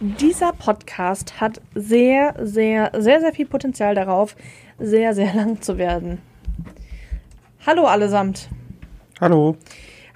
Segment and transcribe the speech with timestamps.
[0.00, 4.36] Dieser Podcast hat sehr, sehr, sehr, sehr viel Potenzial darauf,
[4.78, 6.22] sehr, sehr lang zu werden.
[7.66, 8.48] Hallo allesamt.
[9.20, 9.56] Hallo.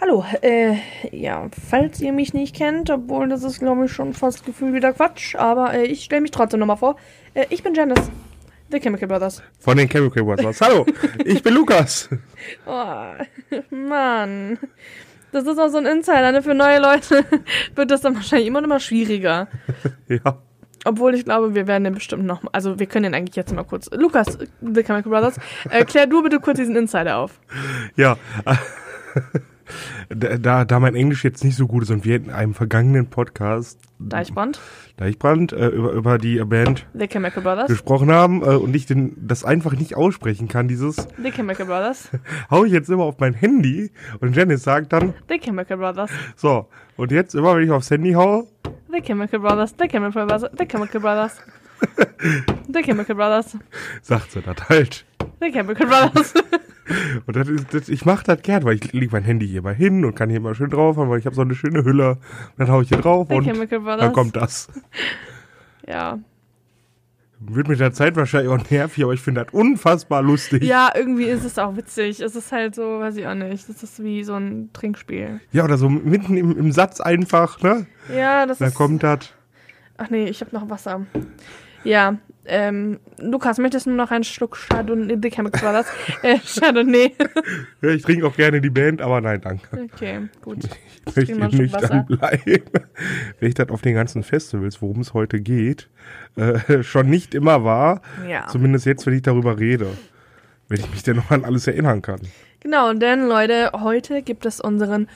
[0.00, 0.76] Hallo, äh,
[1.10, 4.92] ja, falls ihr mich nicht kennt, obwohl das ist, glaube ich, schon fast gefühlt wieder
[4.92, 6.96] Quatsch, aber äh, ich stelle mich trotzdem nochmal vor.
[7.34, 8.10] Äh, ich bin Janice,
[8.70, 9.42] The Chemical Brothers.
[9.58, 10.60] Von den Chemical Brothers.
[10.60, 10.86] Hallo,
[11.24, 12.08] ich bin Lukas.
[12.66, 13.14] Oh,
[13.70, 14.58] Mann.
[15.32, 16.42] Das ist auch so ein Insider, ne?
[16.42, 17.24] Für neue Leute
[17.74, 19.48] wird das dann wahrscheinlich immer und immer schwieriger.
[20.08, 20.38] Ja.
[20.84, 22.42] Obwohl ich glaube, wir werden den bestimmt noch.
[22.52, 23.88] Also, wir können den eigentlich jetzt mal kurz.
[23.92, 25.36] Lukas, The Chemical Brothers,
[25.70, 27.38] äh, klär du bitte kurz diesen Insider auf.
[27.96, 28.18] Ja.
[30.08, 33.80] Da, da, mein Englisch jetzt nicht so gut ist und wir in einem vergangenen Podcast,
[33.98, 34.60] Deichbrand,
[34.96, 39.14] Deichbrand, äh, über, über die Band The Chemical Brothers, gesprochen haben äh, und ich den,
[39.16, 42.10] das einfach nicht aussprechen kann, dieses, The Chemical Brothers,
[42.50, 43.90] hau ich jetzt immer auf mein Handy
[44.20, 48.12] und Janice sagt dann, The Chemical Brothers, so, und jetzt immer, wenn ich aufs Handy
[48.12, 48.46] haue,
[48.90, 51.40] The Chemical Brothers, The Chemical Brothers, The Chemical Brothers,
[52.72, 53.56] The Chemical Brothers,
[54.02, 55.04] sagt sie das halt.
[55.40, 56.34] The Chemical Brothers.
[57.26, 59.74] Und das ist, das, ich mache das gern, weil ich lege mein Handy hier mal
[59.74, 62.18] hin und kann hier mal schön drauf haben, weil ich habe so eine schöne Hülle.
[62.58, 64.68] Dann hau ich hier drauf und dann kommt das.
[65.86, 66.18] Ja.
[67.44, 70.62] Wird mit der Zeit wahrscheinlich auch nervig, aber ich finde das unfassbar lustig.
[70.62, 72.20] Ja, irgendwie ist es auch witzig.
[72.20, 73.68] Es ist halt so, weiß ich auch nicht.
[73.68, 75.40] Das ist wie so ein Trinkspiel.
[75.50, 77.86] Ja, oder so mitten im, im Satz einfach, ne?
[78.14, 78.74] Ja, das Dann ist.
[78.74, 79.32] kommt das.
[79.96, 81.04] Ach nee, ich habe noch Wasser.
[81.82, 85.16] Ja, ähm, Lukas, möchtest du noch einen Schluck Chardonnay?
[85.22, 85.86] The Chemical Brothers?
[86.22, 87.12] äh, Chardonnay.
[87.80, 89.88] Ja, ich trinke auch gerne die Band, aber nein, danke.
[89.92, 90.58] Okay, gut.
[91.06, 92.62] Ich möchte trink mal einen Schluck nüchtern bleiben.
[93.38, 95.88] Wenn ich das auf den ganzen Festivals, worum es heute geht,
[96.36, 98.02] äh, schon nicht immer war.
[98.28, 98.46] Ja.
[98.48, 99.86] Zumindest jetzt, wenn ich darüber rede.
[100.68, 102.20] Wenn ich mich denn noch an alles erinnern kann.
[102.60, 105.08] Genau, denn Leute, heute gibt es unseren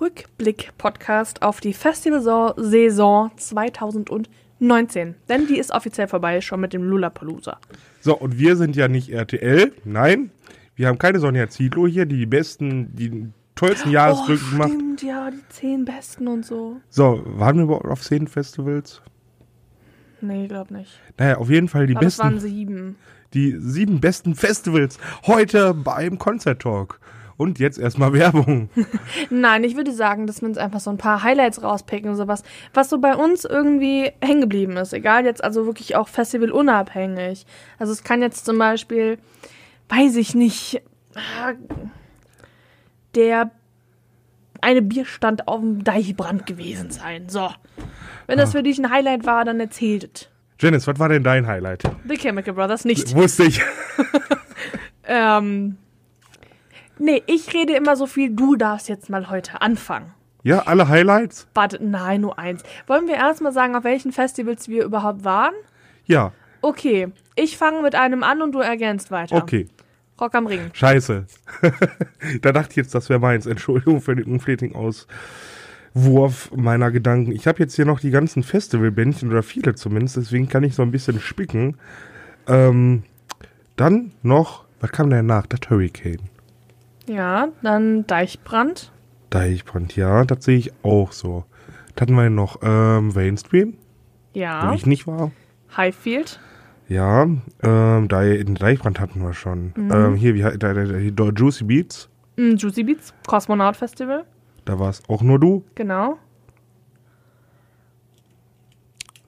[0.00, 3.30] Rückblick-Podcast auf die Festivalsaison
[4.58, 5.14] 2019.
[5.28, 7.58] Denn die ist offiziell vorbei, schon mit dem Lollapalooza.
[8.00, 9.72] So, und wir sind ja nicht RTL.
[9.84, 10.30] Nein,
[10.76, 14.70] wir haben keine Sonja Zietlow hier, die die besten, die tollsten Jahresrücken macht.
[14.70, 16.80] Oh, stimmt, ja, die zehn Besten und so.
[16.90, 19.00] So, waren wir überhaupt auf zehn Festivals?
[20.20, 21.00] Nee, glaub nicht.
[21.18, 22.96] Naja, auf jeden Fall die Aber es waren besten, sieben.
[23.34, 26.98] die sieben besten Festivals heute beim Concert Talk.
[27.36, 28.68] Und jetzt erstmal Werbung.
[29.30, 32.42] Nein, ich würde sagen, dass wir uns einfach so ein paar Highlights rauspicken und sowas,
[32.72, 34.92] was so bei uns irgendwie hängen geblieben ist.
[34.92, 37.46] Egal jetzt, also wirklich auch festivalunabhängig.
[37.78, 39.18] Also es kann jetzt zum Beispiel,
[39.88, 40.82] weiß ich nicht,
[41.14, 41.54] ah,
[43.14, 43.50] der
[44.60, 47.28] eine Bierstand auf dem Deichbrand gewesen sein.
[47.28, 47.50] So.
[48.26, 50.28] Wenn das für dich ein Highlight war, dann erzählt es.
[50.60, 51.82] Janice, was war denn dein Highlight?
[52.08, 53.14] The Chemical Brothers nicht.
[53.14, 53.60] Wusste ich.
[55.06, 55.76] Ähm,
[56.98, 60.12] nee, ich rede immer so viel, du darfst jetzt mal heute anfangen.
[60.42, 61.46] Ja, alle Highlights?
[61.54, 62.62] Warte, nein, nur eins.
[62.86, 65.54] Wollen wir erstmal sagen, auf welchen Festivals wir überhaupt waren?
[66.06, 66.32] Ja,
[66.64, 69.36] Okay, ich fange mit einem an und du ergänzt weiter.
[69.36, 69.68] okay.
[70.18, 70.70] Rock am Ring.
[70.72, 71.26] Scheiße.
[72.40, 73.44] da dachte ich jetzt, das wäre meins.
[73.44, 77.32] Entschuldigung für den unflätigen Auswurf meiner Gedanken.
[77.32, 80.80] Ich habe jetzt hier noch die ganzen Festivalbändchen oder viele zumindest, deswegen kann ich so
[80.80, 81.76] ein bisschen spicken.
[82.46, 83.02] Ähm,
[83.76, 85.46] dann noch, was kam denn nach?
[85.46, 86.30] Das Hurricane.
[87.06, 88.92] Ja, dann Deichbrand.
[89.30, 91.44] Deichbrand, ja, das sehe ich auch so.
[91.94, 92.60] Was hatten wir noch?
[92.62, 93.74] Ähm, Mainstream,
[94.32, 94.72] wo Ja.
[94.74, 95.30] ich nicht war.
[95.76, 96.40] Highfield.
[96.88, 97.26] Ja,
[97.62, 99.72] ähm, Dei- den Deichbrand hatten wir schon.
[99.76, 103.14] Ähm, hier, wie, da, da, da, Juicy Beats, Mm, Juicy Beats.
[103.26, 104.24] Kosmonaut Festival.
[104.64, 105.64] da war es auch nur du.
[105.76, 106.18] Genau.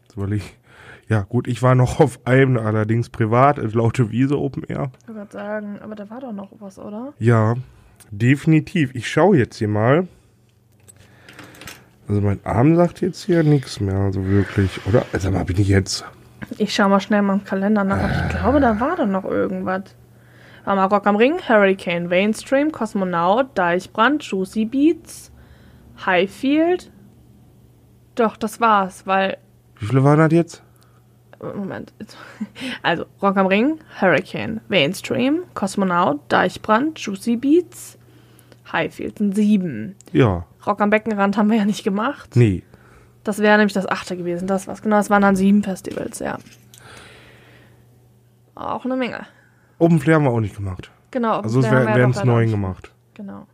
[0.03, 0.59] Jetzt überleg ich.
[1.09, 4.91] Ja, gut, ich war noch auf einem, allerdings privat, äh, Laute Wiese Open Air.
[5.09, 7.13] Ich wollte sagen, aber da war doch noch was, oder?
[7.19, 7.55] Ja,
[8.11, 8.95] definitiv.
[8.95, 10.09] Ich schaue jetzt hier mal.
[12.09, 14.87] Also mein Arm sagt jetzt hier nichts mehr, also wirklich.
[14.87, 15.05] Oder?
[15.13, 16.05] Also mal bin ich jetzt.
[16.59, 19.25] Ich schau mal schnell mal im Kalender nach, aber ich glaube, da war doch noch
[19.25, 19.83] irgendwas.
[20.65, 25.33] War mal Rock am Ring, Hurricane, Mainstream, Kosmonaut, Deichbrand, Juicy Beats,
[26.05, 26.93] Highfield.
[28.15, 29.39] Doch, das war's, weil
[29.79, 30.63] Wie viele waren das jetzt?
[31.41, 31.93] Moment.
[32.83, 37.99] Also, Rock am Ring, Hurricane, Mainstream, Kosmonaut, Deichbrand, Juicy Beats,
[38.73, 39.95] Highfield sind sieben.
[40.13, 40.47] Ja.
[40.67, 42.35] Rock am Beckenrand haben wir ja nicht gemacht.
[42.35, 42.63] Nee.
[43.25, 44.47] Das wäre nämlich das achte gewesen.
[44.47, 44.83] Das war's.
[44.83, 46.39] Genau, das waren dann sieben Festivals, ja.
[48.55, 49.27] Auch eine Menge.
[49.79, 50.91] Open Flair haben wir auch nicht gemacht.
[51.11, 51.41] Genau.
[51.41, 52.53] Also es da haben wir ja werden doch es leider neun nicht.
[52.53, 52.93] gemacht.
[53.15, 53.47] Genau.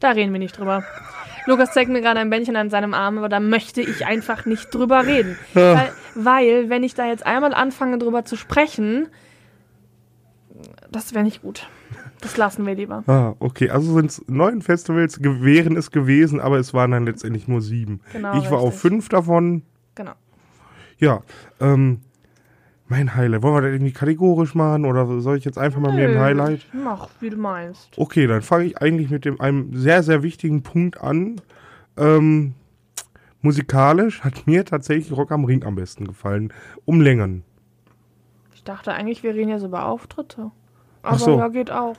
[0.00, 0.84] Da reden wir nicht drüber.
[1.46, 4.72] Lukas zeigt mir gerade ein Bändchen an seinem Arm, aber da möchte ich einfach nicht
[4.72, 5.36] drüber reden.
[5.54, 9.08] Weil, weil, wenn ich da jetzt einmal anfange, drüber zu sprechen,
[10.90, 11.68] das wäre nicht gut.
[12.20, 13.02] Das lassen wir lieber.
[13.06, 13.70] Ah, okay.
[13.70, 18.00] Also sind es neun Festivals, wären es gewesen, aber es waren dann letztendlich nur sieben.
[18.12, 19.62] Genau, ich war auf fünf davon.
[19.94, 20.12] Genau.
[20.98, 21.22] Ja,
[21.60, 22.00] ähm,
[22.92, 23.42] mein Highlight.
[23.42, 26.18] Wollen wir das irgendwie kategorisch machen oder soll ich jetzt einfach mal mit dem Nö,
[26.20, 26.66] Highlight?
[26.72, 27.90] Mach, wie du meinst.
[27.96, 31.40] Okay, dann fange ich eigentlich mit dem einem sehr, sehr wichtigen Punkt an.
[31.96, 32.54] Ähm,
[33.40, 36.52] musikalisch hat mir tatsächlich Rock am Ring am besten gefallen.
[36.84, 37.44] Um Längen.
[38.54, 40.50] Ich dachte eigentlich, wir reden jetzt über Auftritte.
[41.02, 41.38] Aber Ach so.
[41.38, 41.96] ja, geht auch.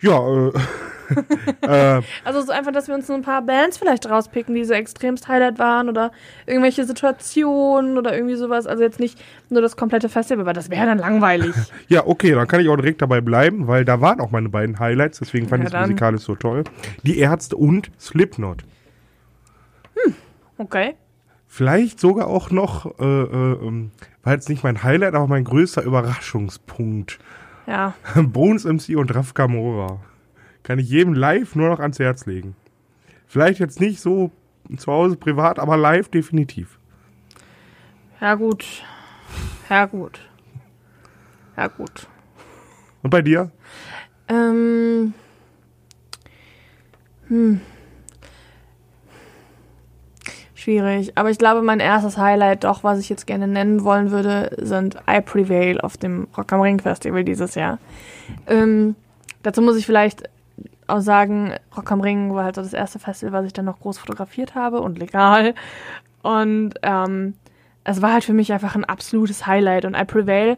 [0.00, 0.52] Ja, äh,
[1.62, 4.74] äh, Also so einfach, dass wir uns so ein paar Bands vielleicht rauspicken, die so
[4.74, 6.10] extremst Highlight waren oder
[6.46, 8.66] irgendwelche Situationen oder irgendwie sowas.
[8.66, 9.18] Also jetzt nicht
[9.50, 11.54] nur das komplette Festival, weil das wäre dann langweilig.
[11.88, 14.78] ja, okay, dann kann ich auch direkt dabei bleiben, weil da waren auch meine beiden
[14.78, 16.64] Highlights, deswegen fand Ja, ich es musikalisch so toll.
[17.02, 18.64] Die Ärzte und Slipknot.
[20.58, 20.94] Okay.
[21.46, 23.90] Vielleicht sogar auch noch, äh, äh, ähm,
[24.22, 27.18] war jetzt nicht mein Highlight, aber mein größter Überraschungspunkt.
[27.66, 27.94] Ja.
[28.16, 30.00] Bones MC und Raf Kamora.
[30.64, 32.56] Kann ich jedem live nur noch ans Herz legen.
[33.28, 34.32] Vielleicht jetzt nicht so
[34.76, 36.78] zu Hause privat, aber live definitiv.
[38.20, 38.64] Ja, gut.
[39.68, 40.20] Ja, gut.
[41.56, 42.08] Ja, gut.
[43.02, 43.50] Und bei dir?
[44.28, 45.12] Ähm.
[47.28, 47.60] Hm.
[50.54, 51.18] Schwierig.
[51.18, 54.96] Aber ich glaube, mein erstes Highlight, doch, was ich jetzt gerne nennen wollen würde, sind
[55.06, 57.78] I Prevail auf dem Rock am Ring Festival dieses Jahr.
[58.46, 58.96] Ähm,
[59.42, 60.22] dazu muss ich vielleicht
[60.86, 63.80] auch sagen, Rock am Ring war halt so das erste Festival, was ich dann noch
[63.80, 65.54] groß fotografiert habe und legal.
[66.22, 67.34] Und ähm,
[67.84, 69.84] es war halt für mich einfach ein absolutes Highlight.
[69.84, 70.56] Und I Prevail,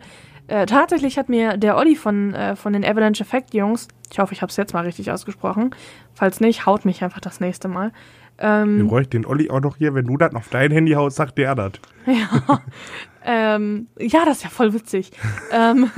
[0.48, 4.32] äh, tatsächlich hat mir der Olli von, äh, von den Avalanche Effect Jungs, ich hoffe,
[4.32, 5.74] ich habe es jetzt mal richtig ausgesprochen,
[6.14, 7.92] falls nicht, haut mich einfach das nächste Mal.
[8.38, 9.94] Wir Ähm, bräuchten den Olli auch noch hier.
[9.94, 11.72] Wenn du das auf dein Handy haust, sagt der das.
[12.06, 12.60] ja,
[13.24, 15.10] ähm, ja, das ist ja voll witzig.
[15.52, 15.90] ähm,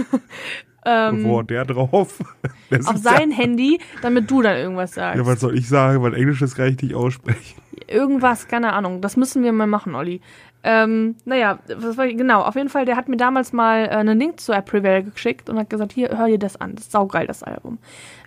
[0.89, 2.19] ähm, Wo der drauf?
[2.71, 5.19] Der auf sein Handy, damit du dann irgendwas Ja, sagst.
[5.19, 6.03] ja, was soll ich sagen?
[6.03, 7.61] Weil Englisch ist kann ich nicht aussprechen.
[7.87, 9.01] Irgendwas, keine Ahnung.
[9.01, 10.21] Das müssen wir mal machen, Olli.
[10.65, 14.19] Ähm, naja, was war, genau, auf jeden Fall, der hat mir damals mal äh, einen
[14.19, 17.27] Link zu Prevail geschickt und hat gesagt, hier, hör dir das an, das ist saugeil,
[17.27, 17.79] das Album.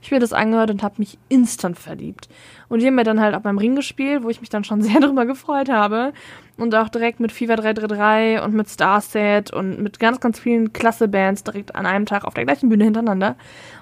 [0.01, 2.27] Ich mir das angehört und habe mich instant verliebt.
[2.69, 4.81] Und die haben mir dann halt auch beim Ring gespielt, wo ich mich dann schon
[4.81, 6.13] sehr drüber gefreut habe.
[6.57, 11.07] Und auch direkt mit Fever 333 und mit Starset und mit ganz, ganz vielen klasse
[11.07, 13.35] Bands direkt an einem Tag auf der gleichen Bühne hintereinander.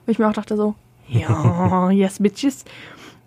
[0.05, 0.75] Wo ich mir auch dachte so,
[1.07, 2.65] ja, yes, bitches.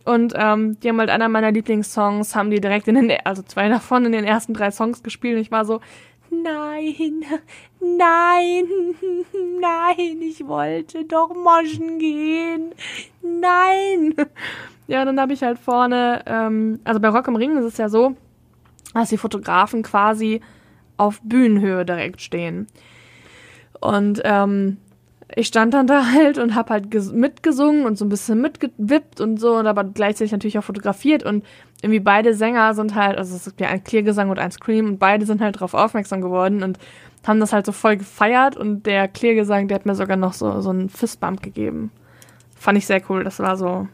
[0.05, 3.69] Und ähm, die haben halt einer meiner Lieblingssongs, haben die direkt in den, also zwei
[3.69, 5.37] davon in den ersten drei Songs gespielt.
[5.37, 5.81] Und ich war so,
[6.43, 7.25] nein,
[7.81, 8.65] nein,
[9.61, 12.73] nein, ich wollte doch moschen gehen.
[13.23, 14.15] Nein.
[14.89, 17.89] Ja, dann habe ich halt vorne, ähm, also bei Rock am Ring ist es ja
[17.89, 18.17] so,
[18.95, 20.41] dass die Fotografen quasi
[20.97, 22.67] auf Bühnenhöhe direkt stehen.
[23.81, 24.79] Und ähm,
[25.35, 29.21] ich stand dann da halt und hab halt ges- mitgesungen und so ein bisschen mitgewippt
[29.21, 31.45] und so und aber gleichzeitig natürlich auch fotografiert und
[31.83, 34.99] irgendwie beide Sänger sind halt, also es gibt ja ein Clear-Gesang und ein Scream und
[34.99, 36.79] beide sind halt darauf aufmerksam geworden und
[37.27, 40.61] haben das halt so voll gefeiert und der Clear-Gesang, der hat mir sogar noch so,
[40.61, 41.91] so einen Fistbump gegeben.
[42.57, 43.89] Fand ich sehr cool, das war so,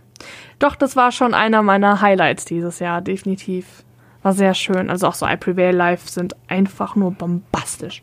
[0.58, 3.84] doch, das war schon einer meiner Highlights dieses Jahr, definitiv.
[4.22, 8.02] War sehr schön, also auch so I Prevail Live sind einfach nur bombastisch.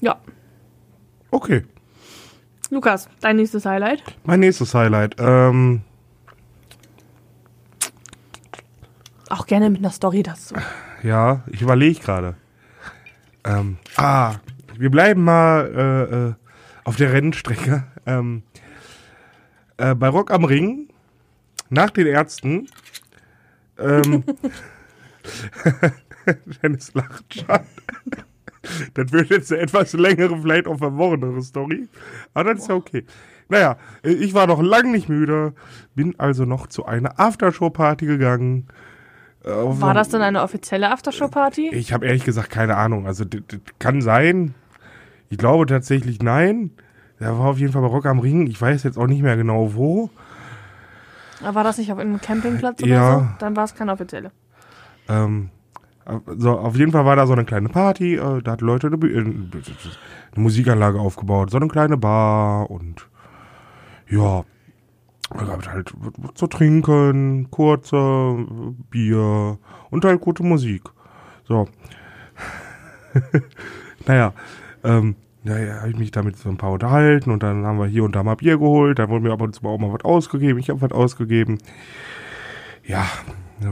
[0.00, 0.16] Ja,
[1.30, 1.64] Okay.
[2.70, 4.02] Lukas, dein nächstes Highlight?
[4.24, 5.16] Mein nächstes Highlight.
[5.18, 5.82] Ähm,
[9.28, 10.54] Auch gerne mit einer Story dazu.
[11.02, 12.34] ja, ich überlege gerade.
[13.44, 14.36] Ähm, ah,
[14.76, 16.34] wir bleiben mal äh, äh,
[16.84, 17.84] auf der Rennstrecke.
[18.06, 18.42] Ähm,
[19.76, 20.88] äh, bei Rock am Ring,
[21.70, 22.68] nach den Ärzten,
[23.78, 24.24] ähm,
[26.62, 27.60] Dennis lacht schon.
[28.94, 31.88] Das wird jetzt eine etwas längere, vielleicht auch verworrenere Story.
[32.34, 33.04] Aber das ist ja okay.
[33.48, 35.54] Naja, ich war noch lang nicht müde,
[35.94, 38.66] bin also noch zu einer Aftershow-Party gegangen.
[39.44, 41.70] Äh, War das denn eine offizielle Aftershow-Party?
[41.72, 43.06] Ich habe ehrlich gesagt keine Ahnung.
[43.06, 43.42] Also, das
[43.78, 44.54] kann sein.
[45.30, 46.70] Ich glaube tatsächlich nein.
[47.20, 48.46] Der war auf jeden Fall bei Rock am Ring.
[48.46, 50.10] Ich weiß jetzt auch nicht mehr genau wo.
[51.40, 53.18] War das nicht auf irgendeinem Campingplatz oder Ja.
[53.18, 53.26] so?
[53.38, 54.30] Dann war es keine offizielle.
[55.08, 55.50] Ähm,
[56.36, 58.16] so, auf jeden Fall war da so eine kleine Party.
[58.16, 59.50] Äh, da hat Leute eine, äh, eine
[60.36, 61.50] Musikanlage aufgebaut.
[61.50, 63.08] So eine kleine Bar und
[64.08, 64.44] ja,
[65.30, 68.46] da gab es halt was zu trinken, kurze
[68.90, 69.58] Bier
[69.90, 70.82] und halt gute Musik.
[71.44, 71.68] So.
[74.06, 74.32] naja,
[74.84, 78.04] ähm, naja, habe ich mich damit so ein paar unterhalten und dann haben wir hier
[78.04, 78.98] und da mal Bier geholt.
[78.98, 80.58] Dann wurden mir ab und zu auch mal was ausgegeben.
[80.58, 81.58] Ich habe was ausgegeben.
[82.84, 83.06] Ja,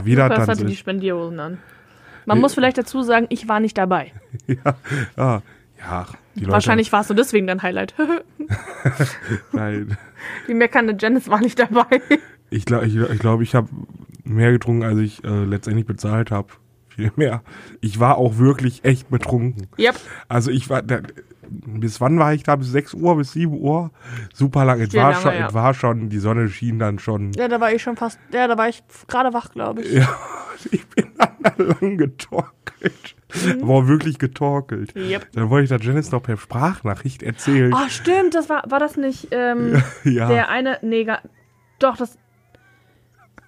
[0.03, 0.75] wie das Lukas dann hatte die.
[0.75, 1.57] Spendierhosen an.
[2.25, 4.11] Man muss vielleicht dazu sagen, ich war nicht dabei.
[4.47, 4.75] ja,
[5.15, 5.41] ja,
[5.79, 6.51] Ja, die Leute.
[6.53, 7.93] Wahrscheinlich war es nur deswegen dein Highlight.
[9.51, 9.97] Nein.
[10.47, 12.01] Die meckernde Janice war nicht dabei.
[12.49, 13.67] Ich glaube, ich, ich, glaub, ich habe
[14.23, 16.49] mehr getrunken, als ich äh, letztendlich bezahlt habe.
[16.89, 17.43] Viel mehr.
[17.81, 19.67] Ich war auch wirklich echt betrunken.
[19.77, 19.95] Yep.
[20.27, 21.01] Also ich war, da,
[21.49, 22.55] bis wann war ich da?
[22.55, 23.91] Bis 6 Uhr, bis 7 Uhr?
[24.33, 24.81] Super lang.
[24.81, 25.47] Es war, lange, schon, ja.
[25.47, 27.31] es war schon, die Sonne schien dann schon.
[27.33, 29.93] Ja, da war ich schon fast, ja, da war ich gerade wach, glaube ich.
[29.93, 30.09] Ja,
[30.71, 33.15] ich bin dann lang getorkelt.
[33.61, 34.95] Aber auch wirklich getorkelt.
[34.95, 35.31] Yep.
[35.33, 37.73] Dann wollte ich da Janice noch per Sprachnachricht erzählen.
[37.73, 40.27] Ah, stimmt, das war, war das nicht, ähm, ja.
[40.27, 41.21] der eine, nee, gar,
[41.79, 42.17] doch, das,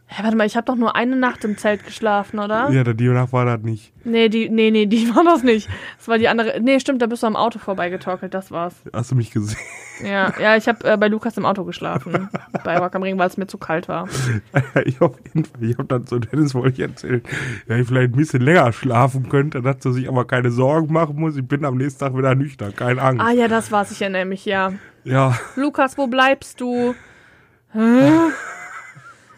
[0.10, 2.70] hä, warte mal, ich habe doch nur eine Nacht im Zelt geschlafen, oder?
[2.72, 3.94] ja, die Nacht war das nicht.
[4.04, 5.70] Nee, die, nee, nee, die war das nicht.
[5.98, 8.75] Das war die andere, nee, stimmt, da bist du am Auto vorbeigetorkelt, das war's.
[8.92, 9.60] Hast du mich gesehen?
[10.04, 12.30] Ja, ja, ich habe äh, bei Lukas im Auto geschlafen,
[12.63, 14.08] bei Rock am Ring, weil es mir zu kalt war.
[14.86, 17.22] ich auf jeden Fall, ich habe dann zu Dennis wollte ich erzählen,
[17.68, 21.18] ja, ich vielleicht ein bisschen länger schlafen könnte, dass sie sich aber keine Sorgen machen
[21.18, 21.38] muss.
[21.38, 23.24] Ich bin am nächsten Tag wieder nüchtern, keine Angst.
[23.24, 24.74] Ah ja, das war's, ich erinnere mich, ja.
[25.04, 26.96] Ja, Lukas, wo bleibst du?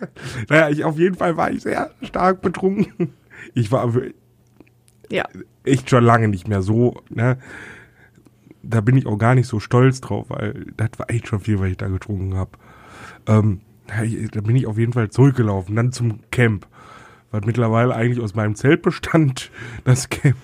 [0.50, 3.13] naja, ich auf jeden Fall war ich sehr stark betrunken.
[3.53, 3.91] Ich war
[5.10, 5.25] Ja,
[5.63, 7.38] echt schon lange nicht mehr so, ne?
[8.63, 11.60] Da bin ich auch gar nicht so stolz drauf, weil das war echt schon viel,
[11.60, 12.51] was ich da getrunken habe.
[13.27, 13.62] Ähm,
[14.31, 16.67] da bin ich auf jeden Fall zurückgelaufen, dann zum Camp.
[17.31, 19.51] Was mittlerweile eigentlich aus meinem Zelt bestand,
[19.84, 20.38] das Camp.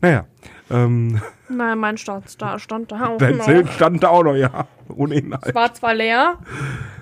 [0.00, 0.26] Naja,
[0.70, 3.44] ähm, naja, mein stand da, stand da auch dein noch.
[3.44, 5.44] Zelt stand da auch noch, ja, ohne Inhalt.
[5.46, 6.38] Es war zwar leer,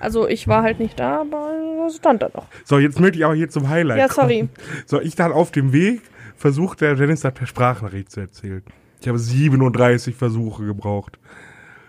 [0.00, 1.50] also ich war halt nicht da, aber
[1.86, 2.46] es stand da noch.
[2.64, 4.28] So, jetzt möchte ich aber hier zum Highlight Ja, kommen.
[4.28, 4.48] sorry.
[4.86, 6.02] So, ich dann auf dem Weg
[6.36, 8.62] versucht der Dennis das per Sprachnachricht zu erzählen.
[9.00, 11.18] Ich habe 37 Versuche gebraucht,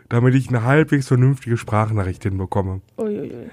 [0.09, 2.81] damit ich eine halbwegs vernünftige Sprachnachricht hinbekomme.
[2.97, 3.49] Uiuiui.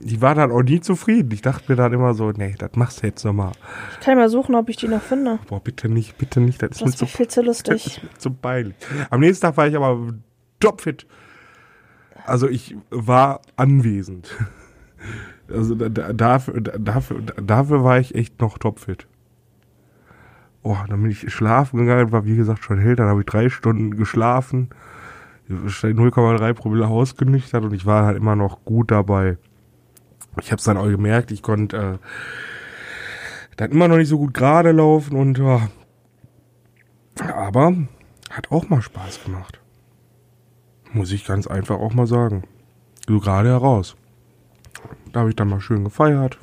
[0.00, 1.30] Ich war dann auch nie zufrieden.
[1.32, 3.52] Ich dachte mir dann immer so, nee, das machst du jetzt nochmal.
[3.98, 5.38] Ich kann mal suchen, ob ich die noch finde.
[5.48, 7.86] Boah, bitte nicht, bitte nicht, das ist mir Das zu, viel zu das lustig.
[7.86, 8.76] ist mir zu peinlich.
[9.10, 10.14] Am nächsten Tag war ich aber
[10.60, 11.06] topfit.
[12.26, 14.34] Also ich war anwesend.
[15.50, 19.06] Also da, da, dafür, da- dafür, da- dafür war ich echt noch topfit.
[20.62, 23.48] Oh, dann bin ich schlafen gegangen, war wie gesagt schon hell, dann habe ich drei
[23.48, 24.68] Stunden geschlafen,
[25.48, 29.38] 0,3 Promille ausgenüchtert und ich war halt immer noch gut dabei.
[30.40, 31.98] Ich habe es dann auch gemerkt, ich konnte äh,
[33.56, 35.68] dann immer noch nicht so gut gerade laufen und ja,
[37.20, 37.74] aber
[38.30, 39.60] hat auch mal Spaß gemacht.
[40.92, 42.44] Muss ich ganz einfach auch mal sagen.
[43.06, 43.96] So gerade heraus.
[45.12, 46.38] Da habe ich dann mal schön gefeiert.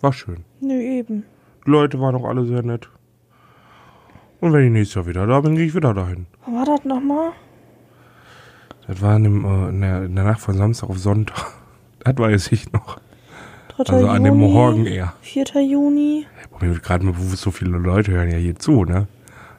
[0.00, 0.44] War schön.
[0.60, 1.24] Nö, eben.
[1.66, 2.88] Die Leute waren auch alle sehr nett.
[4.40, 6.26] Und wenn ich nächstes Jahr wieder da bin, gehe ich wieder dahin.
[6.44, 7.32] Wo war das nochmal?
[8.86, 11.52] Das war in, dem, äh, in, der, in der Nacht von Samstag auf Sonntag.
[12.06, 12.98] Das weiß ich noch.
[13.78, 13.92] 3.
[13.92, 15.12] Also an dem Juni, Morgen eher.
[15.22, 15.44] 4.
[15.62, 16.26] Juni.
[16.60, 19.06] Mir gerade mal bewusst, so viele Leute hören ja hier zu, ne?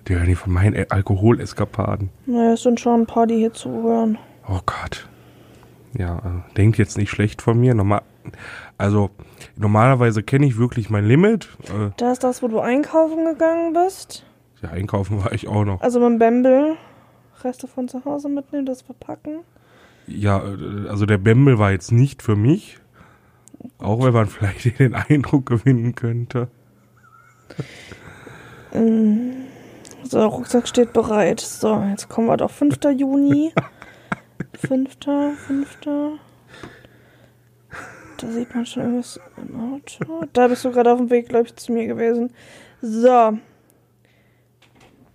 [0.08, 2.10] Die hören hier von meinen Alkoholeskapaden.
[2.26, 4.18] Naja, es sind schon ein paar, die hier zuhören.
[4.48, 5.08] Oh Gott.
[5.98, 7.76] Ja, äh, denkt jetzt nicht schlecht von mir.
[7.76, 8.02] Normal,
[8.78, 9.10] also
[9.58, 11.50] normalerweise kenne ich wirklich mein Limit.
[11.66, 14.24] Äh, Da ist das, wo du einkaufen gegangen bist.
[14.64, 15.82] ja, einkaufen war ich auch noch.
[15.82, 16.76] Also mit dem Bembel.
[17.44, 19.40] Reste von zu Hause mitnehmen, das verpacken.
[20.08, 22.80] Ja, äh, also der Bembel war jetzt nicht für mich.
[23.78, 26.50] Auch wenn man vielleicht den Eindruck gewinnen könnte.
[30.04, 31.40] So, Rucksack steht bereit.
[31.40, 32.78] So, jetzt kommen wir doch 5.
[32.96, 33.54] Juni.
[34.68, 34.98] 5.
[35.48, 35.78] 5.
[38.18, 40.26] Da sieht man schon irgendwas im Auto.
[40.34, 42.32] Da bist du gerade auf dem Weg, glaube ich, zu mir gewesen.
[42.82, 43.38] So.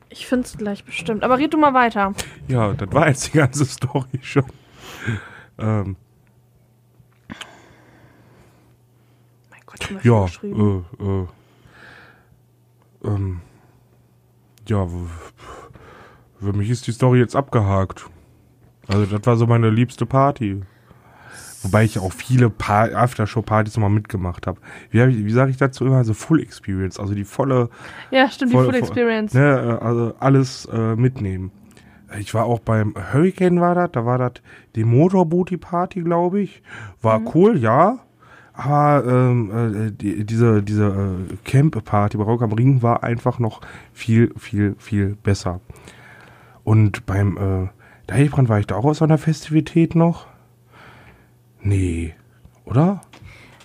[0.09, 1.25] Ich finde es gleich bestimmt.
[1.25, 2.13] Aber red du mal weiter.
[2.49, 4.45] Ja, das war jetzt die ganze Story schon.
[5.59, 5.97] Ähm,
[9.51, 10.85] Mein Gott, haben wir ja, geschrieben.
[10.99, 11.27] äh, äh,
[13.05, 13.41] ähm,
[14.69, 14.87] ja,
[16.41, 18.07] für mich ist die Story jetzt abgehakt.
[18.89, 20.63] Also das war so meine liebste Party.
[21.63, 24.61] Wobei ich auch viele pa Aftershow-Partys nochmal mitgemacht habe.
[24.91, 26.03] Wie, hab wie sage ich dazu immer?
[26.05, 27.71] So Full Experience, also die volle,
[28.11, 29.33] Ja, stimmt, voll- die voll- Experience.
[29.35, 31.53] ne, äh, also alles äh, mitnehmen.
[32.19, 34.33] Ich war auch beim Hurricane war das, da war das
[34.75, 36.63] die Motorbooty Party, glaube ich.
[37.01, 37.29] War Mhm.
[37.35, 37.99] cool, ja.
[38.55, 40.87] Aber ähm, äh, die, diese, diese
[41.31, 43.61] äh, Camp-Party bei Rock am Ring war einfach noch
[43.93, 45.61] viel, viel, viel besser.
[46.65, 47.69] Und beim äh,
[48.07, 50.27] Deichbrand war ich da auch aus so einer Festivität noch?
[51.63, 52.15] Nee,
[52.65, 53.01] oder?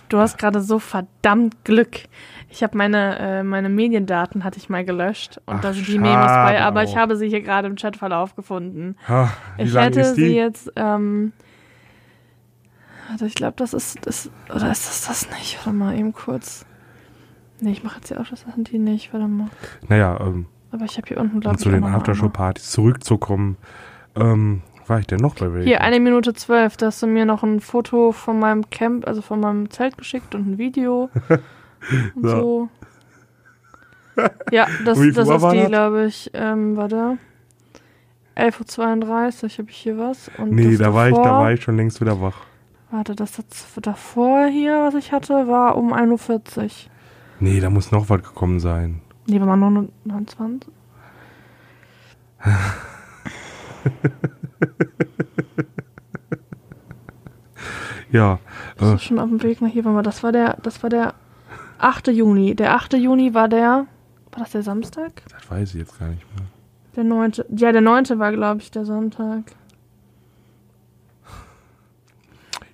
[0.08, 2.08] Du hast gerade so verdammt Glück.
[2.50, 5.98] Ich habe meine, äh, meine Mediendaten hatte ich mal gelöscht und Ach, da sind die
[5.98, 6.96] Memos bei, aber ich auch.
[6.96, 8.96] habe sie hier gerade im Chatverlauf gefunden.
[9.06, 10.34] Ha, wie Ich hätte ist sie die?
[10.34, 11.32] jetzt, ähm,
[13.10, 15.58] warte, ich glaube, das ist, das, oder ist das das nicht?
[15.58, 16.64] Warte mal, eben kurz.
[17.60, 19.48] Nee, ich mache jetzt hier auch, das sind die nicht, warte mal.
[19.88, 23.58] Naja, ähm, Aber ich habe hier unten, glaube ich, zu den Aftershow-Partys zurückzukommen.
[24.16, 25.66] Ähm, war ich denn noch bei welchen?
[25.66, 26.78] Hier, eine Minute zwölf.
[26.78, 30.34] Da hast du mir noch ein Foto von meinem Camp, also von meinem Zelt geschickt
[30.34, 31.10] und ein Video.
[32.14, 32.28] und So.
[32.30, 32.68] so.
[34.50, 36.30] Ja, das, das Uhr ist die, glaube ich.
[36.34, 37.18] Ähm, warte.
[38.36, 40.30] 11.32 Uhr habe ich hier was.
[40.38, 42.36] Und nee, da war, ich, da davor- war ich schon längst wieder wach.
[42.90, 43.40] Warte, das
[43.82, 46.70] davor hier, was ich hatte, war um 1.40 Uhr.
[47.40, 49.02] Nee, da muss noch was gekommen sein.
[49.26, 50.72] Nee, war mal 29.
[58.10, 58.38] Ja,
[58.78, 59.84] Das äh, ist schon auf dem Weg nach hier.
[59.84, 61.14] Warte mal, das war der, das war der
[61.78, 62.08] 8.
[62.08, 62.54] Juni.
[62.54, 62.94] Der 8.
[62.94, 63.86] Juni war der,
[64.32, 65.22] war das der Samstag?
[65.30, 66.46] das weiß ich jetzt gar nicht mehr.
[66.96, 67.32] Der 9.
[67.56, 68.18] Ja, der 9.
[68.18, 69.44] war, glaube ich, der Sonntag.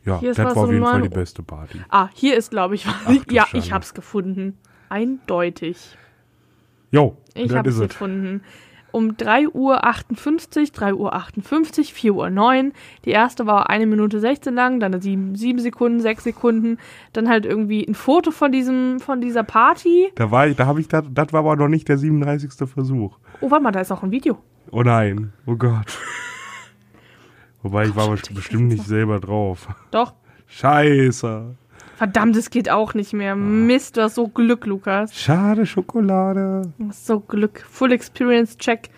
[0.04, 1.80] Ja, Hier das war auf jeden Fall die beste Party.
[1.88, 2.94] Ah, hier ist, glaube ich, was.
[3.06, 3.66] Ach ja, Schande.
[3.66, 4.58] ich hab's gefunden.
[4.90, 5.96] Eindeutig.
[6.90, 7.78] Jo, Ich es.
[7.80, 8.42] gefunden.
[8.94, 12.72] Um 3.58 Uhr, 3.58 Uhr, 4.09 Uhr.
[13.04, 16.78] Die erste war eine Minute 16 lang, dann 7, 7 Sekunden, 6 Sekunden.
[17.12, 20.12] Dann halt irgendwie ein Foto von diesem, von dieser Party.
[20.14, 22.52] Da war ich, da habe ich, das, das war aber noch nicht der 37.
[22.68, 23.18] Versuch.
[23.40, 24.38] Oh, warte mal, da ist auch ein Video.
[24.70, 25.98] Oh nein, oh Gott.
[27.64, 29.66] Wobei ich war Gott, bestimmt nicht selber drauf.
[29.90, 30.14] Doch.
[30.46, 31.56] Scheiße.
[31.96, 33.36] Verdammt, es geht auch nicht mehr.
[33.36, 35.14] Mist, du hast so Glück, Lukas.
[35.14, 36.72] Schade Schokolade.
[36.78, 37.64] Du hast so Glück.
[37.70, 38.90] Full Experience Check.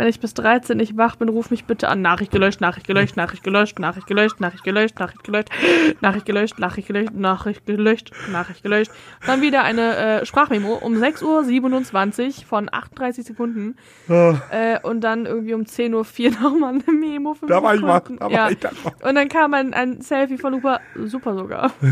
[0.00, 2.00] Wenn ich bis 13 nicht wach bin, ruf mich bitte an.
[2.00, 6.86] Nachricht gelöscht, Nachricht gelöscht, Nachricht gelöscht, Nachricht gelöscht, Nachricht gelöscht, Nachricht gelöscht, Nachricht gelöscht, Nachricht
[6.86, 8.90] gelöscht, Nachricht gelöscht, Nachricht gelöscht.
[9.26, 13.76] Dann wieder eine äh, Sprachmemo um 6.27 Uhr von 38 Sekunden.
[14.08, 17.36] Ah, Äh, und dann irgendwie um 10.04 Uhr nochmal eine Memo.
[17.46, 17.96] Da war ich wach.
[17.96, 18.20] Sekunden.
[18.20, 18.48] Da war ja.
[18.48, 19.06] ich da wach.
[19.06, 21.72] Und dann kam ein, ein Selfie von Lupa, super sogar.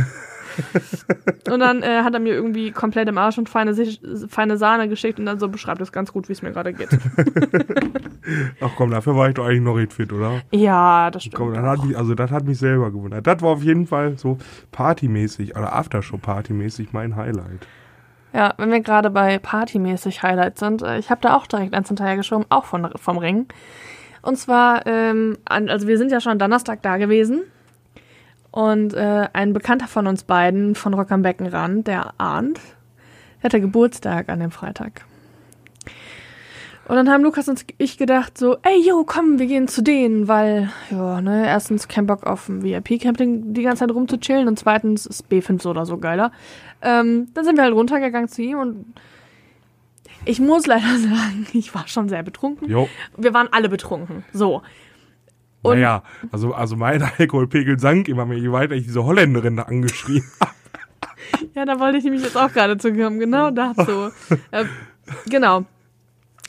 [1.50, 3.74] und dann äh, hat er mir irgendwie komplett im Arsch und feine,
[4.28, 6.88] feine Sahne geschickt und dann so beschreibt das ganz gut, wie es mir gerade geht.
[8.60, 10.42] Ach komm, dafür war ich doch eigentlich noch recht fit, oder?
[10.50, 11.36] ja, das stimmt.
[11.36, 13.26] Komm, das hat mich, also das hat mich selber gewundert.
[13.26, 14.38] Das war auf jeden Fall so
[14.72, 17.66] partymäßig oder Aftershow-partymäßig mein Highlight.
[18.32, 21.88] Ja, wenn wir gerade bei partymäßig Highlights sind, äh, ich habe da auch direkt eins
[21.88, 23.46] hinterhergeschoben, auch von, vom Ring.
[24.22, 27.42] Und zwar, ähm, also wir sind ja schon Donnerstag da gewesen.
[28.50, 32.60] Und äh, ein Bekannter von uns beiden, von Rock am Beckenrand, der Arndt,
[33.42, 35.04] hatte Geburtstag an dem Freitag.
[36.88, 40.26] Und dann haben Lukas und ich gedacht so, ey, yo, komm, wir gehen zu denen,
[40.26, 45.04] weil, ja, ne, erstens kein Bock auf dem VIP-Camping die ganze Zeit rumzuchillen und zweitens
[45.04, 46.32] ist B5 so oder so geiler.
[46.80, 48.86] Ähm, dann sind wir halt runtergegangen zu ihm und
[50.24, 52.70] ich muss leider sagen, ich war schon sehr betrunken.
[52.70, 54.24] Jo, Wir waren alle betrunken.
[54.32, 54.62] So.
[55.62, 59.64] Und- naja, also, also mein Alkoholpegel sank immer mehr, je weiter ich diese Holländerin da
[59.64, 60.52] angeschrien habe.
[61.54, 63.18] Ja, da wollte ich nämlich jetzt auch gerade zu kommen.
[63.18, 64.10] Genau dazu.
[64.50, 64.64] äh,
[65.28, 65.64] genau.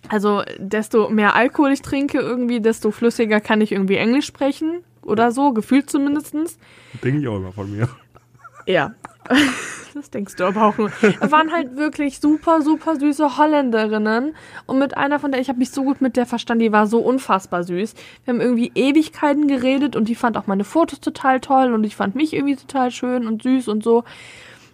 [0.08, 4.84] Also, desto mehr Alkohol ich trinke, irgendwie, desto flüssiger kann ich irgendwie Englisch sprechen.
[5.02, 6.58] Oder so, gefühlt zumindestens.
[7.04, 7.90] Denke ich auch immer von mir.
[8.66, 8.94] Ja.
[9.94, 10.92] Das denkst du aber auch nur.
[10.92, 14.36] Waren halt wirklich super, super süße Holländerinnen.
[14.68, 16.86] Und mit einer von der, ich habe mich so gut mit der verstanden, die war
[16.86, 17.96] so unfassbar süß.
[18.24, 21.96] Wir haben irgendwie Ewigkeiten geredet und die fand auch meine Fotos total toll und ich
[21.96, 24.04] fand mich irgendwie total schön und süß und so.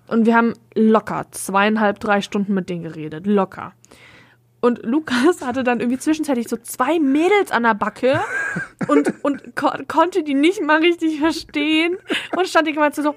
[0.08, 3.26] Und wir haben locker zweieinhalb, drei Stunden mit denen geredet.
[3.26, 3.74] Locker.
[4.62, 8.20] Und Lukas hatte dann irgendwie zwischenzeitlich so zwei Mädels an der Backe
[8.88, 11.98] und, und ko konnte die nicht mal richtig verstehen
[12.36, 13.15] und stand die ganze Zeit so,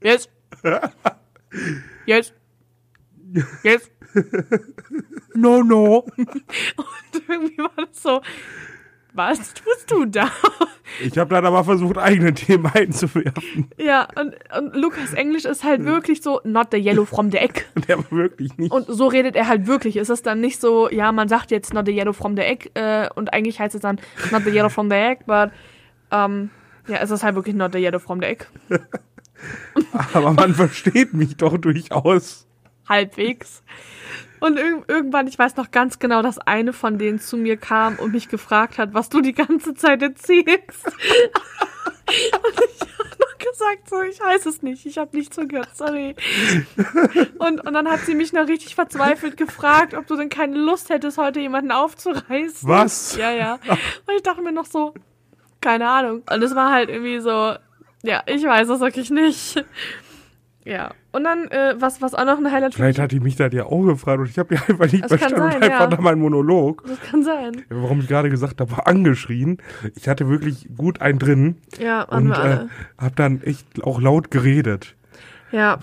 [0.00, 0.28] yes,
[2.06, 2.32] yes,
[3.62, 3.90] yes,
[5.34, 6.06] no, no.
[6.16, 8.20] Und irgendwie war das so,
[9.14, 10.28] was tust du da?
[11.00, 13.70] Ich habe dann aber versucht, eigene Themen einzuwerfen.
[13.78, 17.64] Ja, und, und Lukas Englisch ist halt wirklich so, not the yellow from the egg.
[17.88, 18.72] Der war wirklich nicht.
[18.72, 19.96] Und so redet er halt wirklich.
[19.96, 22.70] Es ist dann nicht so, ja, man sagt jetzt not the yellow from the egg
[22.74, 24.00] äh, und eigentlich heißt es dann
[24.32, 25.50] not the yellow from the egg, but
[26.10, 26.50] ähm,
[26.88, 28.46] ja, es ist halt wirklich not the yellow from the egg.
[30.12, 32.46] Aber man versteht mich doch durchaus.
[32.88, 33.62] Halbwegs.
[34.40, 37.96] Und irg irgendwann, ich weiß noch ganz genau, dass eine von denen zu mir kam
[37.96, 40.86] und mich gefragt hat, was du die ganze Zeit erzählst.
[40.86, 40.94] und
[42.04, 46.14] ich habe noch gesagt, so, ich weiß es nicht, ich habe nicht zugehört, sorry.
[47.38, 50.90] Und, und dann hat sie mich noch richtig verzweifelt gefragt, ob du denn keine Lust
[50.90, 52.68] hättest, heute jemanden aufzureißen.
[52.68, 53.16] Was?
[53.16, 53.54] Ja, ja.
[53.54, 54.92] Und ich dachte mir noch so,
[55.62, 56.22] keine Ahnung.
[56.30, 57.54] Und es war halt irgendwie so,
[58.04, 59.64] ja, ich weiß es wirklich nicht.
[60.66, 60.92] Ja.
[61.12, 63.64] Und dann, äh, was, was auch noch ein Highlight Vielleicht hat die mich da ja
[63.66, 65.36] auch gefragt und ich habe ja einfach nicht Das verstanden.
[65.36, 65.86] sein, und einfach ja.
[65.88, 66.84] da mein Monolog.
[66.86, 67.64] Das kann sein.
[67.68, 69.58] Warum ich gerade gesagt habe, angeschrien.
[69.94, 72.66] Ich hatte wirklich gut einen drin Ja, und äh,
[72.98, 74.96] habe dann echt auch laut geredet.
[75.52, 75.78] Ja.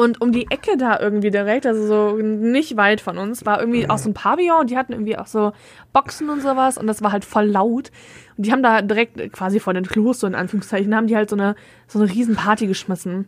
[0.00, 3.90] Und um die Ecke da irgendwie direkt, also so nicht weit von uns, war irgendwie
[3.90, 5.52] auch so ein Pavillon und die hatten irgendwie auch so
[5.92, 7.90] Boxen und sowas und das war halt voll laut.
[8.38, 11.28] Und die haben da direkt quasi vor den Klos, so in Anführungszeichen, haben die halt
[11.28, 11.54] so eine,
[11.86, 13.26] so eine riesen Party geschmissen.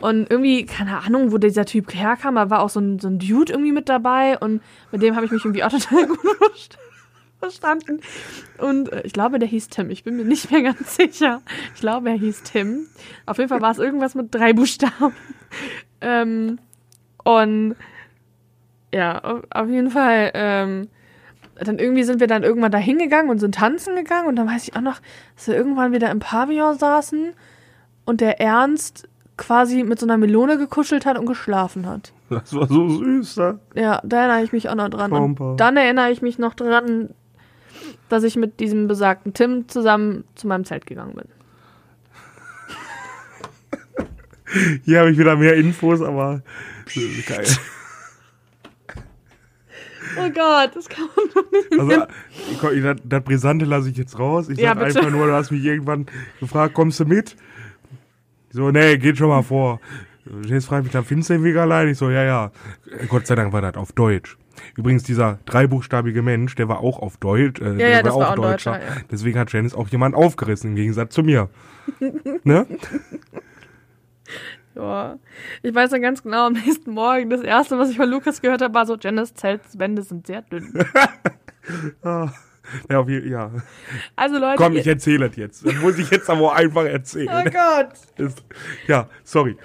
[0.00, 3.18] Und irgendwie, keine Ahnung, wo dieser Typ herkam, da war auch so ein, so ein
[3.18, 6.89] Dude irgendwie mit dabei und mit dem habe ich mich irgendwie auch total gut verstanden
[7.40, 8.00] verstanden.
[8.58, 9.90] Und äh, ich glaube, der hieß Tim.
[9.90, 11.42] Ich bin mir nicht mehr ganz sicher.
[11.74, 12.86] Ich glaube, er hieß Tim.
[13.26, 15.14] Auf jeden Fall war es irgendwas mit drei Buchstaben.
[16.02, 16.58] Ähm,
[17.24, 17.76] und
[18.94, 20.30] ja, auf, jeden Fall.
[20.32, 20.88] Ähm,
[21.56, 24.28] dann irgendwie sind wir dann irgendwann da hingegangen und sind tanzen gegangen.
[24.28, 25.00] Und dann weiß ich auch noch,
[25.34, 27.34] dass wir irgendwann wieder im Pavillon saßen
[28.06, 32.12] und der Ernst quasi mit so einer Melone gekuschelt hat und geschlafen hat.
[32.28, 33.58] Das war so süß, ne?
[33.74, 35.36] Ja, da erinnere ich mich auch noch dran.
[35.56, 37.10] Dann erinnere ich mich noch dran,
[38.08, 41.24] dass ich mit diesem besagten Tim zusammen zu meinem Zelt gegangen bin.
[44.84, 46.42] Hier habe ich wieder mehr Infos, aber
[46.96, 47.46] äh, geil.
[50.18, 51.72] Oh Gott, das kann man doch nicht.
[51.78, 52.06] Also,
[52.50, 54.48] ich, ich, das, das Brisante lasse ich jetzt raus.
[54.48, 54.98] Ich Ja, sag bitte.
[54.98, 56.06] einfach nur, du hast mich irgendwann
[56.40, 57.36] gefragt, kommst du mit?
[58.48, 59.80] Ich So, nee, geht schon mal vor.
[60.46, 61.88] Jetzt fragt mich dann, findest du den Weg allein?
[61.88, 62.50] Ich so, ja, ja.
[63.08, 64.36] Gott sei Dank war das auf Deutsch.
[64.76, 67.60] Übrigens, dieser dreibuchstabige Mensch, der war auch auf Deutsch.
[67.60, 68.96] Äh, der ja, war auch ein Deutscher, ja.
[69.10, 71.48] Deswegen hat Janice auch jemand aufgerissen, im Gegensatz zu mir.
[72.44, 72.66] ne?
[74.74, 75.18] Ja.
[75.62, 78.62] Ich weiß noch ganz genau, am nächsten Morgen, das erste, was ich von Lukas gehört
[78.62, 80.72] habe, war so, Janice Zeltwände sind sehr dünn.
[82.02, 82.32] Ah,
[82.88, 83.50] ja, auf jeden, ja.
[84.16, 85.66] Also Leute, Komm, ich erzähle das jetzt.
[85.66, 87.28] Das muss ich jetzt aber einfach erzählen.
[87.30, 87.90] Oh Gott.
[88.16, 88.34] Das,
[88.86, 89.56] ja, sorry.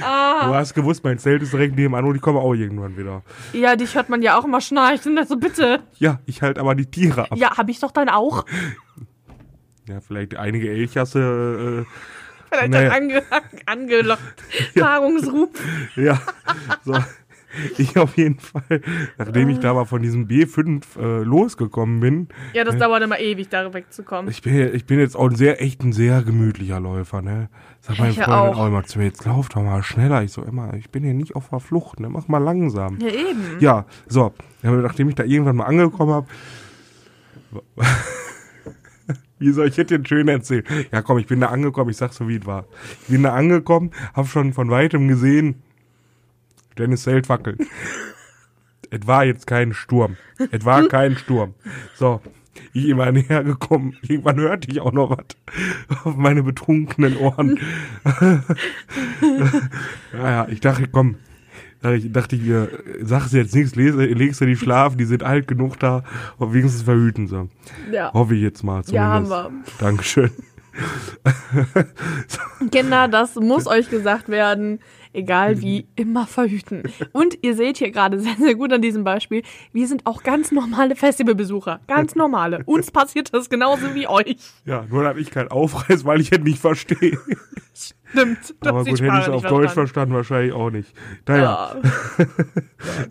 [0.00, 3.22] Du Ah, hast gewusst, mein Zelt ist direkt nebenan und ich komme auch irgendwann wieder.
[3.52, 5.18] ja, dich hört man ja auch immer schnarchen.
[5.18, 5.80] Also bitte.
[5.98, 7.36] Ja, ich halt aber die Tiere ab.
[7.36, 8.44] Ja, hab ich doch dann auch.
[9.88, 11.86] Ja, vielleicht einige Elchasse,
[12.48, 12.82] Vielleicht Nee.
[12.84, 13.22] dann ange
[13.66, 14.42] angelockt.
[14.78, 15.48] Paarungsruf.
[15.96, 16.20] äh, ja.
[16.84, 16.92] So.
[17.78, 18.80] Ich auf jeden Fall,
[19.18, 23.48] nachdem ich da mal von diesem B5 äh, losgekommen bin, Ja, das dauert immer ewig,
[23.48, 24.30] da wegzukommen.
[24.30, 27.48] ich bin, ich bin jetzt auch ein sehr, echt ein sehr gemütlicher Läufer, ne?
[27.80, 28.56] Sag meine Freundin auch.
[28.58, 30.22] auch immer zu mir, jetzt lauf doch mal schneller.
[30.22, 32.08] Ich so immer, ich bin hier nicht auf der Flucht, ne?
[32.08, 32.98] Mach mal langsam.
[33.00, 33.58] Ja, eben.
[33.60, 34.32] Ja, so.
[34.62, 36.26] Nachdem ich da irgendwann mal angekommen habe.
[39.38, 40.64] Wie soll ich jetzt den schön erzählen?
[40.92, 42.64] Ja, komm, ich bin da angekommen, ich sag so, wie es war.
[43.02, 45.62] Ich bin da angekommen, hab schon von weitem gesehen,
[46.78, 47.60] Dennis Zelt wackelt.
[48.90, 50.16] es war jetzt kein Sturm.
[50.50, 51.54] Es war kein Sturm.
[51.94, 52.20] So.
[52.74, 53.96] Ich immer näher gekommen.
[54.02, 55.26] Irgendwann hörte ich auch noch was
[56.04, 57.58] auf meine betrunkenen Ohren.
[60.12, 61.16] naja, ich dachte, komm,
[61.94, 62.68] ich, dachte ich mir,
[63.00, 66.04] sagst du jetzt nichts, lese, legst du die schlafen, die sind alt genug da,
[66.38, 67.48] und wenigstens verhüten sie.
[67.90, 68.12] Ja.
[68.12, 69.52] Hoffe ich jetzt mal Ja, haben zumindest.
[69.80, 69.86] wir.
[69.86, 70.30] Dankeschön.
[72.70, 74.78] Kinder, das muss euch gesagt werden.
[75.14, 76.84] Egal wie, immer verhüten.
[77.12, 80.52] Und ihr seht hier gerade sehr, sehr gut an diesem Beispiel, wir sind auch ganz
[80.52, 81.80] normale Festivalbesucher.
[81.86, 82.62] Ganz normale.
[82.64, 84.36] Uns passiert das genauso wie euch.
[84.64, 87.18] Ja, nur dass ich kein Aufreiß, weil ich es nicht verstehe.
[88.14, 89.72] Das Aber gut, hätte ich es auf Deutsch verstanden.
[89.72, 90.92] verstanden, wahrscheinlich auch nicht.
[91.26, 92.26] Naja, Ja.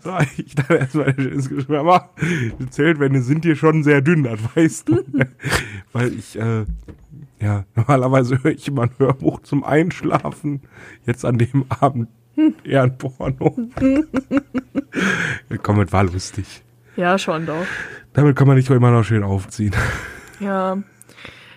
[0.00, 2.10] so, ich dachte erstmal ins Gespräch, aber
[2.58, 5.02] die Zeltwände sind hier schon sehr dünn, das weißt du.
[5.92, 6.64] Weil ich, äh,
[7.40, 10.60] ja, normalerweise höre ich immer ein Hörbuch zum Einschlafen.
[11.04, 12.08] Jetzt an dem Abend
[12.64, 13.56] eher ein Porno.
[15.62, 16.62] Komm, das war lustig.
[16.96, 17.66] ja, schon doch.
[18.12, 19.74] Damit kann man nicht immer noch schön aufziehen.
[20.40, 20.78] Ja.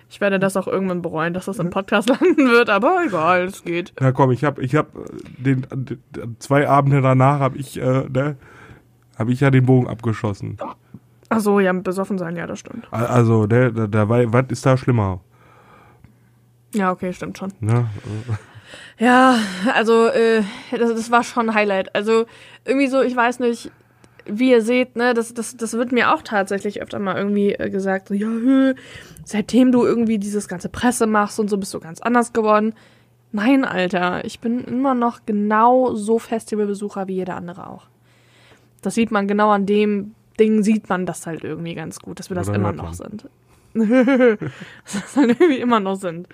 [0.08, 3.64] Ich werde das auch irgendwann bereuen, dass das im Podcast landen wird, aber egal, es
[3.64, 3.92] geht.
[4.00, 5.00] Na komm, ich habe ich hab äh,
[5.38, 8.36] den, den zwei Abende danach habe ich äh, ne,
[9.18, 10.58] habe ich ja den Bogen abgeschossen.
[11.28, 12.86] Ach so, ja, mit besoffen sein, ja, das stimmt.
[12.92, 15.20] Also, ne, da, da war, was ist da schlimmer?
[16.74, 17.52] Ja, okay, stimmt schon.
[17.60, 17.86] Ne?
[18.98, 19.38] Ja,
[19.74, 21.94] also äh, das, das war schon ein Highlight.
[21.94, 22.26] Also
[22.64, 23.70] irgendwie so, ich weiß nicht,
[24.26, 27.70] wie ihr seht, ne, das, das, das wird mir auch tatsächlich öfter mal irgendwie äh,
[27.70, 28.74] gesagt, so, ja, hö,
[29.24, 32.74] seitdem du irgendwie dieses ganze Presse machst und so, bist du ganz anders geworden.
[33.32, 37.86] Nein, Alter, ich bin immer noch genau so Festivalbesucher wie jeder andere auch.
[38.82, 42.30] Das sieht man genau an dem Ding, sieht man das halt irgendwie ganz gut, dass
[42.30, 43.28] wir das Oder immer noch sind.
[43.74, 44.38] dass wir
[44.84, 46.28] das halt irgendwie immer noch sind.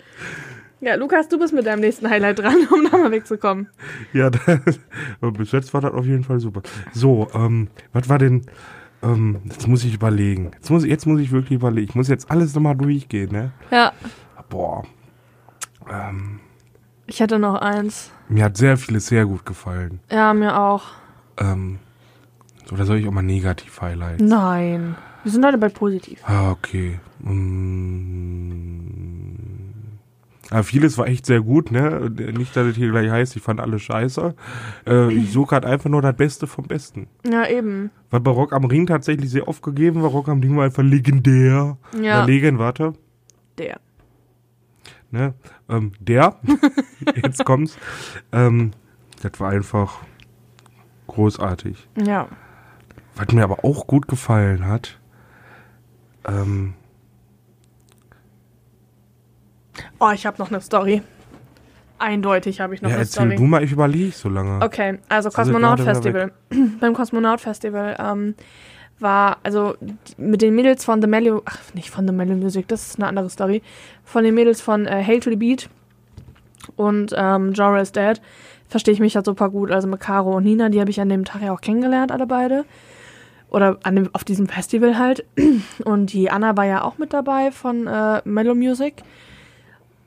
[0.83, 3.69] Ja, Lukas, du bist mit deinem nächsten Highlight dran, um da mal wegzukommen.
[4.13, 4.81] Ja, das,
[5.21, 6.63] bis jetzt war das auf jeden Fall super.
[6.93, 8.43] So, ähm, was war denn,
[9.01, 10.51] ähm, jetzt muss ich überlegen.
[10.55, 11.89] Jetzt muss, ich- jetzt muss ich wirklich überlegen.
[11.89, 13.53] Ich muss jetzt alles nochmal durchgehen, ne?
[13.71, 13.93] Ja,
[14.49, 14.83] Boah.
[15.89, 16.41] Ähm,
[17.07, 18.11] ich hätte noch eins.
[18.29, 20.01] mir hat sehr vieles sehr gut gefallen.
[20.11, 20.83] Ja, mir auch.
[21.39, 21.79] Ähm,
[22.73, 24.27] oder soll ich auch mal negativ highlighten?
[24.27, 24.97] Nein.
[25.23, 26.19] Wir sind heute bei positiv.
[26.27, 26.99] Ah, okay.
[27.21, 27.33] Mm.
[30.53, 32.11] Ja, vieles war echt sehr gut, ne?
[32.11, 34.35] Nicht, dass es hier gleich heißt, ich fand alles scheiße.
[34.87, 37.07] Äh, ich suche halt einfach nur das Beste vom Besten.
[37.27, 37.91] Ja, eben.
[38.11, 40.11] Weil bei Rock am Ring tatsächlich sehr oft gegeben war.
[40.11, 41.79] Rock am Ring war einfach legendär.
[41.99, 42.23] Ja.
[42.23, 42.93] Äh, Legend, warte.
[43.57, 43.81] Der.
[45.11, 45.33] Ne?
[45.71, 46.37] Ähm, der,
[47.23, 47.79] jetzt kommt's.
[48.33, 48.73] Ähm,
[49.23, 50.01] das war einfach
[51.07, 51.89] großartig.
[52.05, 52.29] Ja.
[53.15, 55.01] Was mir aber auch gut gefallen hat,
[56.27, 56.75] ähm,
[59.99, 61.03] Oh, ich habe noch eine Story.
[61.99, 63.37] Eindeutig habe ich noch ja, eine erzähl Story.
[63.37, 64.65] du mal, ich überlege so lange.
[64.65, 66.69] Okay, also Sie sind Kosmonaut gerade wieder Festival.
[66.81, 68.35] Beim Kosmonaut Festival ähm,
[68.99, 69.77] war, also
[70.17, 73.07] mit den Mädels von The Mellow, ach, nicht von The Mellow Music, das ist eine
[73.07, 73.63] andere Story,
[74.05, 75.69] von den Mädels von äh, Hail to the Beat
[76.77, 78.21] und ähm, Jora is Dead
[78.73, 79.71] verstehe ich mich halt super gut.
[79.71, 82.27] Also mit Caro und Nina, die habe ich an dem Tag ja auch kennengelernt, alle
[82.27, 82.65] beide.
[83.49, 85.25] Oder an dem, auf diesem Festival halt.
[85.85, 89.03] Und die Anna war ja auch mit dabei von äh, Mellow Music.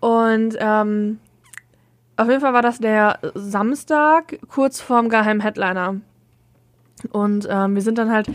[0.06, 1.18] Und ähm,
[2.15, 6.00] auf jeden Fall war das der Samstag, kurz vorm geheimen Headliner.
[7.10, 8.28] Und ähm, wir sind dann halt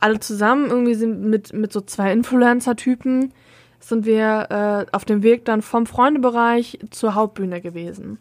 [0.00, 3.32] alle zusammen, irgendwie sind mit, mit so zwei Influencer-Typen,
[3.80, 4.48] sind wir
[4.90, 8.18] äh, auf dem Weg dann vom Freundebereich zur Hauptbühne gewesen.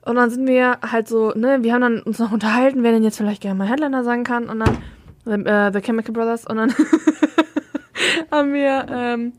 [0.00, 3.02] Und dann sind wir halt so, ne, wir haben dann uns noch unterhalten, wer denn
[3.02, 4.48] jetzt vielleicht gerne mal Headliner sagen kann.
[4.48, 4.64] Und
[5.26, 6.74] dann, äh, The Chemical Brothers, und dann
[8.30, 9.34] haben wir, ähm,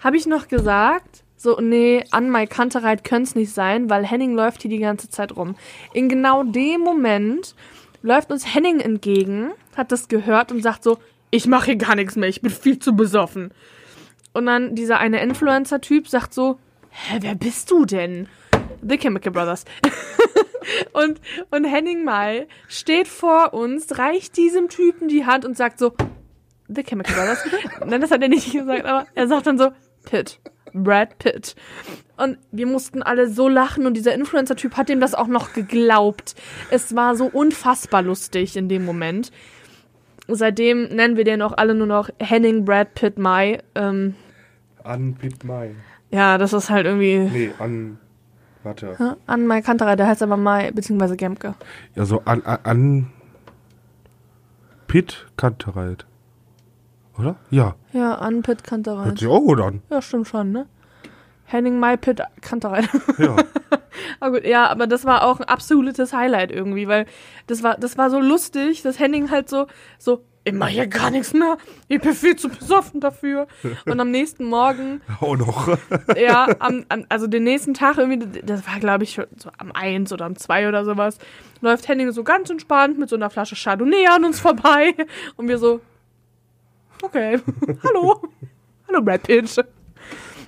[0.00, 4.34] habe ich noch gesagt, so, nee, an Mai Kantereit könnte es nicht sein, weil Henning
[4.34, 5.56] läuft hier die ganze Zeit rum.
[5.94, 7.54] In genau dem Moment
[8.02, 10.98] läuft uns Henning entgegen, hat das gehört und sagt so,
[11.30, 13.54] ich mache hier gar nichts mehr, ich bin viel zu besoffen.
[14.34, 16.58] Und dann dieser eine Influencer-Typ sagt so,
[16.90, 18.28] hä, wer bist du denn?
[18.86, 19.64] The Chemical Brothers.
[20.92, 25.94] und, und Henning Mai steht vor uns, reicht diesem Typen die Hand und sagt so,
[26.68, 27.42] The Chemical Brothers.
[27.86, 29.70] Nein, das hat er nicht gesagt, aber er sagt dann so,
[30.04, 30.38] Pitt.
[30.72, 31.54] Brad Pitt.
[32.16, 36.34] Und wir mussten alle so lachen und dieser Influencer-Typ hat ihm das auch noch geglaubt.
[36.70, 39.32] Es war so unfassbar lustig in dem Moment.
[40.28, 43.60] Seitdem nennen wir den auch alle nur noch Henning Brad Pitt Mai.
[43.74, 44.14] Ähm,
[44.84, 45.74] An Pit Mai.
[46.10, 47.98] ja, das ist halt irgendwie Nee, an.
[48.62, 48.94] Warte.
[48.98, 51.54] ja, an Mai Kanterei, der heißt aber Mai, beziehungsweise Gemke.
[51.96, 53.06] Also an, an, an
[54.86, 56.04] Pit Kantereit.
[57.20, 57.36] Oder?
[57.50, 57.74] Ja.
[57.92, 59.04] Ja, an Pitt Kanterei.
[59.04, 59.82] Hört sich auch gut an.
[59.90, 60.66] Ja, stimmt schon, ne?
[61.44, 62.84] Henning Mai Pitt Kanterei.
[63.18, 63.36] Ja.
[64.20, 67.06] Aber gut, ja, aber das war auch ein absolutes Highlight irgendwie, weil
[67.46, 69.66] das war, das war so lustig, dass Henning halt so,
[69.98, 73.46] so, ich mach hier gar nichts mehr, ich bin viel zu besoffen dafür.
[73.84, 75.76] Und am nächsten Morgen, auch noch.
[76.16, 80.12] ja, am, am, also den nächsten Tag irgendwie, das war glaube ich so am eins
[80.12, 81.18] oder am zwei oder sowas,
[81.60, 84.94] läuft Henning so ganz entspannt mit so einer Flasche Chardonnay an uns vorbei
[85.36, 85.80] und wir so,
[87.02, 87.38] okay,
[87.84, 88.22] hallo,
[88.88, 89.64] hallo Brad Pitt.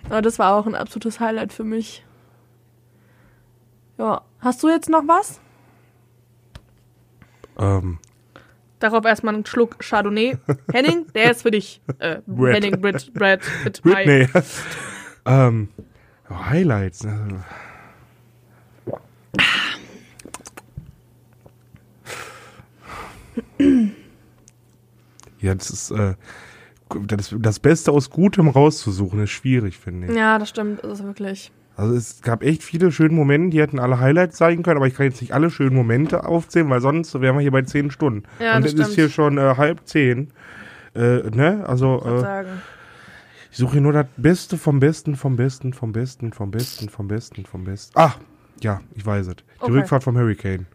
[0.09, 2.05] Aber das war auch ein absolutes Highlight für mich.
[3.99, 5.41] Ja, hast du jetzt noch was?
[7.59, 7.99] ähm,
[8.79, 10.39] Darauf erstmal einen Schluck Chardonnay.
[10.73, 11.81] Henning, der ist für dich.
[11.99, 12.55] Äh, Brad.
[12.55, 14.05] Henning, Brad, Brad, Pitt, Mai.
[14.05, 14.43] Britney.
[15.27, 15.69] ähm,
[16.29, 17.07] Highlights.
[25.43, 26.15] Ja, das ist, äh,
[27.07, 30.15] das, das Beste aus Gutem rauszusuchen, ist schwierig, finde ich.
[30.17, 31.53] Ja, das stimmt, das ist wirklich.
[31.77, 34.95] Also es gab echt viele schöne Momente, die hätten alle Highlights zeigen können, aber ich
[34.95, 38.25] kann jetzt nicht alle schönen Momente aufzählen, weil sonst wären wir hier bei zehn Stunden.
[38.41, 40.29] Ja, Und das es ist hier schon äh, halb zehn.
[40.95, 41.65] Äh, ne?
[41.67, 42.45] Also äh,
[43.51, 47.09] ich suche hier nur das Beste vom Besten, vom Besten, vom Besten, vom Besten, vom
[47.09, 47.99] Besten, vom Besten.
[47.99, 48.15] Ah,
[48.63, 49.37] ja, ich weiß es.
[49.37, 49.73] Die Okay.
[49.73, 50.67] Rückfahrt vom Hurricane.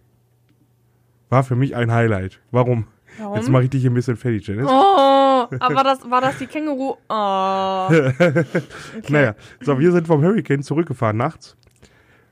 [1.29, 2.39] War für mich ein Highlight.
[2.51, 2.87] Warum?
[3.17, 3.35] Warum?
[3.35, 4.67] Jetzt mache ich dich ein bisschen fertig, Janice.
[4.69, 6.97] Oh, aber das, war das die Känguru?
[7.09, 7.89] Oh.
[9.09, 11.55] Naja, so, wir sind vom Hurricane zurückgefahren nachts.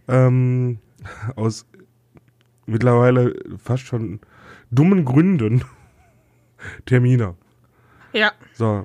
[0.08, 0.80] Ähm,
[1.36, 1.66] aus
[2.68, 4.20] mittlerweile fast schon
[4.72, 5.64] dummen Gründen.
[6.86, 7.36] Termine.
[8.14, 8.32] Ja.
[8.54, 8.84] So,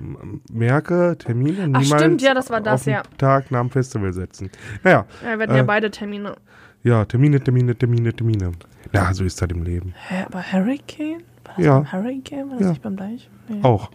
[0.52, 3.02] merke, Termine Ach, niemals stimmt, ja, das war das, auf den ja.
[3.16, 4.50] Tag nach dem Festival setzen.
[4.82, 5.64] Naja, ja, wir hatten ja Äh.
[5.64, 6.34] beide Termine.
[6.82, 8.52] ja, Termine, Termine, Termine, Termine.
[8.92, 9.94] Ja, so ist das im Leben.
[10.08, 11.22] Hä, aber Hurricane?
[11.50, 11.78] War das Ja.
[11.80, 12.48] beim Hurricane?
[12.50, 12.68] War das Ja.
[12.70, 13.30] nicht beim Deich?
[13.48, 13.60] Nee.
[13.62, 13.90] Auch.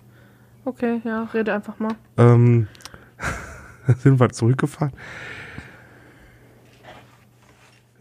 [0.65, 1.93] Okay, ja, rede einfach mal.
[2.17, 2.67] Ähm,
[3.99, 4.93] sind wir zurückgefahren.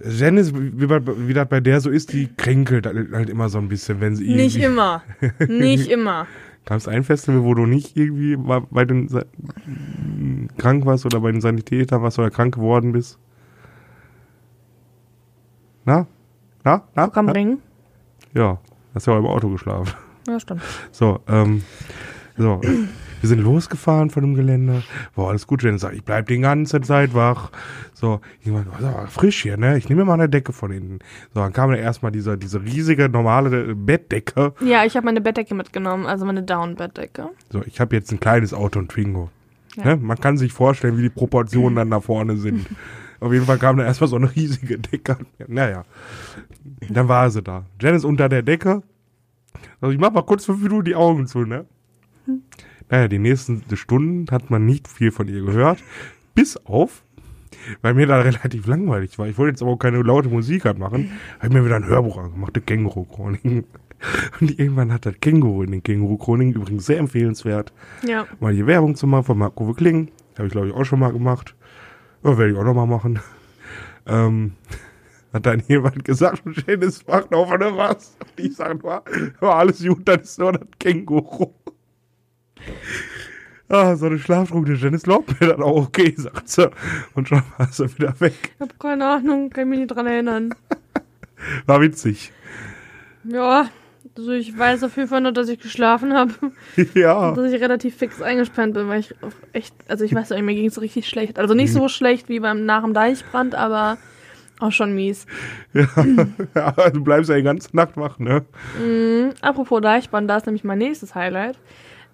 [0.01, 3.69] Janice, wie, bei- wie das bei der so ist, die kränkelt halt immer so ein
[3.69, 5.03] bisschen, wenn sie Nicht immer.
[5.49, 6.27] Nicht immer.
[6.67, 9.25] Gab es ein Festival, wo du nicht irgendwie bei den Sa-
[10.59, 13.19] krank warst oder bei den Sanitätern warst oder krank geworden bist?
[15.85, 16.07] Na?
[16.65, 16.83] Na?
[16.95, 17.05] Na?
[17.05, 17.33] Rock am Na?
[17.33, 17.59] Ring.
[18.33, 18.59] Ja,
[18.95, 19.93] hast ja auch im Auto geschlafen.
[20.27, 20.63] Ja, stimmt.
[20.91, 21.63] So, ähm,
[22.37, 22.61] so.
[23.25, 24.83] Wir sind losgefahren von dem Gelände.
[25.15, 25.63] War alles gut.
[25.63, 27.51] Janice sagt, ich bleib die ganze Zeit wach.
[27.95, 29.79] So, ich meine, oh, frisch hier, ne?
[29.79, 30.99] Ich nehme mir mal eine Decke von hinten.
[31.33, 34.53] So, dann kam dann erstmal diese, diese riesige, normale Bettdecke.
[34.61, 37.31] Ja, ich habe meine Bettdecke mitgenommen, also meine Down-Bettdecke.
[37.51, 39.31] So, ich habe jetzt ein kleines Auto, ein Twingo.
[39.77, 39.85] Ja.
[39.87, 39.97] Ne?
[39.97, 42.67] Man kann sich vorstellen, wie die Proportionen dann da vorne sind.
[43.21, 45.17] Auf jeden Fall kam da erstmal so eine riesige Decke.
[45.47, 45.85] Naja,
[46.91, 47.65] dann war sie da.
[47.81, 48.83] Janice unter der Decke.
[49.81, 51.67] Also ich mach mal kurz fünf Minuten die Augen zu, ne?
[52.91, 55.83] Naja, die nächsten Stunden hat man nicht viel von ihr gehört.
[56.35, 57.03] Bis auf,
[57.83, 59.27] weil mir da relativ langweilig war.
[59.27, 61.11] Ich wollte jetzt aber auch keine laute Musik anmachen.
[61.39, 63.65] Habe ich mir wieder ein Hörbuch angemacht, der Känguru-Chroniken.
[64.41, 67.73] Und irgendwann hat das Känguru in den Känguru-Chroniken, übrigens sehr empfehlenswert,
[68.07, 68.27] Ja.
[68.41, 70.11] mal hier Werbung zu machen von Marco Kling.
[70.37, 71.55] Habe ich, glaube ich, auch schon mal gemacht.
[72.23, 73.21] Ja, werde ich auch noch mal machen.
[74.07, 74.53] Ähm,
[75.35, 78.17] hat dann jemand gesagt, Janice macht auf oder was?
[78.21, 79.03] Und ich sage nur,
[79.41, 81.53] war alles gut, dann ist nur das Känguru.
[83.69, 86.71] Ah, so eine schlaftrunken Janice glaubt mir dann auch okay, sagt sie.
[87.15, 88.53] Und schon war sie wieder weg.
[88.55, 90.55] Ich habe keine Ahnung, kann mich nicht dran erinnern.
[91.67, 92.33] War witzig.
[93.25, 93.69] Ja,
[94.17, 96.33] also ich weiß auf jeden Fall nur, dass ich geschlafen habe.
[96.95, 97.33] ja.
[97.33, 99.15] dass ich relativ fix eingespannt bin, weil ich
[99.53, 101.41] echt, also ich weiß nicht, mir ging es richtig schlecht.
[101.41, 103.99] Also nicht so schlecht wie beim nach dem Deichbrand, aber
[104.65, 105.27] auch schon mies.
[105.73, 105.87] ja.
[106.55, 106.91] ja.
[106.91, 108.45] Du bleibst ja die ganze Nacht wach, ne?
[108.81, 109.31] Mhm.
[109.41, 111.59] Apropos Deichbrand, da ist nämlich mein nächstes Highlight.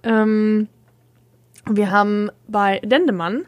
[0.02, 0.68] Ähm,
[1.70, 3.44] wir haben bei Dendemann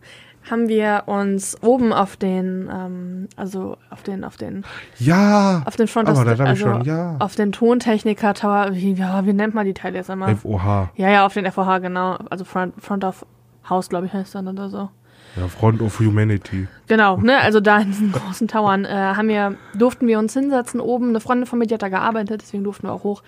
[0.51, 4.65] haben wir uns oben auf den, ähm, also auf den, auf den,
[4.99, 5.63] Ja.
[5.67, 7.17] auf den Front Aber ich also schon, ja.
[7.21, 10.35] auf den Tontechniker Tower, wie, ja, wie nennt man die Teile jetzt einmal?
[10.35, 10.91] FOH.
[10.97, 12.19] Ja, ja, auf den FOH, genau.
[12.29, 13.25] Also Front, Front of
[13.69, 14.91] House, glaube ich, heißt dann oder so.
[15.37, 16.69] Ja, Front of Humanity.
[16.89, 20.81] Genau, ne, also da in diesen großen Towern äh, haben wir, durften wir uns hinsetzen
[20.81, 21.09] oben.
[21.09, 23.23] Eine Freundin von mir, die hat da gearbeitet, deswegen durften wir auch hoch.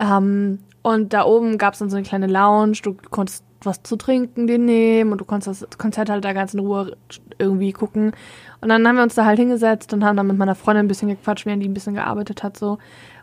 [0.00, 3.96] Ähm, und da oben gab es dann so eine kleine Lounge, du konntest was zu
[3.96, 6.96] trinken dir nehmen und du konntest das Konzert halt da ganz in Ruhe
[7.38, 8.12] irgendwie gucken.
[8.60, 10.88] Und dann haben wir uns da halt hingesetzt und haben dann mit meiner Freundin ein
[10.88, 12.78] bisschen gequatscht, während die ein bisschen gearbeitet hat so.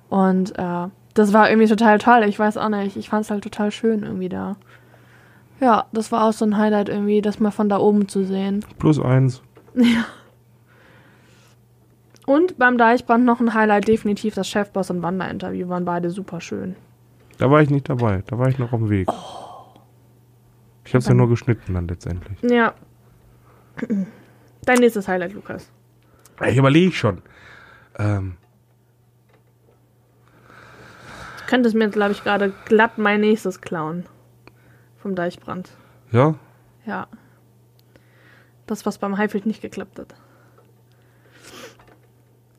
[0.10, 2.24] Und äh, das war irgendwie total toll.
[2.26, 4.56] Ich weiß auch nicht, ich fand es halt total schön irgendwie da.
[5.60, 8.66] Ja, das war auch so ein Highlight irgendwie, das mal von da oben zu sehen.
[8.78, 9.42] Plus eins.
[12.26, 16.76] Und beim Deichbrand noch ein Highlight, definitiv das Chefboss und Wander-Interview, waren beide super schön.
[17.40, 18.22] Da war ich nicht dabei.
[18.28, 19.08] Da war ich noch auf dem Weg.
[20.86, 22.38] Ich habe es ja nur geschnitten dann letztendlich.
[22.44, 22.76] Ja.
[24.64, 25.72] Dein nächstes Highlight, Lukas.
[26.48, 27.24] Ich überlege schon.
[27.98, 28.38] Ähm,
[31.40, 34.06] Du könntest mir jetzt, glaube ich, gerade glatt mein nächstes klauen.
[35.02, 35.72] Vom Deichbrand.
[36.12, 36.36] ja,
[36.86, 37.08] Ja.
[38.68, 40.14] Das, was beim Highfield nicht geklappt hat.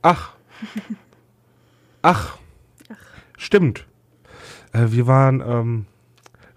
[0.03, 0.35] Ach.
[2.03, 2.39] Ach.
[3.37, 3.87] Stimmt.
[4.73, 5.87] Äh, wir waren ähm,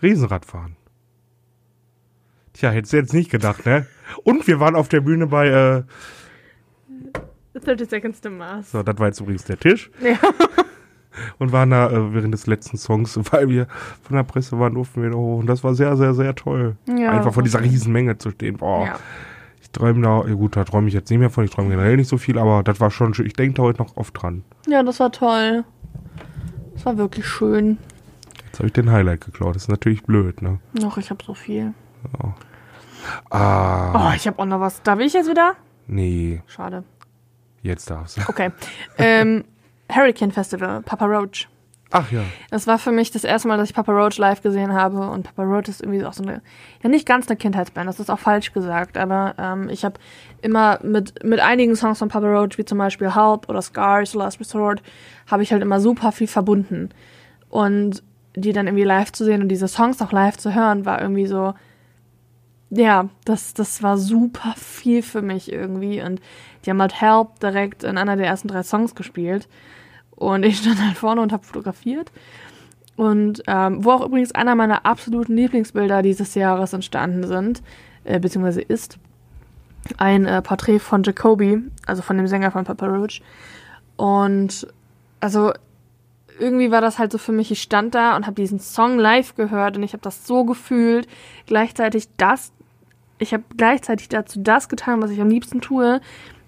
[0.02, 0.76] Riesenradfahren.
[2.54, 3.88] Tja, hättest du jetzt nicht gedacht, ne?
[4.24, 5.84] Und wir waren auf der Bühne bei, äh,
[7.60, 8.72] 30 Seconds to Mars.
[8.72, 9.91] so, das war jetzt übrigens der Tisch.
[10.02, 10.17] Ja.
[11.39, 13.67] Und waren da äh, während des letzten Songs, weil wir
[14.02, 15.39] von der Presse waren, durften wir da hoch.
[15.39, 16.76] Und das war sehr, sehr, sehr toll.
[16.88, 17.62] Ja, Einfach vor dieser.
[17.62, 18.58] Riesenmenge zu stehen.
[18.58, 18.99] Boah, Ja.
[19.62, 21.43] ich träume da, ja gut, da träume ich jetzt nicht mehr von.
[21.45, 23.26] Ich träume generell nicht so viel, aber das war schon schön.
[23.26, 24.43] Ich denke da heute noch oft dran.
[24.67, 25.63] ja, das war toll.
[26.73, 27.78] Das war wirklich schön.
[28.45, 29.56] Jetzt habe ich den Highlight geklaut.
[29.56, 30.60] Das ist natürlich blöd, ne?
[30.73, 31.73] Noch, ich habe so viel.
[33.30, 34.82] Ah, Oh, ich habe auch noch was.
[34.84, 35.54] Darf ich jetzt wieder?
[35.88, 36.84] nee, Schade.
[37.62, 38.17] jetzt darf's.
[38.28, 38.52] Okay.
[38.97, 39.43] ähm,
[39.91, 41.48] Hurricane Festival, Papa Roach.
[41.96, 42.24] Ach ja.
[42.50, 45.12] Das war für mich das erste Mal, dass ich Papa Roach live gesehen habe.
[45.12, 46.41] Und Papa Roach ist irgendwie auch so eine,
[46.82, 50.00] ja nicht ganz eine Kindheitsband, das ist auch falsch gesagt, aber ähm, ich habe
[50.41, 54.39] immer mit, mit einigen Songs von Papa Roach, wie zum Beispiel Help oder Scars, Last
[54.39, 54.82] Resort,
[55.30, 56.89] habe ich halt immer super viel verbunden.
[57.50, 58.02] Und
[58.36, 61.28] die dann irgendwie live zu sehen und diese Songs auch live zu hören, war irgendwie
[61.28, 61.54] so,
[62.76, 66.02] ja, das, das war super viel für mich irgendwie.
[66.02, 66.22] Und
[66.66, 69.48] die haben halt Help direkt in einer der ersten drei Songs gespielt.
[70.12, 72.12] Und ich stand halt vorne und habe fotografiert.
[72.96, 77.64] Und ähm, wo auch übrigens einer meiner absoluten Lieblingsbilder dieses Jahres entstanden sind,
[78.04, 79.00] äh, beziehungsweise ist,
[79.98, 83.22] ein äh, Porträt von Jacoby, also von dem Sänger von Papa Roach.
[83.98, 84.68] Und
[85.20, 85.54] also
[86.40, 89.36] irgendwie war das halt so für mich, ich stand da und habe diesen Song live
[89.36, 91.08] gehört und ich habe das so gefühlt.
[91.46, 92.52] Gleichzeitig das,
[93.20, 96.02] ich habe gleichzeitig dazu das getan, was ich am liebsten tue.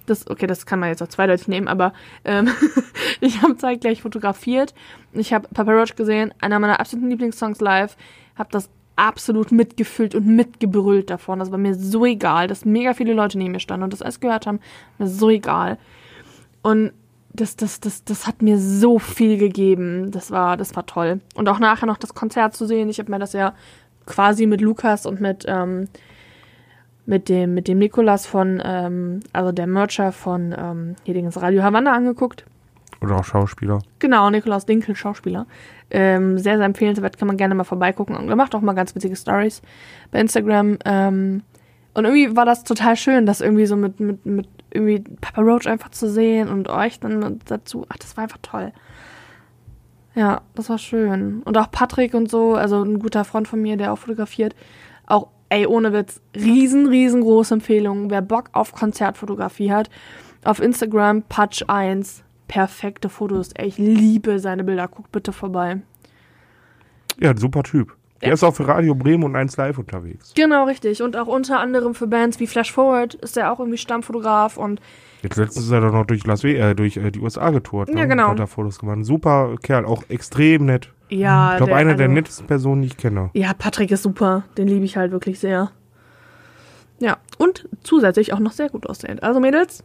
[0.05, 1.93] Das, okay, das kann man jetzt auch zweideutig nehmen, aber
[2.25, 2.49] ähm,
[3.21, 4.75] ich habe zeitgleich fotografiert.
[5.13, 7.97] Ich habe Papa Roach gesehen, einer meiner absoluten Lieblingssongs live.
[8.35, 11.39] Habe das absolut mitgefühlt und mitgebrüllt davon.
[11.39, 14.19] Das war mir so egal, dass mega viele Leute neben mir standen und das alles
[14.19, 14.59] gehört haben.
[14.97, 15.77] Mir so egal.
[16.61, 16.91] Und
[17.33, 20.11] das, das, das, das hat mir so viel gegeben.
[20.11, 21.19] Das war, das war toll.
[21.35, 22.89] Und auch nachher noch das Konzert zu sehen.
[22.89, 23.53] Ich habe mir das ja
[24.05, 25.89] quasi mit Lukas und mit, ähm,
[27.05, 31.63] mit dem, mit dem Nikolas von, ähm, also der Mercher von ähm, hier Dingens Radio
[31.63, 32.45] Havanna angeguckt.
[33.01, 33.79] Oder auch Schauspieler.
[33.99, 35.45] Genau, Nikolaus Dinkel, Schauspieler.
[35.91, 38.15] Ähm, sehr, sehr empfehlenswert, kann man gerne mal vorbeigucken.
[38.15, 39.61] Und er macht auch mal ganz witzige Stories
[40.11, 40.77] bei Instagram.
[40.85, 41.43] Ähm,
[41.93, 45.67] und irgendwie war das total schön, das irgendwie so mit, mit, mit irgendwie Papa Roach
[45.67, 47.85] einfach zu sehen und euch dann dazu.
[47.89, 48.73] Ach, das war einfach toll.
[50.15, 51.41] Ja, das war schön.
[51.43, 54.55] Und auch Patrick und so, also ein guter Freund von mir, der auch fotografiert.
[55.05, 58.09] Auch, ey, ohne Witz, riesen, riesengroße Empfehlung.
[58.09, 59.89] Wer Bock auf Konzertfotografie hat,
[60.43, 63.51] auf Instagram Patch1 perfekte Fotos.
[63.53, 64.87] Ey, ich liebe seine Bilder.
[64.87, 65.81] Guckt bitte vorbei.
[67.19, 67.95] Ja, super Typ.
[68.21, 68.33] Der Ja.
[68.33, 70.33] ist auch für Radio Bremen und 1 Live unterwegs.
[70.35, 71.01] Genau, richtig.
[71.01, 74.79] Und auch unter anderem für Bands wie Flash Forward ist er auch irgendwie Stammfotograf und
[75.21, 77.89] Jetzt letztens ist er doch noch durch Las Vegas, äh, durch äh, die USA getourt.
[77.89, 77.99] Ne?
[78.01, 78.29] Ja, genau.
[78.29, 78.99] Hat da Fotos gemacht.
[79.03, 80.91] Super Kerl, auch extrem nett.
[81.09, 83.31] ja, Ich glaube, einer der also- nettesten Personen, die ich kenne.
[83.33, 84.43] Ja, Patrick ist super.
[84.57, 85.71] Den liebe ich halt wirklich sehr.
[86.99, 89.23] Ja, und zusätzlich auch noch sehr gut aussehend.
[89.23, 89.83] Also Mädels,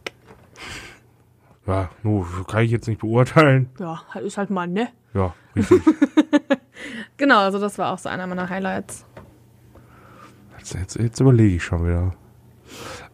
[1.67, 3.69] Ja, nur kann ich jetzt nicht beurteilen.
[3.79, 4.87] ja, ist halt Mann, ne?
[5.13, 5.81] Ja, richtig.
[7.17, 9.05] Genau, also das war auch so einer meiner Highlights.
[10.57, 12.13] jetzt, jetzt, jetzt überlege ich schon wieder.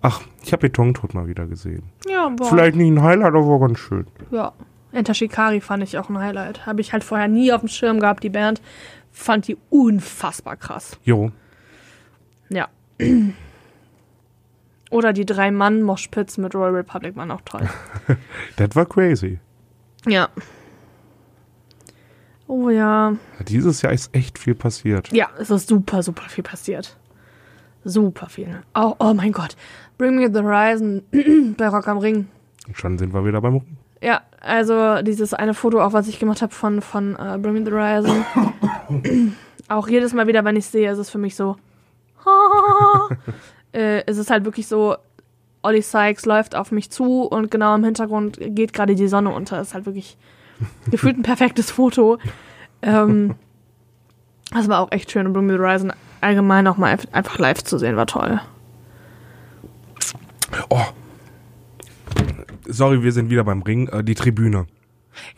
[0.02, 1.84] Ach, ich habe Betontod mal wieder gesehen.
[2.08, 2.50] Ja, boah.
[2.50, 4.06] Vielleicht nicht ein Highlight, aber war ganz schön.
[4.32, 4.54] Ja.
[4.92, 6.66] Enter Shikari fand ich auch ein Highlight.
[6.66, 8.62] Habe ich halt vorher nie auf dem Schirm gehabt, die Band.
[9.12, 10.98] Fand die unfassbar krass.
[11.04, 11.32] Jo,
[12.50, 12.68] Ja.
[14.90, 17.68] Oder die drei Mann Moshpits mit Royal Republic waren auch toll.
[18.56, 19.40] das war crazy.
[20.06, 20.30] ja.
[22.48, 23.16] Oh ja.
[23.48, 25.12] Dieses Jahr ist echt viel passiert.
[25.12, 26.98] Ja, es ist super, super viel passiert.
[27.84, 28.62] Super viel.
[28.74, 29.56] Oh, oh mein Gott.
[29.98, 31.04] Bring Me the Horizon
[31.58, 32.28] bei Rock am Ring.
[32.68, 33.78] Und schon sind wir wieder beim Ring.
[34.02, 37.66] Ja, also dieses eine Foto, auch was ich gemacht habe von, von äh, Bring Me
[37.66, 38.26] the Horizon.
[39.68, 41.58] auch jedes Mal wieder, wenn ich sehe, ist es für mich so.
[43.74, 44.96] äh, es ist halt wirklich so,
[45.64, 49.60] Ollie Sykes läuft auf mich zu und genau im Hintergrund geht gerade die Sonne unter.
[49.60, 50.18] ist halt wirklich
[50.92, 52.18] gefühlt ein perfektes Foto.
[52.82, 53.36] Ähm,
[54.52, 55.28] das war auch echt schön.
[55.28, 58.40] Und Bring Me the Horizon allgemein auch mal einf- einfach live zu sehen, war toll.
[60.70, 60.82] Oh.
[62.68, 63.88] Sorry, wir sind wieder beim Ring.
[63.90, 64.68] Äh, die Tribüne.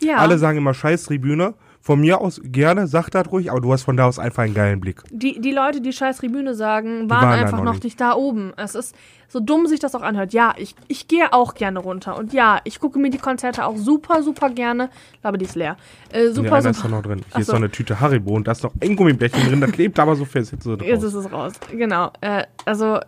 [0.00, 0.16] Ja.
[0.16, 1.54] Alle sagen immer scheiß Tribüne.
[1.90, 4.54] Von mir aus gerne, sag das ruhig, aber du hast von da aus einfach einen
[4.54, 5.02] geilen Blick.
[5.10, 7.82] Die, die Leute, die scheiß Tribüne sagen, waren, waren da einfach noch noch nicht.
[7.82, 8.00] nicht.
[8.00, 8.52] da oben.
[8.56, 8.94] Es ist
[9.26, 10.32] so dumm, sich das auch anhört.
[10.32, 12.16] Ja, ich, ich gehe auch gerne runter.
[12.16, 14.88] Und ja, ich gucke mir die Konzerte auch super, super gerne.
[15.14, 15.76] Ich glaube, die ist leer.
[16.12, 16.88] Äh, Nee, super, ist da super.
[16.90, 17.18] noch drin.
[17.18, 17.52] Hier Ach ist so.
[17.54, 20.24] noch eine Tüte Haribo und da ist noch ein Gummibärchen drin, das klebt aber so
[20.24, 20.52] fest.
[20.52, 20.86] Jetzt, so drauf.
[20.86, 21.54] Jetzt ist es raus.
[21.72, 22.12] Genau.
[22.20, 23.00] Äh, also,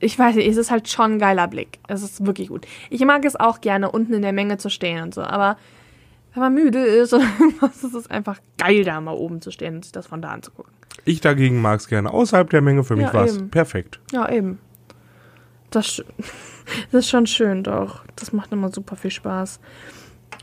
[0.00, 1.78] ich weiß nicht, es ist halt schon ein geiler Blick.
[1.88, 2.66] Es ist wirklich gut.
[2.88, 5.20] Ich mag es auch gerne, unten in der Menge zu stehen und so.
[5.20, 5.58] Aber
[6.34, 9.76] wenn man müde ist oder irgendwas, ist es einfach geil, da mal oben zu stehen
[9.76, 10.72] und sich das von da anzugucken.
[11.04, 12.84] Ich dagegen mag es gerne außerhalb der Menge.
[12.84, 14.00] Für mich Ja, war es perfekt.
[14.12, 14.58] Ja, eben.
[15.70, 16.02] Das,
[16.92, 18.04] das ist schon schön, doch.
[18.16, 19.58] Das macht immer super viel Spaß.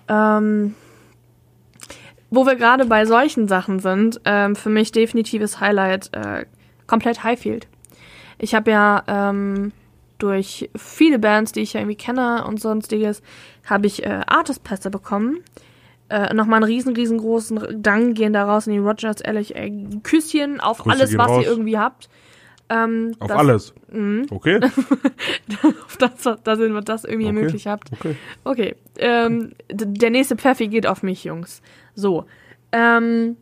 [0.07, 0.75] Ähm,
[2.29, 6.45] wo wir gerade bei solchen Sachen sind, ähm, für mich definitives Highlight, äh,
[6.87, 7.67] komplett Highfield.
[8.37, 9.71] Ich habe ja ähm,
[10.17, 13.21] durch viele Bands, die ich ja irgendwie kenne und sonstiges,
[13.65, 15.39] habe ich äh, Artist-Pässe bekommen.
[16.09, 20.59] Äh, Nochmal einen riesen, riesengroßen Dank gehen da raus in die Rogers, ehrlich, ey, Küsschen
[20.59, 21.43] auf Grüße alles, was raus.
[21.43, 22.09] ihr irgendwie habt.
[22.71, 23.73] Ähm, Auf das- alles.
[23.91, 24.25] Mhm.
[24.29, 24.59] Okay?
[25.85, 27.35] auf das, dass ihr das irgendwie Okay.
[27.37, 27.91] ermöglicht habt.
[27.93, 28.15] Okay.
[28.43, 28.75] Okay.
[28.97, 31.61] Ähm, der nächste Pfeffi geht auf mich, Jungs.
[31.95, 32.25] So.
[32.71, 33.37] Ähm,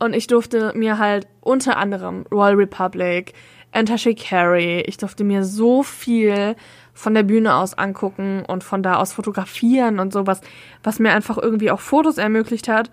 [0.00, 3.32] und ich durfte mir halt unter anderem Royal Republic,
[3.70, 6.56] Enter Shikari, ich durfte mir so viel
[6.98, 10.40] von der Bühne aus angucken und von da aus fotografieren und sowas,
[10.82, 12.90] was mir einfach irgendwie auch Fotos ermöglicht hat,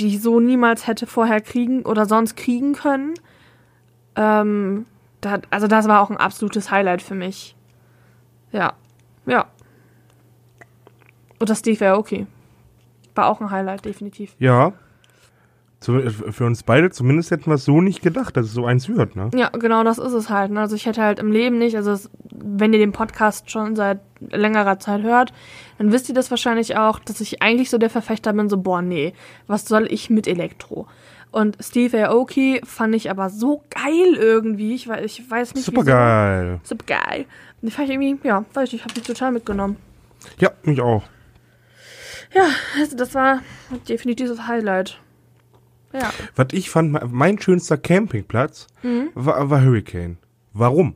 [0.00, 3.14] die ich so niemals hätte vorher kriegen oder sonst kriegen können.
[4.16, 4.86] Ähm,
[5.20, 7.54] da, also das war auch ein absolutes Highlight für mich.
[8.50, 8.72] Ja,
[9.24, 9.46] ja.
[11.38, 12.26] Und das Steve Aoki.
[13.14, 14.34] War auch ein Highlight, definitiv.
[14.40, 14.72] Ja.
[15.86, 19.16] Für uns beide zumindest hätten wir es so nicht gedacht, dass es so eins wird,
[19.16, 19.30] ne?
[19.34, 20.50] Ja, genau das ist es halt.
[20.50, 20.60] ne?
[20.60, 24.00] Also ich hätte halt im Leben nicht, also es, wenn ihr den Podcast schon seit
[24.20, 25.32] längerer Zeit hört,
[25.78, 28.82] dann wisst ihr das wahrscheinlich auch, dass ich eigentlich so der Verfechter bin, so, boah,
[28.82, 29.12] nee,
[29.46, 30.86] was soll ich mit Elektro?
[31.32, 34.74] Und Steve Aoki fand ich aber so geil irgendwie.
[34.74, 36.60] Ich weiß, ich weiß nicht, Super geil.
[36.62, 37.26] Super geil.
[37.60, 39.76] Und die fand ich irgendwie, ja, weiß ich, ich habe mich total mitgenommen.
[40.38, 41.02] Ja, mich auch.
[42.32, 42.44] Ja,
[42.78, 43.40] also das war
[43.88, 44.98] definitiv das Highlight.
[45.98, 46.10] Ja.
[46.34, 49.10] Was ich fand, mein schönster Campingplatz Mhm.
[49.14, 50.18] war, war Hurricane.
[50.52, 50.94] Warum?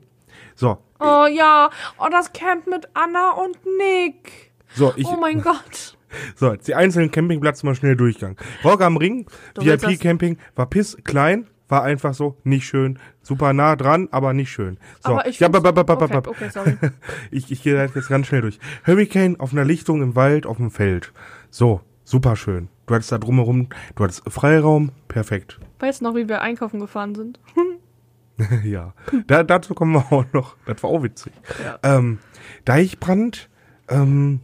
[0.55, 4.53] So, Oh ja, oh, das Camp mit Anna und Nick.
[4.74, 5.96] so, ich, oh mein Gott.
[6.36, 8.36] so, jetzt die einzelnen Campingplätze mal schnell durchgegangen.
[8.64, 9.26] Rock am Ring,
[9.59, 12.98] VIP-Camping, war piss klein, war einfach so nicht schön.
[13.22, 14.76] Super nah dran, aber nicht schön.
[15.03, 16.76] So, Aber ich ja, bap, bap, bap, okay, okay, sorry.
[17.30, 18.59] ich, ich gehe jetzt ganz schnell durch.
[18.84, 21.12] Hurricane auf einer Lichtung im Wald, auf dem Feld.
[21.48, 22.68] So, super schön.
[22.91, 25.61] Du hattest da drumherum, du hattest Freiraum, perfekt.
[25.78, 27.38] Weißt du noch, wie wir einkaufen gefahren sind?
[28.64, 28.95] ja,
[29.28, 30.57] da, dazu kommen wir auch noch.
[30.66, 31.32] Das war auch witzig.
[31.62, 31.78] Ja.
[31.84, 32.18] Ähm,
[32.64, 33.49] Deichbrand,
[33.88, 34.41] ähm,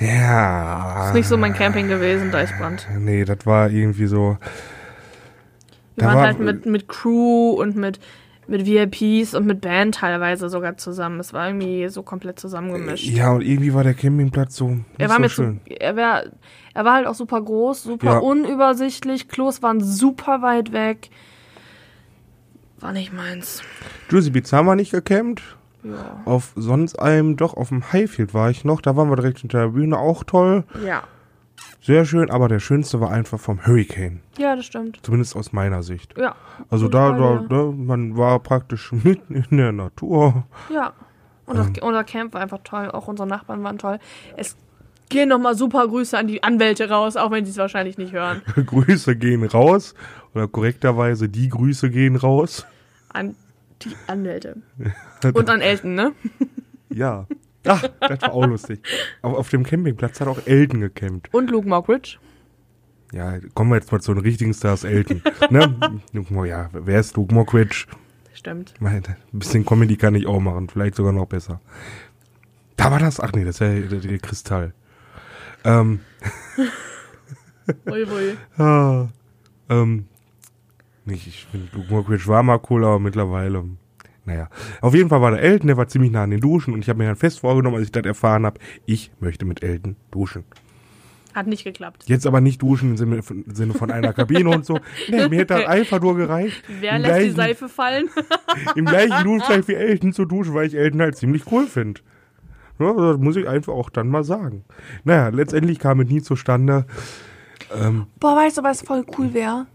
[0.00, 1.08] ja.
[1.08, 2.88] Ist nicht so mein Camping gewesen, Deichbrand.
[2.98, 4.38] Nee, das war irgendwie so.
[5.96, 8.00] Wir Da waren war- halt mit, mit Crew und mit,
[8.46, 11.20] mit VIPs und mit Band teilweise sogar zusammen.
[11.20, 13.06] Es war irgendwie so komplett zusammengemischt.
[13.06, 15.60] Ja, und irgendwie war der Campingplatz so er war so mir schön.
[15.66, 16.22] zu, er war,
[16.74, 18.18] er war halt auch super groß, super Ja.
[18.18, 19.28] unübersichtlich.
[19.28, 21.10] Klos waren super weit weg.
[22.80, 23.62] War nicht meins.
[24.10, 25.42] Juicy Beats haben wir nicht gecampt.
[25.82, 26.22] Ja.
[26.24, 28.80] Auf sonst einem, doch, auf dem Highfield war ich noch.
[28.80, 30.64] Da waren wir direkt hinter der Bühne, auch toll.
[30.84, 31.04] Ja.
[31.84, 34.20] Sehr schön, aber der schönste war einfach vom Hurricane.
[34.38, 35.00] Ja, das stimmt.
[35.02, 36.16] Zumindest aus meiner Sicht.
[36.16, 36.34] Ja.
[36.70, 40.46] Also da, da, da, man war praktisch mitten in der Natur.
[40.72, 40.94] Ja.
[41.44, 42.90] Und das, unser Camp war einfach toll.
[42.90, 43.98] Auch unsere Nachbarn waren toll.
[44.38, 44.56] Es
[45.10, 48.40] gehen nochmal super Grüße an die Anwälte raus, auch wenn sie es wahrscheinlich nicht hören.
[48.54, 49.94] Grüße gehen raus.
[50.34, 52.64] Oder korrekterweise, die Grüße gehen raus.
[53.10, 53.36] An
[53.82, 54.56] die Anwälte.
[55.34, 56.12] Und an Elton, ne?
[56.88, 57.26] Ja.
[57.66, 58.80] Ach, das war auch lustig.
[59.22, 61.32] Aber auf dem Campingplatz hat auch Elton gecampt.
[61.32, 62.18] Und Luke Mockridge.
[63.12, 65.22] Ja, kommen wir jetzt mal zu den richtigen Stars Elton.
[65.50, 66.00] ne?
[66.46, 67.86] Ja, wer ist Luke Mockridge?
[68.32, 68.74] Stimmt.
[68.80, 69.02] Ein
[69.32, 71.60] bisschen Comedy kann ich auch machen, vielleicht sogar noch besser.
[72.76, 74.74] Da war das, ach nee, das ist ja der, der Kristall.
[75.64, 76.00] Ähm,
[77.86, 78.36] Ui, ui.
[78.62, 79.08] ah,
[79.68, 80.06] ähm,
[81.04, 83.64] nicht, ich finde, Luke Mockridge war mal cool, aber mittlerweile,
[84.24, 84.48] naja.
[84.80, 86.88] Auf jeden Fall war der Elton, der war ziemlich nah an den Duschen und ich
[86.88, 90.44] habe mir dann fest vorgenommen, als ich das erfahren habe, ich möchte mit Elton duschen.
[91.34, 92.04] Hat nicht geklappt.
[92.06, 94.78] Jetzt aber nicht duschen im Sinne von, im Sinne von einer Kabine und so.
[95.08, 96.62] Nee, mir hätte das einfach nur gereicht.
[96.80, 98.08] Wer lässt die gleichen- Seife fallen?
[98.76, 102.00] im gleichen Duschzeit wie Elton zu duschen, weil ich Elton halt ziemlich cool finde.
[102.78, 104.64] Ja, das muss ich einfach auch dann mal sagen.
[105.02, 106.86] Naja, letztendlich kam es nie zustande.
[107.74, 109.66] Ähm, Boah, weißt du, was voll cool wäre?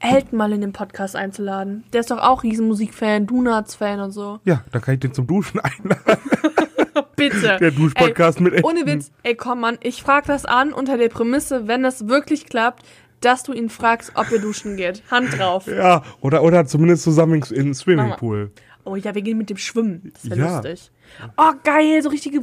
[0.00, 1.84] Elton mal in den Podcast einzuladen.
[1.92, 4.40] Der ist doch auch Riesenmusikfan, Donuts-Fan und so.
[4.44, 6.02] ja, dann kann ich den zum Duschen einladen.
[7.16, 7.56] Bitte.
[7.60, 8.70] Der Duschpodcast mit Elton.
[8.70, 12.46] Ohne Witz, ey komm Mann, ich frag das an unter der Prämisse, wenn es wirklich
[12.46, 12.84] klappt,
[13.20, 15.02] dass du ihn fragst, ob ihr duschen geht.
[15.10, 15.66] Hand drauf.
[15.66, 18.50] Ja, oder, oder zumindest zusammen in den Swimmingpool.
[18.84, 20.12] Oh ja, wir gehen mit dem Schwimmen.
[20.12, 20.56] Das wäre Ja.
[20.56, 20.90] lustig.
[21.38, 22.40] Oh geil, so richtige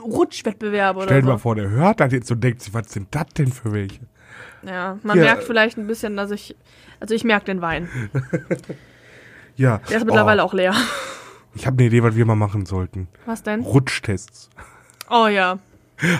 [0.00, 1.32] Rutschwettbewerbe oder Stell dir so.
[1.32, 4.00] mal vor, der hört das jetzt und denkt sich, was sind das denn für welche?
[4.66, 5.24] Ja, man Ja.
[5.24, 6.56] merkt vielleicht ein bisschen, dass ich,
[7.00, 7.88] also ich merke den Wein.
[9.58, 9.80] Ja.
[9.88, 10.74] Der ist mittlerweile oh, auch leer.
[11.54, 13.08] Ich habe eine Idee, was wir mal machen sollten.
[13.24, 13.62] Was denn?
[13.62, 14.50] Rutschtests.
[15.08, 15.58] Oh ja.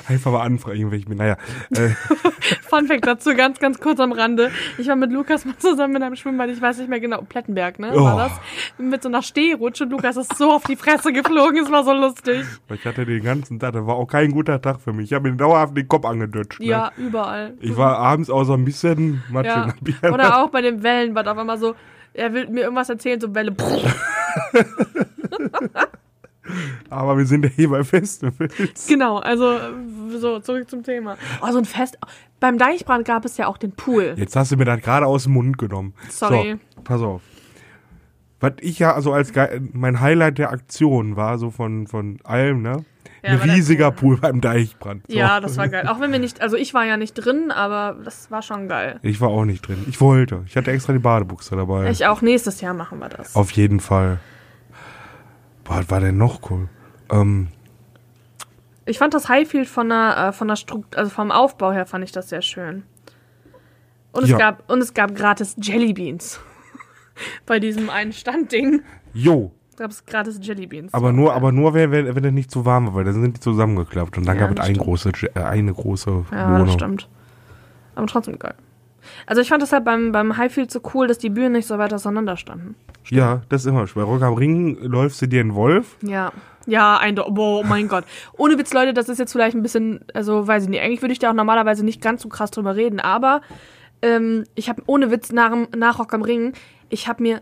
[0.08, 1.14] Einfach mal anfragen, welche.
[1.14, 1.36] Naja,
[1.70, 1.90] äh,
[2.68, 4.50] Fun Fact dazu, ganz, ganz kurz am Rande.
[4.78, 7.78] Ich war mit Lukas mal zusammen in einem Schwimmbad, ich weiß nicht mehr genau, Plettenberg,
[7.78, 7.94] ne?
[7.94, 8.18] War Oh.
[8.18, 8.32] das?
[8.78, 12.44] Mit so einer Stehrutsche Lukas ist so auf die Fresse geflogen, es war so lustig.
[12.72, 15.10] ich hatte den ganzen Tag, das war auch kein guter Tag für mich.
[15.10, 16.60] Ich habe mir dauerhaft den Kopf angedutscht.
[16.60, 16.66] Ne?
[16.66, 17.54] Ja, überall.
[17.60, 19.74] Ich war abends so ein bisschen Matsch ja.
[20.10, 21.74] Oder auch bei den Wellenbad auf einmal so,
[22.14, 23.54] er will mir irgendwas erzählen, so Welle.
[26.90, 28.86] Aber wir sind ja hier bei Festivals.
[28.88, 29.58] genau, also
[30.18, 31.16] so, zurück zum Thema.
[31.42, 31.98] Oh, so ein Fest.
[32.40, 34.14] Beim Deichbrand gab es ja auch den Pool.
[34.16, 35.94] Jetzt hast du mir das gerade aus dem Mund genommen.
[36.08, 36.58] Sorry.
[36.74, 37.22] So, pass auf.
[38.40, 39.32] Was ich ja also als
[39.72, 42.84] mein Highlight der Aktion war, so von, von allem, ne?
[43.22, 44.16] Ja, Ein riesiger Pool.
[44.16, 45.04] Pool beim Deichbrand.
[45.08, 45.16] So.
[45.16, 45.88] Ja, das war geil.
[45.88, 49.00] Auch wenn wir nicht, also ich war ja nicht drin, aber das war schon geil.
[49.02, 49.84] Ich war auch nicht drin.
[49.88, 50.42] Ich wollte.
[50.46, 51.90] Ich hatte extra die Badebuchse dabei.
[51.90, 52.20] Ich auch.
[52.20, 53.34] Nächstes Jahr machen wir das.
[53.34, 54.20] Auf jeden Fall.
[55.66, 56.68] Boah, was war denn noch cool?
[57.10, 57.48] Ähm,
[58.84, 62.04] Ich fand das Highfield von der, äh, von der Struktur, also vom Aufbau her fand
[62.04, 62.84] ich das sehr schön.
[64.12, 64.38] Und es Ja.
[64.38, 66.40] gab, und es gab gratis Jellybeans.
[67.46, 69.50] Bei diesem einen Standding jo.
[69.76, 70.94] gab es gratis Jellybeans.
[70.94, 73.36] Aber nur, aber nur, wenn, wenn, wenn es nicht zu warm war, weil dann sind
[73.36, 74.16] die zusammengeklappt.
[74.18, 76.66] Und dann Ja, gab es ein große, äh, eine große Ja, Wohnung.
[76.66, 77.08] das stimmt.
[77.96, 78.54] Aber trotzdem geil.
[79.26, 81.78] Also ich fand das halt beim, beim Highfield so cool, dass die Bühnen nicht so
[81.78, 82.74] weit auseinander standen.
[83.08, 84.04] Ja, das ist immer schwer.
[84.04, 85.96] Bei Rock am Ring läufst du dir einen Wolf.
[86.02, 86.32] Ja.
[86.66, 88.04] Ja, ein Do Boah, oh mein Gott.
[88.36, 91.12] Ohne Witz, Leute, das ist jetzt vielleicht ein bisschen, also weiß ich nicht, eigentlich würde
[91.12, 93.40] ich da auch normalerweise nicht ganz so krass drüber reden, aber
[94.02, 96.54] ähm, ich habe ohne Witz nach, nach Rock am Ring,
[96.88, 97.40] ich habe mir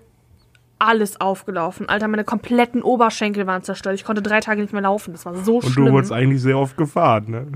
[0.79, 1.89] alles aufgelaufen.
[1.89, 3.95] Alter, meine kompletten Oberschenkel waren zerstört.
[3.95, 5.13] Ich konnte drei Tage nicht mehr laufen.
[5.13, 5.87] Das war so Und schlimm.
[5.87, 7.47] du wurdest eigentlich sehr oft gefahren, ne?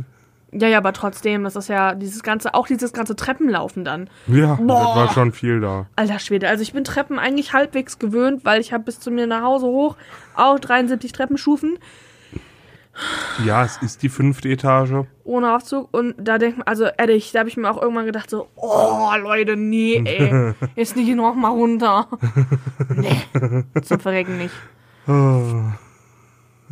[0.53, 4.09] Ja, ja, aber trotzdem, das ist ja dieses ganze, auch dieses ganze Treppenlaufen dann.
[4.27, 4.97] Ja, das Boah.
[4.97, 5.87] war schon viel da.
[5.97, 9.27] Alter Schwede, also ich bin Treppen eigentlich halbwegs gewöhnt, weil ich habe bis zu mir
[9.27, 9.97] nach Hause hoch
[10.35, 11.79] auch 73 Treppenstufen.
[13.45, 15.07] Ja, es ist die fünfte Etage.
[15.23, 15.89] ohne Aufzug.
[15.93, 19.11] Und da denkt man, also ehrlich, da habe ich mir auch irgendwann gedacht, so, oh
[19.21, 22.09] Leute, nee, ey, jetzt nicht noch mal runter.
[22.89, 23.23] nee,
[23.83, 24.55] zum Verrecken nicht.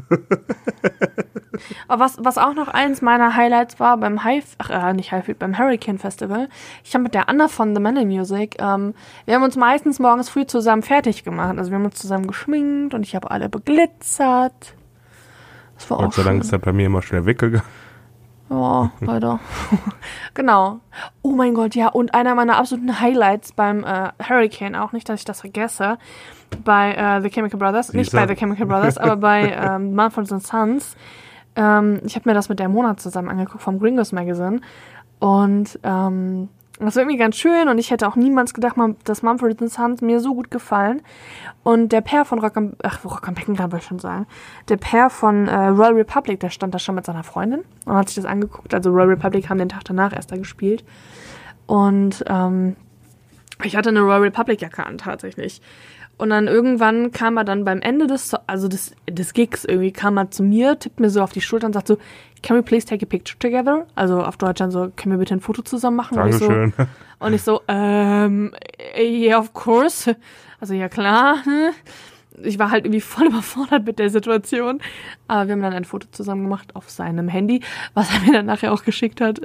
[1.88, 5.34] Aber was, was auch noch eins meiner Highlights war beim Hive, ach, äh, nicht Hive,
[5.34, 6.48] beim Hurricane Festival.
[6.84, 8.94] Ich habe mit der Anna von The Metal Music, ähm,
[9.24, 11.58] wir haben uns meistens morgens früh zusammen fertig gemacht.
[11.58, 14.74] Also wir haben uns zusammen geschminkt und ich habe alle beglitzert.
[15.76, 17.62] Das war Gott auch sei Dank ist das bei mir immer schnell weggegangen.
[18.48, 19.40] Ja, leider.
[20.34, 20.80] genau.
[21.22, 25.20] Oh mein Gott, ja, und einer meiner absoluten Highlights beim äh, Hurricane, auch nicht, dass
[25.20, 25.98] ich das vergesse,
[26.64, 30.96] bei äh, The Chemical Brothers, nicht bei The Chemical Brothers, aber bei ähm, Mumford Sons.
[31.56, 34.60] Ähm, ich habe mir das mit der Monat zusammen angeguckt vom Gringos Magazine
[35.18, 36.48] und ähm,
[36.78, 40.20] das war irgendwie ganz schön und ich hätte auch niemals gedacht, dass Mumford Sons mir
[40.20, 41.00] so gut gefallen.
[41.62, 44.26] Und der Pair von Rock am, ach, Rock am Becken kann ich schon sagen,
[44.68, 48.08] der Pair von äh, Royal Republic, der stand da schon mit seiner Freundin und hat
[48.08, 48.74] sich das angeguckt.
[48.74, 50.84] Also Royal Republic haben den Tag danach erst da gespielt.
[51.66, 52.76] Und ähm,
[53.64, 55.62] ich hatte eine Royal Republic Jacke an tatsächlich.
[56.18, 59.92] Und dann irgendwann kam er dann beim Ende des, So- also des, des Gigs irgendwie,
[59.92, 61.98] kam er zu mir, tippt mir so auf die Schulter und sagt so,
[62.46, 63.86] can we please take a picture together?
[63.96, 66.16] Also auf Deutsch dann so, können wir bitte ein Foto zusammen machen?
[66.16, 66.86] Und ich so, Dankeschön.
[67.18, 68.54] und ich so, ähm,
[68.96, 70.16] yeah, of course.
[70.60, 71.38] Also ja klar.
[72.42, 74.80] Ich war halt irgendwie voll überfordert mit der Situation.
[75.26, 77.62] Aber wir haben dann ein Foto zusammen gemacht auf seinem Handy,
[77.94, 79.40] was er mir dann nachher auch geschickt hat.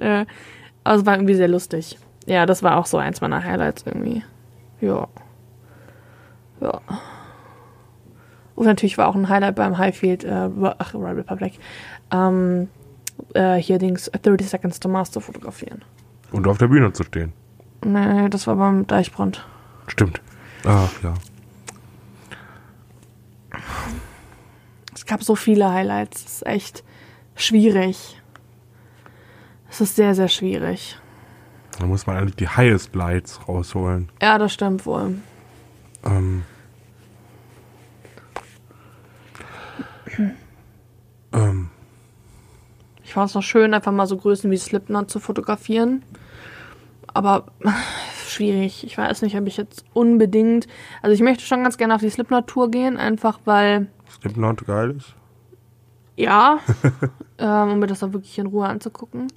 [0.83, 1.97] Also war irgendwie sehr lustig.
[2.27, 4.23] Ja, das war auch so eins meiner Highlights irgendwie.
[4.79, 5.07] Ja.
[6.59, 6.81] Ja.
[8.53, 11.53] Und natürlich war auch ein Highlight beim Highfield, äh, ach, Royal Republic,
[12.11, 12.69] ähm,
[13.33, 15.83] äh, hier Dings 30 Seconds to Mars zu fotografieren.
[16.31, 17.33] Und auf der Bühne zu stehen.
[17.83, 19.45] Nee, das war beim Deichbrand.
[19.87, 20.21] Stimmt.
[20.65, 21.13] Ah, ja.
[24.93, 26.25] Es gab so viele Highlights.
[26.25, 26.83] Es ist echt
[27.35, 28.21] schwierig.
[29.69, 30.97] Es ist sehr, sehr schwierig.
[31.79, 34.09] Da muss man eigentlich die Highest Lights rausholen.
[34.21, 35.15] Ja, das stimmt wohl.
[36.03, 36.43] Ähm.
[41.31, 41.60] ähm,
[43.11, 46.01] Ich fand es noch schön, einfach mal so Größen wie Slipknot zu fotografieren.
[47.13, 47.47] Aber
[48.25, 48.85] schwierig.
[48.85, 50.65] Ich weiß nicht, ob ich jetzt unbedingt.
[51.01, 55.13] Also ich möchte schon ganz gerne auf die Slipknot-Tour gehen, einfach weil, Slipknot geil ist.
[56.15, 56.59] ja,
[57.37, 59.27] ähm, um mir das auch wirklich in Ruhe anzugucken.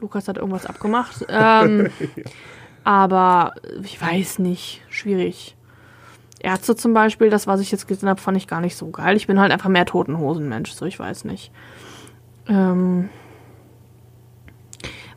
[0.00, 1.24] Lukas hat irgendwas abgemacht.
[1.30, 1.88] Ähm,
[2.84, 4.82] aber ich weiß nicht.
[4.90, 5.56] Schwierig.
[6.40, 9.16] Ärzte zum Beispiel, das, was ich jetzt gesehen habe, fand ich gar nicht so geil.
[9.16, 11.52] Ich bin halt einfach mehr Totenhosen-Mensch, so ich weiß nicht.
[12.48, 13.08] Ähm,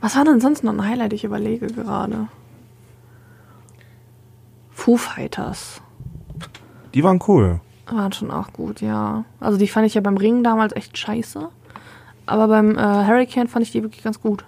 [0.01, 1.13] was war denn sonst noch ein Highlight?
[1.13, 2.27] Ich überlege gerade.
[4.71, 5.81] Foo Fighters
[6.93, 7.61] Die waren cool.
[7.89, 9.23] waren schon auch gut, ja.
[9.39, 11.47] Also die fand ich ja beim Ringen damals echt scheiße.
[12.25, 14.43] Aber beim äh, Hurricane fand ich die wirklich ganz gut.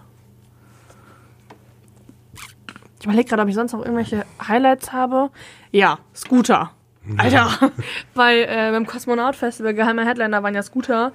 [3.05, 5.29] Ich überlege gerade, ob ich sonst noch irgendwelche Highlights habe.
[5.69, 6.71] Ja, Scooter.
[7.17, 7.71] Alter,
[8.15, 11.11] bei äh, beim Kosmonaut Festival geheimer Headliner waren ja Scooter.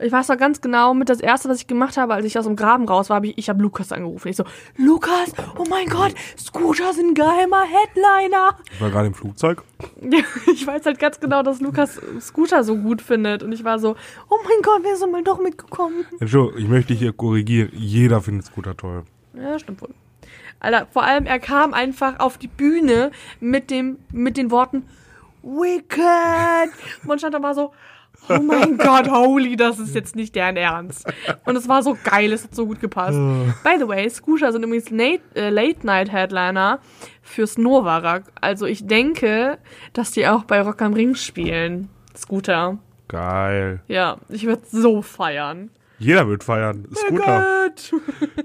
[0.00, 2.44] Ich weiß noch ganz genau, mit das erste, was ich gemacht habe, als ich aus
[2.44, 4.26] dem Graben raus war, habe ich, ich habe Lukas angerufen.
[4.26, 4.42] Ich so,
[4.78, 8.58] Lukas, oh mein Gott, Scooter sind geheimer Headliner.
[8.72, 9.62] Ich war gerade im Flugzeug.
[10.52, 13.44] Ich weiß halt ganz genau, dass Lukas Scooter so gut findet.
[13.44, 13.94] Und ich war so,
[14.28, 16.04] oh mein Gott, wir sind mal doch mitgekommen.
[16.18, 17.70] Entschuldigung, ich möchte dich hier korrigieren.
[17.74, 19.04] Jeder findet Scooter toll.
[19.34, 19.94] Ja, stimmt wohl.
[20.60, 24.84] Alter, vor allem, er kam einfach auf die Bühne mit dem, mit den Worten
[25.42, 26.70] Wicked.
[27.04, 27.72] Man stand da mal so,
[28.28, 31.06] oh mein Gott, holy, das ist jetzt nicht deren Ernst.
[31.44, 33.18] Und es war so geil, es hat so gut gepasst.
[33.62, 36.80] By the way, Scooter sind übrigens Late, äh, Late-Night-Headliner
[37.22, 38.24] fürs Novarak.
[38.40, 39.58] Also ich denke,
[39.92, 41.88] dass die auch bei Rock am Ring spielen.
[42.16, 42.78] Scooter.
[43.06, 43.80] Geil.
[43.88, 45.70] Ja, ich würde so feiern.
[45.98, 46.86] Jeder wird feiern.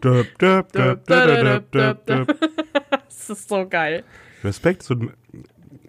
[0.03, 0.73] Döp, döp.
[3.07, 4.03] Das ist so geil.
[4.43, 5.11] Respekt zu.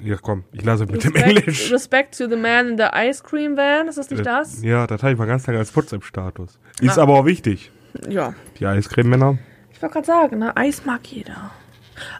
[0.00, 1.72] Ja, komm, ich lasse mit dem Respect, Englisch.
[1.72, 3.88] Respect to the man in the ice cream van.
[3.88, 4.62] Ist das nicht das?
[4.62, 6.58] Ja, das hatte ich mal ganz lange als WhatsApp-Status.
[6.80, 7.72] Ist aber auch wichtig.
[8.08, 8.34] Ja.
[8.58, 9.38] Die Eiscreme-Männer.
[9.72, 10.56] Ich wollte gerade sagen, ne?
[10.56, 11.52] Eis mag jeder.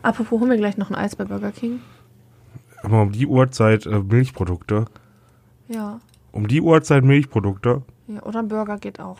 [0.02, 1.80] Apropos, holen wir gleich noch ein Eis bei Burger King?
[2.82, 4.86] Aber um die Uhrzeit äh, Milchprodukte.
[5.68, 6.00] Ja.
[6.32, 7.82] Um die Uhrzeit Milchprodukte.
[8.06, 8.22] ja.
[8.22, 9.18] Oder ein Burger geht auch.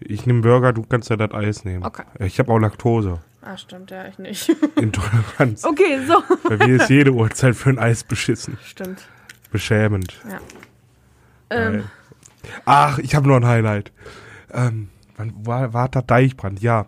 [0.00, 1.84] Ich nehme Burger, du kannst ja das Eis nehmen.
[1.84, 2.04] Okay.
[2.18, 3.20] Ich habe auch Laktose.
[3.42, 4.48] Ah, stimmt, ja, ich nicht.
[4.76, 5.64] Intoleranz.
[5.64, 6.22] okay, so.
[6.48, 8.58] Bei mir ist jede Uhrzeit für ein Eis beschissen.
[8.64, 9.06] Stimmt.
[9.50, 10.20] Beschämend.
[10.28, 10.40] Ja.
[11.50, 11.84] Ähm,
[12.64, 13.92] Ach, ich habe noch ein Highlight.
[14.52, 16.60] Ähm, wann war, war das Deichbrand?
[16.60, 16.86] Ja.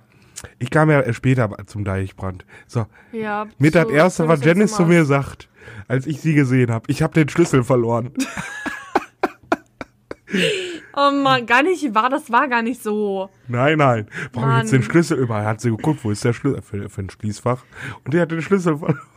[0.59, 2.45] Ich kam ja später zum Deichbrand.
[2.67, 3.47] So, ja.
[3.59, 5.49] mit das erste, was Janice zu mir sagt,
[5.87, 6.91] als ich sie gesehen habe.
[6.91, 8.11] Ich habe den Schlüssel verloren.
[10.95, 13.31] Oh Mann, gar nicht wahr, das war gar nicht so.
[13.49, 14.07] Nein, nein.
[14.33, 14.61] Warum Mann.
[14.61, 15.45] jetzt den Schlüssel überall?
[15.45, 17.65] Hat sie geguckt, wo ist der Schlüssel für, für ein Schließfach?
[18.05, 19.01] Und der hat den Schlüssel verloren.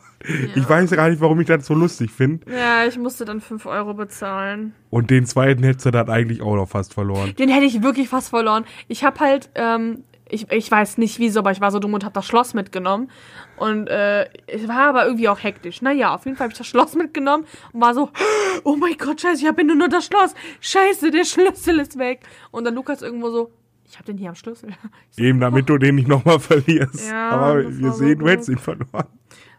[0.55, 2.51] Ich weiß gar nicht, warum ich das so lustig finde.
[2.51, 4.73] Ja, ich musste dann 5 Euro bezahlen.
[4.89, 7.35] Und den zweiten hätte sie dann eigentlich auch noch fast verloren.
[7.37, 8.65] Den hätte ich wirklich fast verloren.
[8.87, 12.03] Ich habe halt, ähm, ich, ich weiß nicht wieso, aber ich war so dumm und
[12.03, 13.09] habe das Schloss mitgenommen.
[13.57, 15.81] Und äh, es war aber irgendwie auch hektisch.
[15.81, 18.09] Naja, auf jeden Fall habe ich das Schloss mitgenommen und war so,
[18.63, 20.33] oh mein Gott, scheiße, ich habe nur noch das Schloss.
[20.61, 22.21] Scheiße, der Schlüssel ist weg.
[22.51, 23.51] Und dann Lukas irgendwo so,
[23.87, 24.69] ich habe den hier am Schlüssel.
[25.11, 27.09] So, Eben damit du den nicht nochmal verlierst.
[27.09, 29.07] Ja, Aber wir so sehen, du hättest ihn verloren.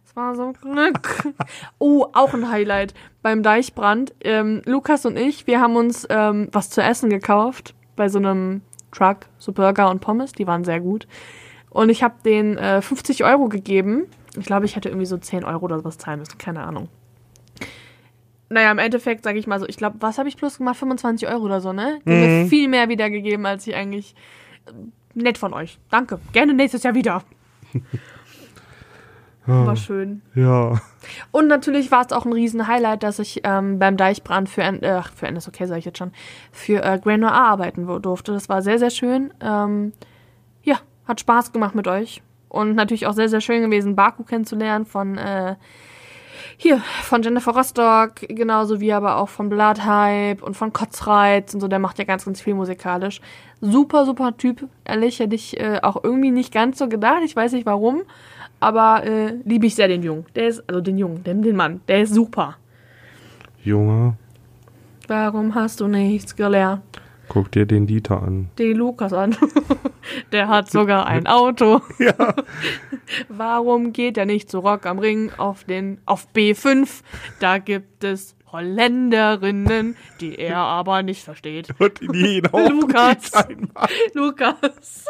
[0.05, 1.35] Das war so Glück.
[1.79, 2.93] Oh, auch ein Highlight
[3.23, 4.15] beim Deichbrand.
[4.21, 8.63] Ähm, Lukas und ich, wir haben uns ähm, was zu essen gekauft bei so einem
[8.97, 11.07] Truck, so Burger und Pommes, die waren sehr gut.
[11.71, 14.07] Und ich habe denen äh, 50 Euro gegeben.
[14.39, 16.89] Ich glaube, ich hätte irgendwie so 10 Euro oder was zahlen müssen, keine Ahnung.
[18.49, 20.77] Naja, im Endeffekt sage ich mal so, ich glaube, was habe ich plus gemacht?
[20.77, 21.99] 25 Euro oder so, ne?
[22.07, 24.15] Die haben mir viel mehr wiedergegeben, als ich eigentlich.
[24.67, 24.73] äh,
[25.19, 25.79] Nett von euch.
[25.91, 26.21] Danke.
[26.33, 27.23] Gerne nächstes Jahr wieder.
[29.47, 30.23] War schön.
[30.35, 30.81] Ja.
[31.31, 34.83] Und natürlich war es auch ein riesen Highlight, dass ich ähm, beim Deichbrand für, N-
[34.83, 36.13] äh, für NSOK, sage ich jetzt schon,
[36.51, 38.33] für äh, Grand Noir arbeiten durfte.
[38.33, 39.33] Das war sehr, sehr schön.
[39.41, 39.93] Ähm,
[40.63, 40.77] ja,
[41.07, 42.23] hat Spaß gemacht mit euch.
[42.49, 45.57] Und natürlich auch sehr, sehr schön gewesen, Baku kennenzulernen von äh,
[46.59, 51.69] hier, von Jennifer Rostock, genauso wie aber auch von Bloodhype und von Kotzreiz und so,
[51.69, 53.21] der macht ja ganz, ganz viel musikalisch.
[53.61, 57.53] Super, super Typ, ehrlich, hätte ich äh, auch irgendwie nicht ganz so gedacht, ich weiß
[57.53, 58.03] nicht warum,
[58.61, 60.27] aber äh, liebe ich sehr den Jungen.
[60.35, 62.57] Der ist, also den Jungen, den, den Mann, der ist super.
[63.63, 64.15] Junge,
[65.09, 66.83] Warum hast du nichts gelernt?
[67.29, 68.49] guck dir den Dieter an.
[68.59, 69.37] Die Lukas an.
[70.33, 71.81] der hat sogar ein Auto.
[71.99, 72.35] Ja.
[73.29, 77.03] Warum geht er nicht zu Rock am Ring auf den auf B5?
[77.41, 81.69] Da gibt es Holländerinnen, die er aber nicht versteht.
[81.79, 83.31] Und die ihn auch Lukas.
[84.15, 85.05] Lukas,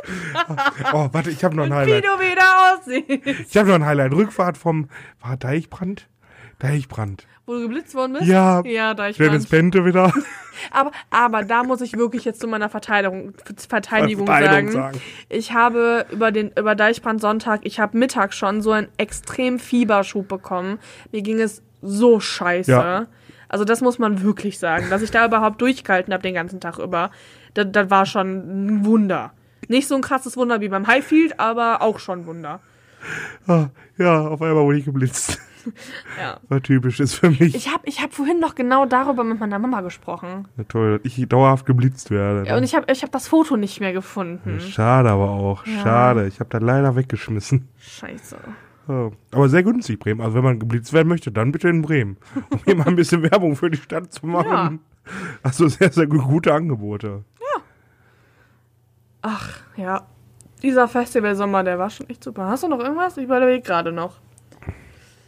[0.92, 2.04] Oh, warte, ich habe noch ein wie Highlight.
[2.04, 3.50] du wieder aussiehst.
[3.50, 4.12] Ich habe noch ein Highlight.
[4.12, 4.88] Rückfahrt vom,
[5.20, 6.08] war Deichbrand?
[6.58, 7.26] Deichbrand.
[7.44, 8.24] Wo du geblitzt worden bist?
[8.26, 8.62] Ja.
[8.64, 10.12] Ja, ich Dennis Bente wieder.
[10.72, 13.34] aber, aber da muss ich wirklich jetzt zu meiner Verteidigung,
[13.68, 14.94] Verteidigung Verteidigung sagen.
[14.94, 15.00] sagen.
[15.28, 20.26] Ich habe über den über Deichbrand Sonntag, ich habe Mittag schon so einen extrem Fieberschub
[20.26, 20.78] bekommen.
[21.12, 22.70] Mir ging es so scheiße.
[22.72, 23.06] Ja.
[23.48, 26.78] Also das muss man wirklich sagen, dass ich da überhaupt durchgehalten habe den ganzen Tag
[26.78, 27.10] über.
[27.54, 29.32] Das, das war schon ein Wunder.
[29.68, 32.60] Nicht so ein krasses Wunder wie beim Highfield, aber auch schon ein Wunder.
[33.46, 33.66] Ah,
[33.98, 35.38] Ja, auf einmal wurde ich geblitzt.
[36.16, 36.38] Ja.
[36.48, 37.52] War typisch, ist für mich.
[37.56, 40.46] Ich habe ich hab vorhin noch genau darüber mit meiner Mama gesprochen.
[40.56, 42.46] Ja, toll, dass ich dauerhaft geblitzt werde.
[42.48, 44.60] Ja, und ich habe ich hab das Foto nicht mehr gefunden.
[44.60, 45.82] Schade aber auch, Ja.
[45.82, 46.28] schade.
[46.28, 47.66] Ich habe das leider weggeschmissen.
[47.80, 48.36] Scheiße.
[48.88, 50.20] Aber sehr günstig, Bremen.
[50.20, 52.16] Also wenn man geblitzt werden möchte, dann bitte in Bremen.
[52.50, 54.80] Um hier mal ein bisschen Werbung für die Stadt zu machen.
[55.04, 55.12] Ja.
[55.42, 57.24] Also sehr, sehr gu- gute Angebote.
[59.22, 60.06] Ach, ja.
[60.62, 62.46] Dieser Festivalsommer, der war schon echt super.
[62.48, 63.16] Hast du noch irgendwas?
[63.16, 64.20] Ich überlege gerade noch.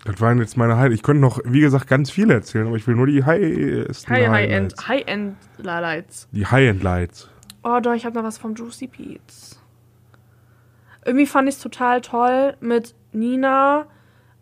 [0.04, 0.94] Das waren jetzt meine Highlights.
[0.94, 4.28] Ich könnte noch, wie gesagt, ganz viele erzählen, aber ich will nur die High-End High,
[4.28, 6.28] High-End, High-End Lights.
[6.32, 7.28] Die High-End-Lights.
[7.64, 9.60] Oh, doch, ich habe noch was vom Juicy Beats.
[11.04, 13.86] Irgendwie fand ich es total toll mit Nina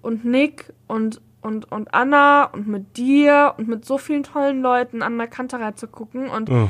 [0.02, 5.02] und Nick und, und, und Anna und mit dir und mit so vielen tollen Leuten
[5.02, 6.28] an der Kanterei zu gucken.
[6.28, 6.68] Und Oh.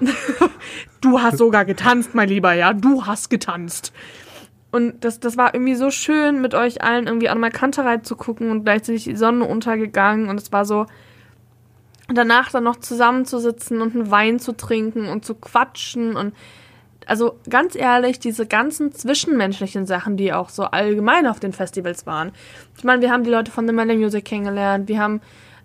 [1.00, 2.72] du hast sogar getanzt, mein Lieber, ja.
[2.72, 3.92] Du hast getanzt.
[4.70, 8.16] Und das, das war irgendwie so schön, mit euch allen irgendwie an der Kanterei zu
[8.16, 10.28] gucken und gleichzeitig die Sonne untergegangen.
[10.28, 10.86] Und es war so,
[12.08, 16.34] danach dann noch zusammenzusitzen und einen Wein zu trinken und zu quatschen und
[17.06, 22.32] also ganz ehrlich, diese ganzen zwischenmenschlichen Sachen, die auch so allgemein auf den Festivals waren.
[22.76, 25.20] Ich meine, wir haben die Leute von The Melody Music kennengelernt, wir haben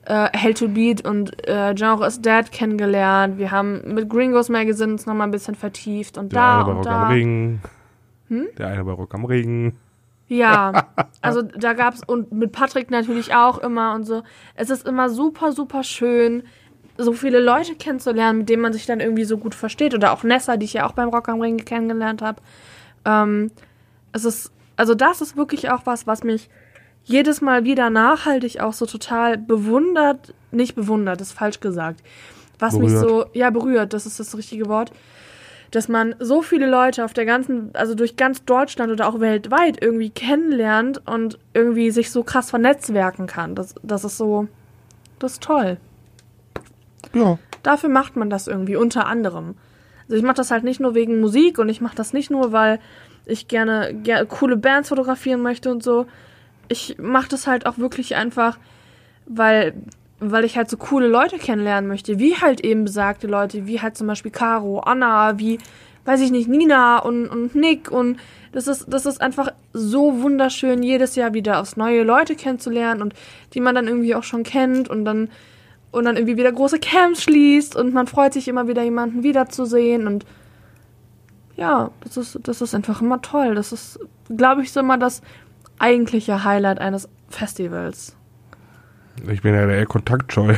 [0.06, 4.94] äh, Hell to Beat und äh, Genre is Dead kennengelernt, wir haben mit Gringos Magazine
[4.94, 7.04] uns nochmal ein bisschen vertieft und Der da eine bei und Rock da.
[7.04, 7.60] am Ring.
[8.30, 8.48] Hm?
[8.58, 9.76] Der eine bei Rock am Ring.
[10.28, 10.88] Ja,
[11.22, 14.24] also da gab's und mit Patrick natürlich auch immer und so.
[14.56, 16.44] Es ist immer super, super schön,
[16.98, 19.94] so viele Leute kennenzulernen, mit denen man sich dann irgendwie so gut versteht.
[19.94, 22.42] Oder auch Nessa, die ich ja auch beim Rock am Ring kennengelernt habe.
[23.06, 23.52] Ähm,
[24.14, 26.50] es ist, also das ist wirklich auch was, was mich
[27.04, 32.02] jedes Mal wieder nachhaltig auch so total bewundert, nicht bewundert, ist falsch gesagt.
[32.60, 33.10] Was mich Berührt.
[33.10, 34.92] so, ja, berührt, das ist das richtige Wort
[35.72, 39.82] dass man so viele Leute auf der ganzen, also durch ganz Deutschland oder auch weltweit
[39.82, 43.56] irgendwie kennenlernt und irgendwie sich so krass vernetzwerken kann.
[43.56, 44.48] Das, das ist so,
[45.20, 45.78] das ist toll.
[47.18, 47.40] Ja.
[47.64, 49.56] Dafür macht man das irgendwie, unter anderem.
[50.04, 52.52] Also ich mache das halt nicht nur wegen Musik und ich mache das nicht nur,
[52.52, 52.80] weil
[53.26, 56.06] ich gerne, ger coole Bands fotografieren möchte und so.
[56.70, 58.58] Ich mache das halt auch wirklich einfach,
[59.26, 59.74] weil
[60.20, 63.98] weil ich halt so coole Leute kennenlernen möchte, wie halt eben besagte Leute, wie halt
[63.98, 65.60] zum Beispiel Caro, Anna, wie,
[66.06, 68.18] weiß ich nicht, Nina und, und Nick und
[68.52, 73.14] das ist, das ist einfach so wunderschön, jedes Jahr wieder aufs neue Leute kennenzulernen und
[73.54, 75.30] die man dann irgendwie auch schon kennt und dann,
[75.98, 80.08] und dann irgendwie wieder große Camps schließt und man freut sich immer wieder jemanden wiederzusehen
[80.08, 80.26] und
[81.56, 83.56] ja, das ist, das ist einfach immer toll.
[83.56, 84.00] Das ist,
[84.36, 85.22] glaube ich, so immer das
[85.80, 88.16] eigentliche Highlight eines Festivals.
[89.28, 90.56] Ich bin ja eher kontaktscheu.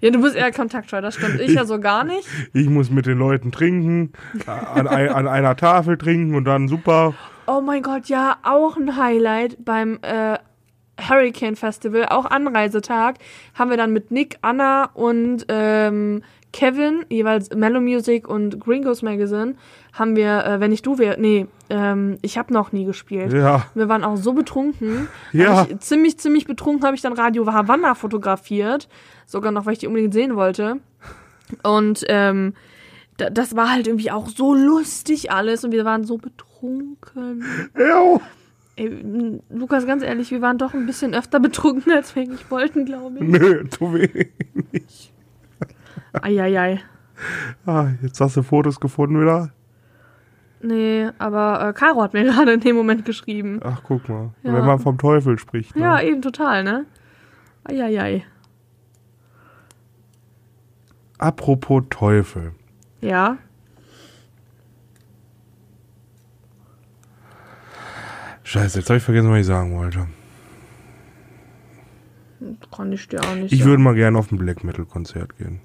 [0.00, 1.40] Ja, du bist eher kontaktscheu, das stimmt.
[1.40, 2.26] Ich, ja so gar nicht.
[2.52, 4.12] Ich muss mit den Leuten trinken,
[4.46, 7.14] an, an einer Tafel trinken und dann super.
[7.46, 10.38] Oh mein Gott, ja, auch ein Highlight beim äh,
[11.08, 13.16] Hurricane Festival, auch Anreisetag,
[13.54, 16.22] haben wir dann mit Nick, Anna und ähm,
[16.52, 19.54] Kevin, jeweils Mellow Music und Gringos Magazine,
[19.92, 23.32] haben wir, äh, wenn ich du wär, nee, ähm, ich habe noch nie gespielt.
[23.32, 23.66] Ja.
[23.74, 25.08] Wir waren auch so betrunken.
[25.32, 25.66] Ja.
[25.68, 28.88] Ich, ziemlich, ziemlich betrunken habe ich dann Radio Havanna fotografiert.
[29.26, 30.78] Sogar noch, weil ich die unbedingt sehen wollte.
[31.62, 32.54] Und ähm,
[33.16, 37.44] da, das war halt irgendwie auch so lustig alles und wir waren so betrunken.
[37.78, 38.20] Ja.
[38.80, 42.86] Ey, Lukas, ganz ehrlich, wir waren doch ein bisschen öfter betrunken, als wir eigentlich wollten,
[42.86, 43.28] glaube ich.
[43.28, 45.12] Nö, zu wenig.
[46.14, 46.80] Eieiei.
[47.66, 49.52] Ah, jetzt hast du Fotos gefunden wieder.
[50.62, 53.60] Nee, aber äh, Caro hat mir gerade in dem Moment geschrieben.
[53.62, 54.30] Ach, guck mal.
[54.42, 54.54] Ja.
[54.54, 55.76] Wenn man vom Teufel spricht.
[55.76, 55.82] Ne?
[55.82, 56.86] Ja, eben total, ne?
[57.64, 58.24] Eieiei.
[61.18, 62.52] Apropos Teufel.
[63.02, 63.36] Ja.
[68.50, 70.08] Scheiße, jetzt habe ich vergessen, was ich sagen wollte.
[72.74, 73.70] Kann ich dir auch nicht Ich sagen.
[73.70, 75.60] würde mal gerne auf ein Black Metal Konzert gehen.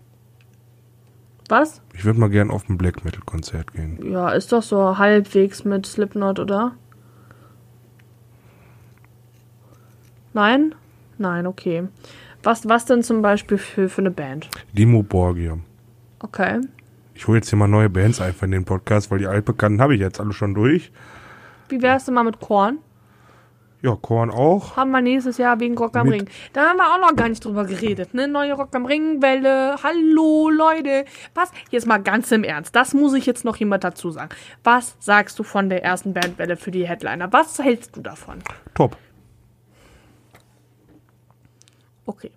[1.49, 1.81] Was?
[1.95, 3.97] Ich würde mal gerne auf ein Black Metal Konzert gehen.
[4.11, 6.75] Ja, ist doch so halbwegs mit Slipknot, oder?
[10.33, 10.75] Nein?
[11.17, 11.87] Nein, okay.
[12.43, 14.47] Was, was denn zum Beispiel für, für eine Band?
[14.73, 15.57] Dimo Borgia.
[16.19, 16.61] Okay.
[17.15, 19.95] Ich hole jetzt hier mal neue Bands einfach in den Podcast, weil die altbekannten habe
[19.95, 20.91] ich jetzt alle schon durch.
[21.69, 22.79] Wie wär's denn mal mit Korn?
[23.81, 24.75] Ja, Korn auch.
[24.77, 26.29] Haben wir nächstes Jahr wegen Rock am Mit- Ring.
[26.53, 28.27] Da haben wir auch noch gar nicht drüber geredet, ne?
[28.27, 29.75] Neue Rock am Ring Welle.
[29.83, 31.05] Hallo, Leute.
[31.35, 31.51] Was?
[31.69, 32.75] Jetzt mal ganz im Ernst.
[32.75, 34.29] Das muss ich jetzt noch jemand dazu sagen.
[34.63, 37.31] Was sagst du von der ersten Bandwelle für die Headliner?
[37.31, 38.39] Was hältst du davon?
[38.73, 38.97] Top.
[42.07, 42.31] Okay.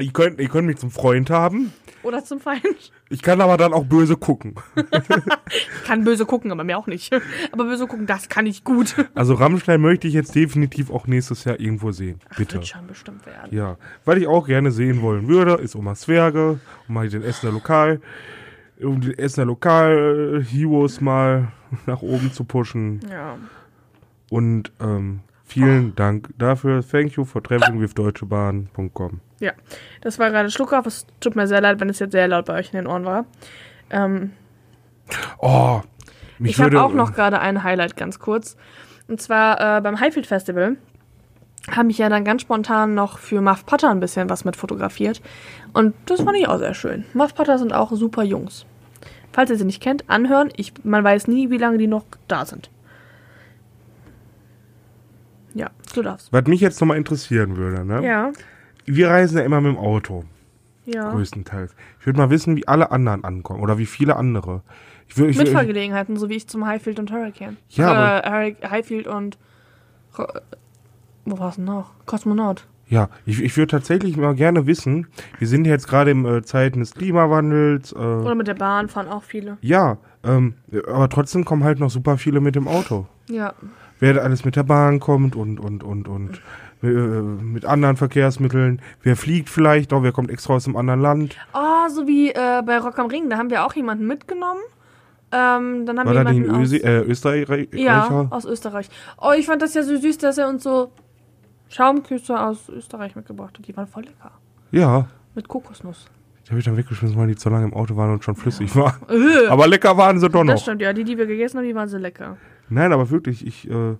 [0.00, 1.72] ihr könnt, ihr könnt mich zum Freund haben.
[2.02, 2.92] Oder zum Feind.
[3.10, 4.54] Ich kann aber dann auch böse gucken.
[5.52, 7.12] Ich kann böse gucken, aber mir auch nicht.
[7.50, 8.94] Aber böse gucken, das kann ich gut.
[9.16, 12.20] Also, Rammstein möchte ich jetzt definitiv auch nächstes Jahr irgendwo sehen.
[12.36, 12.54] Bitte.
[12.54, 13.52] Wird schon bestimmt werden.
[13.52, 13.76] Ja.
[14.04, 18.00] Was ich auch gerne sehen wollen würde, ist Oma Zwerge, um mal den Essener Lokal,
[18.80, 21.50] um die Essener Lokal-Heroes mal
[21.86, 23.00] nach oben zu pushen.
[23.10, 23.36] Ja.
[24.30, 25.20] Und ähm,
[25.50, 26.82] vielen Dank dafür.
[26.86, 29.20] Thank you for traveling with deutschebahn.com.
[29.40, 29.52] Ja.
[30.00, 30.86] Das war gerade Schluckauf.
[30.86, 33.04] Es tut mir sehr leid, wenn es jetzt sehr laut bei euch in den Ohren
[33.04, 33.26] war.
[33.90, 34.32] Ähm,
[35.38, 35.80] Oh,
[36.38, 38.56] mich ich habe auch noch gerade ein Highlight ganz kurz.
[39.08, 40.76] Und zwar äh, beim Highfield Festival
[41.70, 45.20] habe ich ja dann ganz spontan noch für Muff Potter ein bisschen was mit fotografiert.
[45.72, 47.04] Und das fand ich auch sehr schön.
[47.12, 48.64] Muff Potter sind auch super Jungs.
[49.32, 50.50] Falls ihr sie nicht kennt, anhören.
[50.56, 52.70] Ich, man weiß nie, wie lange die noch da sind.
[55.54, 56.32] Ja, du darfst.
[56.32, 58.04] Was mich jetzt nochmal interessieren würde, ne?
[58.04, 58.32] Ja,
[58.86, 60.24] Wir reisen ja immer mit dem Auto,
[60.86, 61.10] ja.
[61.10, 61.74] größtenteils.
[62.00, 64.62] Ich würde mal wissen, wie alle anderen ankommen oder wie viele andere.
[65.08, 67.56] Ich will, ich will, Mitfahrgelegenheiten, so wie ich zum Highfield und Hurricane.
[67.70, 69.38] Ja, äh, Highfield und
[71.24, 71.92] wo war es denn noch?
[72.06, 72.66] Kosmonaut.
[72.88, 75.06] Ja, ich, ich würde tatsächlich mal gerne wissen,
[75.38, 77.92] wir sind jetzt gerade in äh, Zeiten des Klimawandels.
[77.92, 79.58] Äh, Oder mit der Bahn fahren auch viele.
[79.60, 80.54] ja, ähm,
[80.86, 83.06] aber trotzdem kommen halt noch super viele mit dem Auto.
[83.28, 83.54] Ja.
[84.00, 86.40] Wer alles mit der Bahn kommt und, und, und, und
[86.82, 88.80] äh, mit anderen Verkehrsmitteln.
[89.02, 91.36] Wer fliegt vielleicht auch, wer kommt extra aus einem anderen Land.
[91.52, 94.60] Oh, so wie äh, bei Rock am Ring, da haben wir auch jemanden mitgenommen.
[95.32, 97.76] Ähm, dann haben War wir da jemanden aus, äh, Österreicher?
[97.76, 98.88] ja, aus Österreich.
[99.20, 100.90] Oh, ich fand das ja so süß, dass er uns so
[101.68, 103.66] Schaumküsse aus Österreich mitgebracht hat.
[103.66, 104.32] Die waren voll lecker.
[104.72, 106.06] Ja, Mit Kokosnuss.
[106.46, 108.74] die habe ich dann weggeschmissen, weil die zu lange im Auto waren und schon flüssig
[108.74, 108.96] waren.
[109.08, 110.58] Äh, Aber lecker waren sie doch das noch.
[110.62, 110.92] stimmt, ja.
[110.92, 112.36] Die, die wir gegessen haben, die waren so lecker.
[112.70, 113.96] Nein, aber wirklich, ich äh,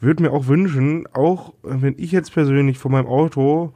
[0.00, 3.72] würde mir auch wünschen, auch äh, wenn ich jetzt persönlich von meinem Auto,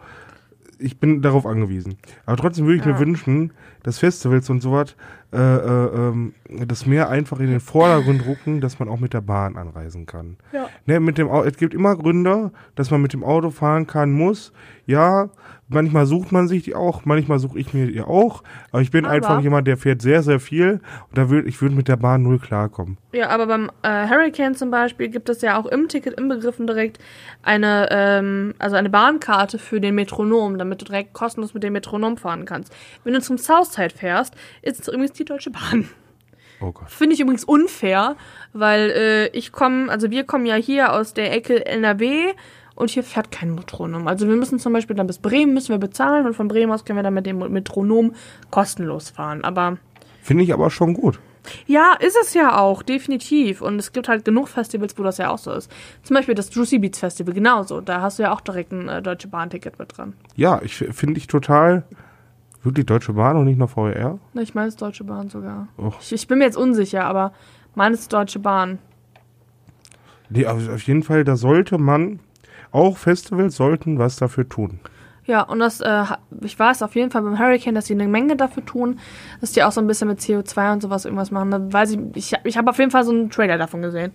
[0.78, 1.96] ich bin darauf angewiesen.
[2.26, 2.92] Aber trotzdem würde ich Ja.
[2.92, 4.94] mir wünschen, dass Festivals und sowas
[5.32, 6.34] äh, äh, ähm,
[6.66, 10.36] das mehr einfach in den Vordergrund rücken, dass man auch mit der Bahn anreisen kann.
[10.52, 10.68] Ja.
[10.84, 14.12] Ne, mit dem Au es gibt immer Gründe, dass man mit dem Auto fahren kann,
[14.12, 14.52] muss.
[14.84, 15.30] Ja,
[15.68, 18.42] manchmal sucht man sich die auch, manchmal suche ich mir die auch.
[18.72, 20.80] Aber ich bin Aber- einfach jemand, der fährt sehr, sehr viel.
[21.08, 22.98] Und da würd, ich würde mit der Bahn null klarkommen.
[23.12, 26.98] Ja, aber beim äh, Hurricane zum Beispiel gibt es ja auch im Ticket inbegriffen direkt
[27.42, 32.16] eine, ähm, also eine Bahnkarte für den Metronom, damit du direkt kostenlos mit dem Metronom
[32.16, 32.72] fahren kannst.
[33.04, 35.88] Wenn du zum Southside fährst, ist es übrigens die Deutsche Bahn.
[36.60, 36.90] Oh Gott.
[36.90, 38.16] Finde ich übrigens unfair,
[38.54, 42.32] weil äh, ich komme, also wir kommen ja hier aus der Ecke NRW
[42.76, 44.06] und hier fährt kein Metronom.
[44.06, 46.84] Also wir müssen zum Beispiel dann bis Bremen müssen wir bezahlen und von Bremen aus
[46.84, 48.14] können wir dann mit dem Metronom
[48.50, 49.42] kostenlos fahren.
[49.42, 49.78] Aber
[50.22, 51.18] Finde ich aber schon gut.
[51.66, 53.62] ja, ist es ja auch, definitiv.
[53.62, 55.70] Und es gibt halt genug Festivals, wo das ja auch so ist.
[56.02, 57.80] Zum Beispiel das Juicy Beats Festival, genauso.
[57.80, 60.12] Da hast du ja auch direkt ein äh, Deutsche Bahn-Ticket mit dran.
[60.36, 61.84] Ja, ich finde ich total.
[62.62, 64.18] Wirklich Deutsche Bahn und nicht noch VR?
[64.34, 65.68] Ich meine, es Deutsche Bahn sogar.
[66.00, 67.32] Ich, ich bin mir jetzt unsicher, aber
[67.76, 68.80] meines ist Deutsche Bahn.
[70.28, 72.18] Nee, auf jeden Fall, da sollte man,
[72.70, 74.80] auch Festivals sollten was dafür tun.
[75.26, 76.04] Ja, und das, äh,
[76.42, 79.00] ich weiß auf jeden Fall beim Hurricane, dass die eine Menge dafür tun,
[79.40, 81.50] dass die auch so ein bisschen mit CO2 und sowas irgendwas machen.
[81.50, 84.12] Da weiß ich, ich, habe auf jeden Fall so einen Trailer davon gesehen.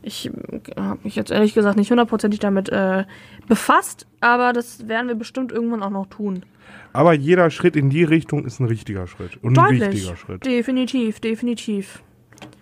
[0.00, 0.30] Ich
[0.76, 3.04] habe mich jetzt ehrlich gesagt nicht hundertprozentig damit äh,
[3.46, 6.44] befasst, aber das werden wir bestimmt irgendwann auch noch tun.
[6.92, 9.36] Aber jeder Schritt in die Richtung ist ein richtiger Schritt.
[9.42, 9.92] Und ein Deutlich.
[9.92, 10.46] wichtiger Schritt.
[10.46, 12.02] Definitiv, definitiv.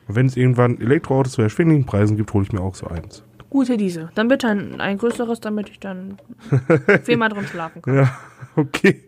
[0.08, 3.22] Wenn es irgendwann Elektroautos zu erschwinglichen Preisen gibt, hole ich mir auch so eins.
[3.50, 4.10] Gute diese.
[4.14, 6.18] Dann bitte ein, ein größeres, damit ich dann
[7.04, 7.94] viermal drin schlafen kann.
[7.94, 8.18] Ja,
[8.56, 9.02] okay.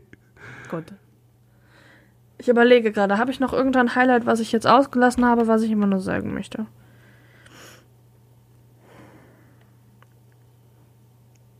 [0.70, 0.84] Gut.
[2.38, 5.70] Ich überlege gerade, habe ich noch irgendein Highlight, was ich jetzt ausgelassen habe, was ich
[5.72, 6.66] immer nur sagen möchte?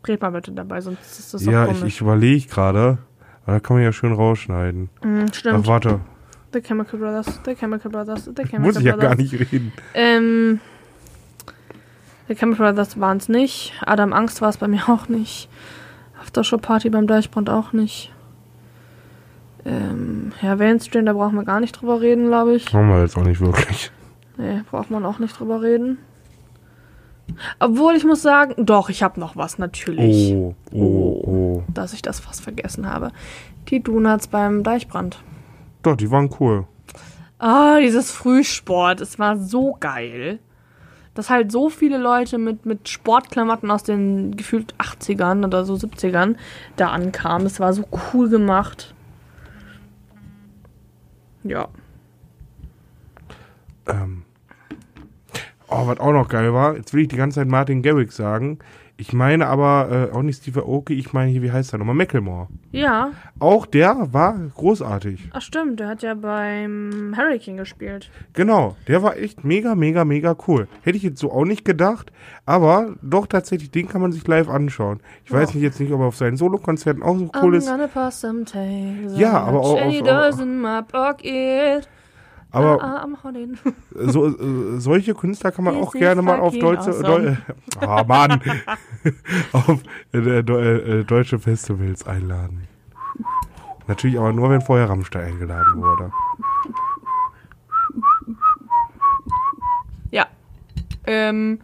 [0.07, 1.95] Red mal bitte dabei, sonst ist das Ja, ich, komisch.
[1.95, 2.99] ich überlege gerade.
[3.45, 4.89] Aber da kann man ja schön rausschneiden.
[5.01, 5.67] Ach, stimmt.
[5.67, 6.01] warte.
[6.53, 9.11] The Chemical Brothers, The Chemical Brothers, The Chemical Muss ich ja Brothers.
[9.11, 9.73] gar nicht reden.
[9.95, 10.61] Ähm,
[12.29, 13.73] The Chemical Brothers waren es nicht.
[13.85, 15.49] Adam Angst war es bei mir auch nicht.
[16.21, 18.13] Aftershow Party beim Deichbrand auch nicht.
[19.65, 22.73] Ähm, ja, Mainstream, da brauchen wir gar nicht drüber reden, glaube ich.
[22.73, 23.91] Haben wir jetzt auch nicht wirklich.
[24.37, 25.99] Nee, braucht man auch nicht drüber reden.
[27.59, 30.33] Obwohl, ich muss sagen, doch, ich habe noch was, natürlich.
[30.33, 31.65] Oh, oh, oh.
[31.73, 33.11] Dass ich das fast vergessen habe.
[33.69, 35.19] Die Donuts beim Deichbrand.
[35.83, 36.67] Doch, die waren cool.
[37.39, 40.41] Ah, dieses Frühsport, es war so geil.
[41.19, 46.37] Dass halt so viele Leute mit, mit Sportklamotten aus den gefühlt 80ern oder so 70ern
[46.77, 47.45] da ankamen.
[47.45, 48.95] Es war so cool gemacht.
[51.43, 51.67] Ja.
[53.89, 54.23] Ähm.
[55.67, 58.61] Oh, was auch noch geil war, jetzt will ich die ganze Zeit Martin Garrix sagen.
[59.01, 61.95] Ich meine aber äh, auch nicht Steve Aoki, ich meine hier, wie heißt der nochmal?
[61.95, 62.49] Macklemore.
[62.73, 65.31] Ja, Auch der war großartig.
[65.33, 68.11] ach stimmt, der hat ja beim Hurricane gespielt.
[68.33, 70.67] Genau, der war echt mega, mega, mega cool.
[70.83, 72.11] Hätte ich jetzt so auch nicht gedacht,
[72.45, 74.99] aber doch tatsächlich, den kann man sich live anschauen.
[75.25, 75.55] Ich weiß Ja.
[75.55, 78.21] nicht jetzt nicht, ob er auf seinen Solokonzerten auch so cool I'm ist, gonna pass
[78.21, 79.17] some tails.
[79.17, 80.03] Ja, aber auch- Jenny
[80.45, 81.89] my pocket.
[82.51, 83.59] aber Ah, holding.
[83.95, 86.91] so, äh, solche Künstler kann man Is auch gerne mal auf deutsche?
[87.03, 87.35] Deu
[87.87, 88.41] oh Mann,
[89.53, 89.83] auf
[90.13, 92.69] äh, äh, deutsche Festivals einladen.
[93.87, 96.13] Natürlich aber nur, wenn vorher Rammstein eingeladen wurde.
[100.11, 100.27] Ja.
[101.07, 101.61] Ähm,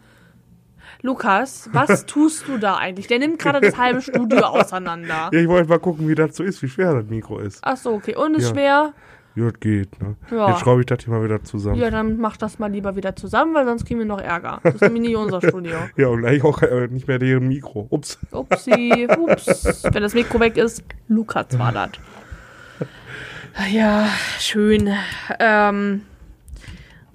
[1.02, 3.06] Lukas, was tust du da eigentlich?
[3.08, 5.28] Der nimmt gerade das halbe Studio auseinander.
[5.32, 7.60] Ja, ich wollte mal gucken, wie das so ist, wie schwer das Mikro ist.
[7.62, 8.16] Ach so, okay.
[8.16, 8.50] Und ist Ja.
[8.54, 8.92] schwer?
[9.36, 10.14] Ja, das geht, ne?
[10.30, 10.50] Ja.
[10.50, 11.76] Jetzt schraube ich das hier mal wieder zusammen.
[11.76, 14.60] Ja, dann mach das mal lieber wieder zusammen, weil sonst kriegen wir noch Ärger.
[14.62, 15.76] Das ist nämlich nicht unser Studio.
[15.96, 17.86] Ja, und gleich auch äh, nicht mehr deren Mikro.
[17.90, 18.18] Ups.
[18.30, 19.82] Upsi, ups.
[19.90, 21.90] Wenn das Mikro weg ist, Lukas war das.
[23.72, 24.08] Ja,
[24.40, 24.92] schön.
[25.38, 26.02] Ähm,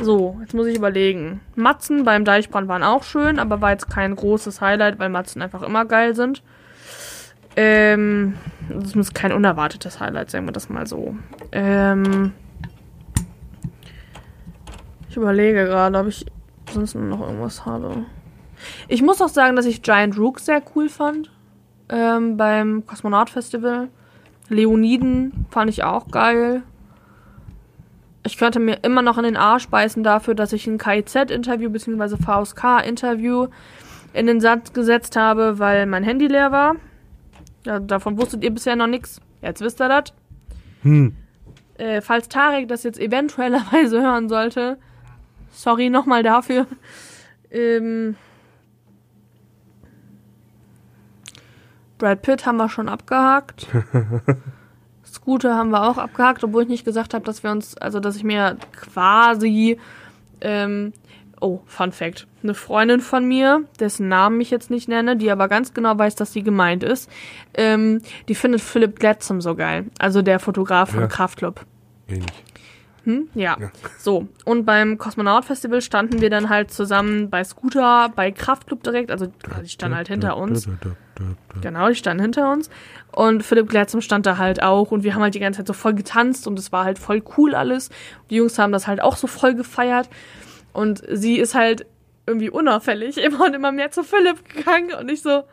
[0.01, 1.41] So, jetzt muss ich überlegen.
[1.55, 5.61] Matzen beim Deichbrand waren auch schön, aber war jetzt kein großes Highlight, weil Matzen einfach
[5.61, 6.41] immer geil sind.
[7.55, 8.35] Ähm,
[8.69, 11.15] das muss kein unerwartetes Highlight, sagen wir das mal so.
[11.51, 12.31] Ähm,
[15.09, 16.25] ich überlege gerade, ob ich
[16.71, 18.05] sonst noch irgendwas habe.
[18.87, 21.31] Ich muss auch sagen, dass ich Giant Rook sehr cool fand.
[21.89, 23.89] Ähm, beim Kosmonaut Festival.
[24.49, 26.63] Leoniden fand ich auch geil.
[28.23, 32.17] Ich könnte mir immer noch in den Arsch beißen dafür, dass ich ein KIZ-Interview bzw.
[32.17, 33.47] VSK-Interview
[34.13, 36.75] in den Satz gesetzt habe, weil mein Handy leer war.
[37.69, 39.21] Ja, davon wusstet ihr bisher noch nichts.
[39.43, 40.11] Jetzt wisst ihr das.
[40.81, 41.15] Hm.
[41.77, 44.79] Äh, falls Tarek das jetzt eventuellerweise hören sollte,
[45.51, 46.65] sorry nochmal dafür.
[47.51, 48.15] Ähm,
[51.99, 53.67] Brad Pitt haben wir schon abgehakt.
[55.05, 58.15] Scooter haben wir auch abgehakt, obwohl ich nicht gesagt habe, dass wir uns, also dass
[58.15, 59.79] ich mir quasi,
[60.41, 60.91] ähm,
[61.41, 65.47] oh, Fun Fact, eine Freundin von mir, dessen Namen ich jetzt nicht nenne, die aber
[65.47, 67.09] ganz genau weiß, dass sie gemeint ist,
[67.55, 71.07] ähm, die findet Philipp Glatzum so geil, also der Fotograf von Ja.
[71.07, 71.65] Kraftclub.
[72.07, 72.43] Ähnlich.
[73.05, 73.29] Hm?
[73.33, 73.57] Ja.
[73.59, 73.71] Ja.
[73.97, 74.27] So.
[74.45, 79.09] Und beim Kosmonaut Festival standen wir dann halt zusammen bei Scooter, bei Kraftclub direkt.
[79.09, 79.27] Also
[79.63, 80.67] die standen halt hinter uns.
[81.61, 82.69] Genau, die standen hinter uns.
[83.11, 84.91] Und Philipp Glatzum stand da halt auch.
[84.91, 87.23] Und wir haben halt die ganze Zeit so voll getanzt und es war halt voll
[87.37, 87.89] cool alles.
[88.29, 90.09] Die Jungs haben das halt auch so voll gefeiert.
[90.73, 91.85] Und sie ist halt
[92.25, 94.93] irgendwie unauffällig immer und immer mehr zu Philipp gegangen.
[94.93, 95.43] Und ich so,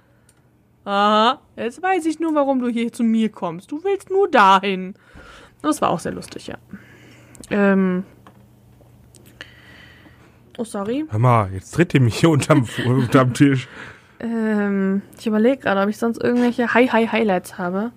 [0.85, 3.73] aha, jetzt weiß ich nur, warum du hier zu mir kommst.
[3.73, 4.95] Du willst nur dahin.
[5.63, 6.57] Das war auch sehr lustig, ja.
[7.51, 8.05] Ähm.
[10.59, 11.05] Oh, sorry.
[11.11, 13.69] Hör mal, jetzt tritt ihr mich hier unterm, unterm Tisch.
[14.19, 17.93] Ähm, ich überlege gerade, ob ich sonst irgendwelche High-High-Highlights habe.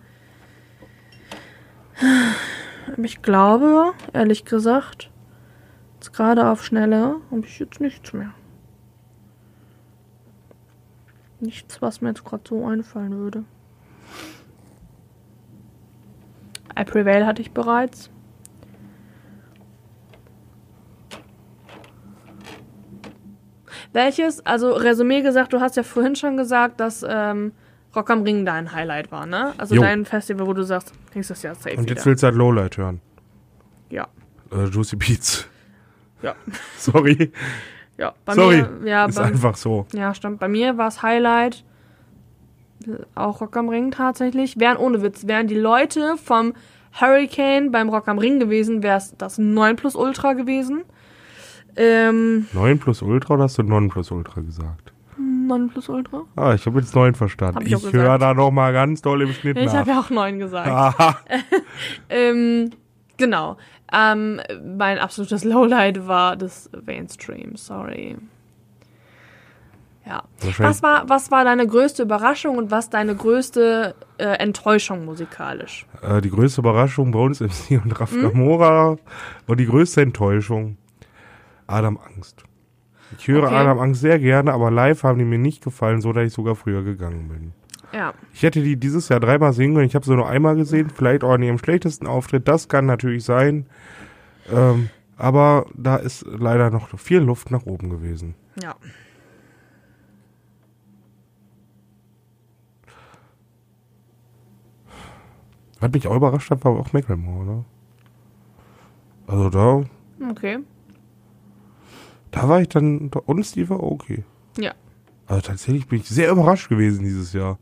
[2.98, 5.10] Ich glaube, ehrlich gesagt,
[6.00, 8.34] jetzt gerade auf Schnelle habe ich jetzt nichts mehr.
[11.42, 13.44] Nichts, was mir jetzt gerade so einfallen würde.
[16.78, 18.10] I Prevail hatte ich bereits.
[23.94, 27.54] Welches, also Resümee gesagt, du hast ja vorhin schon gesagt, dass ähm,
[27.96, 29.54] Rock am Ring dein Highlight war, ne?
[29.58, 29.82] Also Jo.
[29.82, 31.96] dein Festival, wo du sagst, nächstes Jahr safe Und wieder.
[31.96, 33.02] jetzt willst du halt Lowlight hören.
[33.90, 34.08] ja,
[34.52, 35.48] Äh, Juicy Beats.
[36.22, 36.36] Ja,
[36.78, 37.32] Sorry.
[37.98, 38.14] ja.
[38.26, 38.64] Bei Sorry.
[38.82, 39.86] mir, ja, ist bei, einfach so.
[39.94, 40.40] ja, stimmt.
[40.40, 41.64] Bei mir war es Highlight
[43.16, 44.60] auch Rock am Ring tatsächlich.
[44.60, 46.54] Wären ohne Witz, wären die Leute vom
[47.00, 50.84] Hurricane beim Rock am Ring gewesen, wäre es das 9 Plus Ultra gewesen.
[51.76, 54.92] Ähm, 9 plus Ultra oder hast du 9 plus Ultra gesagt?
[55.18, 56.24] 9 Plus Ultra?
[56.36, 57.58] Ah, ich habe jetzt 9 verstanden.
[57.58, 59.74] Hab ich Ich, höre da noch mal ganz doll im Schnitt Ich nach.
[59.74, 60.68] habe ja auch 9 gesagt.
[60.70, 61.20] Aha.
[62.10, 62.72] Ähm,
[63.18, 63.58] genau.
[63.94, 64.40] Ähm,
[64.78, 68.18] mein absolutes Lowlight war das Mainstream, sorry.
[70.06, 70.24] Ja.
[70.58, 75.86] Was war, was war deine größte Überraschung und was deine größte äh, Enttäuschung musikalisch?
[76.02, 78.22] Äh, die größte Überraschung bei uns MC und Raf Hm?
[78.24, 78.98] Gamora
[79.46, 80.78] und die größte Enttäuschung
[81.68, 82.44] Adam Angst.
[83.18, 83.56] Ich höre Okay.
[83.56, 86.56] Adam Angst sehr gerne, aber live haben die mir nicht gefallen, so dass ich sogar
[86.56, 87.54] früher gegangen bin.
[87.94, 88.14] Ja.
[88.34, 89.88] Ich hätte die dieses Jahr dreimal sehen können.
[89.88, 92.48] Ich habe sie nur einmal gesehen, vielleicht auch an ihrem schlechtesten Auftritt.
[92.48, 93.66] Das kann natürlich sein.
[94.52, 98.36] Ähm, aber da ist leider noch viel Luft nach oben gewesen.
[98.62, 98.76] Ja.
[105.80, 107.66] Was mich auch überrascht hat, war auch Macklemore, oder?
[109.28, 109.84] Also da,
[110.32, 110.60] Okay.
[112.32, 114.24] da war ich dann, und Steve war okay.
[114.58, 114.74] Ja.
[115.30, 117.60] Also tatsächlich bin ich sehr überrascht gewesen dieses Jahr.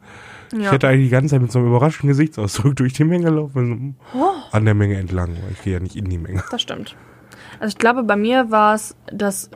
[0.53, 0.71] Ich Ja.
[0.71, 3.97] hätte eigentlich die ganze Zeit mit so einem überraschten Gesichtsausdruck durch die Menge laufen.
[4.15, 4.29] Oh.
[4.51, 5.35] An der Menge entlang.
[5.51, 6.43] Ich gehe ja nicht in die Menge.
[6.49, 6.95] Das stimmt.
[7.59, 9.49] Also ich glaube, bei mir war es das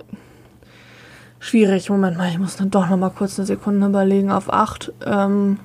[1.39, 1.89] schwierig.
[1.89, 4.91] Moment mal, ich muss dann doch noch mal kurz eine Sekunde überlegen auf acht.
[5.05, 5.57] Ähm,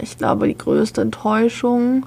[0.00, 2.06] ich glaube, die größte Enttäuschung.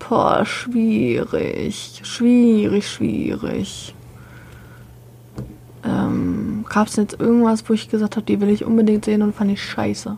[0.00, 2.00] Boah, schwierig.
[2.02, 3.94] Schwierig, schwierig.
[6.72, 9.50] Gab es jetzt irgendwas, wo ich gesagt habe, die will ich unbedingt sehen und fand
[9.50, 10.16] ich scheiße?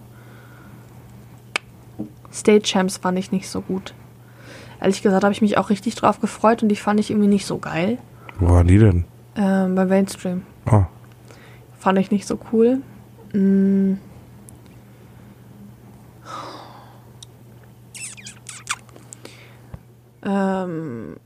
[2.33, 3.93] State Champs fand ich nicht so gut.
[4.81, 7.45] Ehrlich gesagt habe ich mich auch richtig drauf gefreut und die fand ich irgendwie nicht
[7.45, 7.99] so geil.
[8.39, 9.05] Wo waren die denn?
[9.35, 10.43] Ähm, bei Mainstream.
[10.67, 10.87] Ah,
[11.77, 12.79] Fand ich nicht so cool.
[13.33, 13.95] Mm.
[20.23, 21.17] Ähm,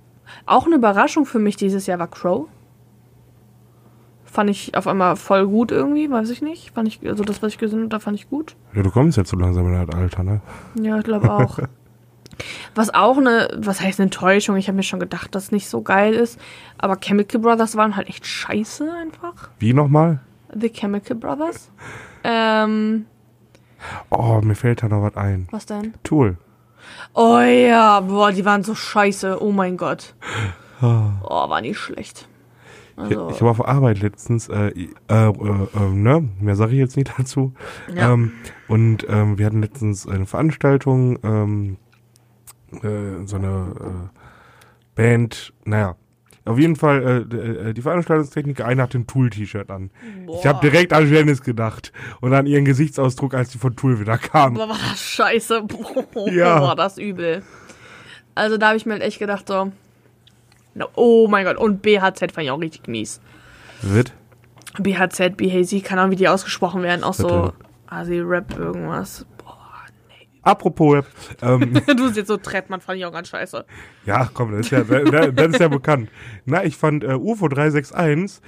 [0.46, 2.48] auch eine Überraschung für mich dieses Jahr war Crow.
[4.38, 6.70] Fand ich auf einmal voll gut irgendwie, weiß ich nicht.
[6.72, 8.54] Fand ich, also das, was ich gesehen habe, da fand ich gut.
[8.72, 10.40] ja, du kommst jetzt so langsam in das Alter, ne?
[10.80, 11.58] Ja, ich glaube auch.
[12.76, 14.56] Was auch eine, was heißt eine Enttäuschung?
[14.56, 16.38] Ich habe mir schon gedacht, dass es nicht so geil ist.
[16.76, 19.48] Aber Chemical Brothers waren halt echt scheiße einfach.
[19.58, 20.20] Wie nochmal?
[20.54, 21.72] The Chemical Brothers.
[22.22, 23.06] Ähm,
[24.10, 25.48] Oh, mir fällt da noch was ein.
[25.50, 25.94] was denn?
[26.04, 26.36] Tool.
[27.12, 29.42] Oh ja, boah, die waren so scheiße.
[29.42, 30.14] Oh mein Gott.
[30.80, 30.84] Oh,
[31.48, 32.28] war nicht schlecht.
[32.98, 36.78] Ich, Also, ich habe auf Arbeit letztens, äh, äh, äh, äh, ne, mehr sage ich
[36.78, 37.52] jetzt nicht dazu.
[37.94, 38.12] Ja.
[38.12, 38.32] Ähm,
[38.66, 41.76] und ähm, wir hatten letztens eine Veranstaltung, ähm,
[42.82, 44.18] äh, so eine äh,
[44.94, 45.96] Band, naja.
[46.44, 49.90] Auf jeden Fall, äh, äh, die Veranstaltungstechniker, einer hat ein Tool-T-Shirt an.
[50.38, 51.92] Ich habe direkt an Janice gedacht
[52.22, 54.54] und an ihren Gesichtsausdruck, als die von Tool wieder kam.
[54.54, 55.62] Boah, war das scheiße.
[56.14, 56.62] Boah, Ja.
[56.62, 57.42] war das übel.
[58.34, 59.72] Also da habe ich mir halt echt gedacht so,
[60.94, 61.56] oh mein Gott.
[61.56, 63.20] Und BHZ fand ich auch richtig mies.
[63.82, 64.12] Wird?
[64.78, 67.04] BHZ, BHZ, keine Ahnung, wie die ausgesprochen werden.
[67.04, 67.52] Auch so.
[67.86, 69.26] Asi-Rap irgendwas.
[69.38, 69.56] Boah,
[70.42, 71.06] Apropos Rap,
[71.42, 73.64] ähm, du bist jetzt so Trettmann, fand ich auch ganz scheiße.
[74.04, 76.10] Ja, komm, das ist ja, das, das ist ja bekannt.
[76.44, 78.42] Na, ich fand äh, UFO 361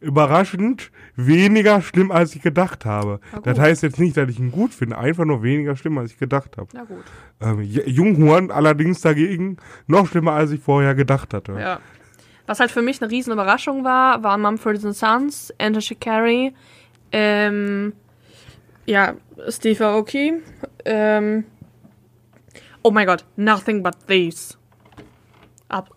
[0.00, 3.20] überraschend weniger schlimm, als ich gedacht habe.
[3.42, 6.18] Das heißt jetzt nicht, dass ich ihn gut finde, einfach nur weniger schlimm, als ich
[6.18, 6.68] gedacht habe.
[6.72, 7.04] Na gut.
[7.40, 9.56] Ähm, Junghorn allerdings dagegen
[9.86, 11.52] noch schlimmer, als ich vorher gedacht hatte.
[11.58, 11.80] Ja.
[12.46, 16.54] Was halt für mich eine riesen Überraschung war, waren Mumford Sons, Enter Shikari,
[17.10, 17.92] ähm,
[18.84, 19.14] ja,
[19.48, 20.34] Steve Aoki,
[20.84, 21.44] ähm,
[22.82, 24.56] oh mein Gott, Nothing But These.
[25.68, 25.90] Ab,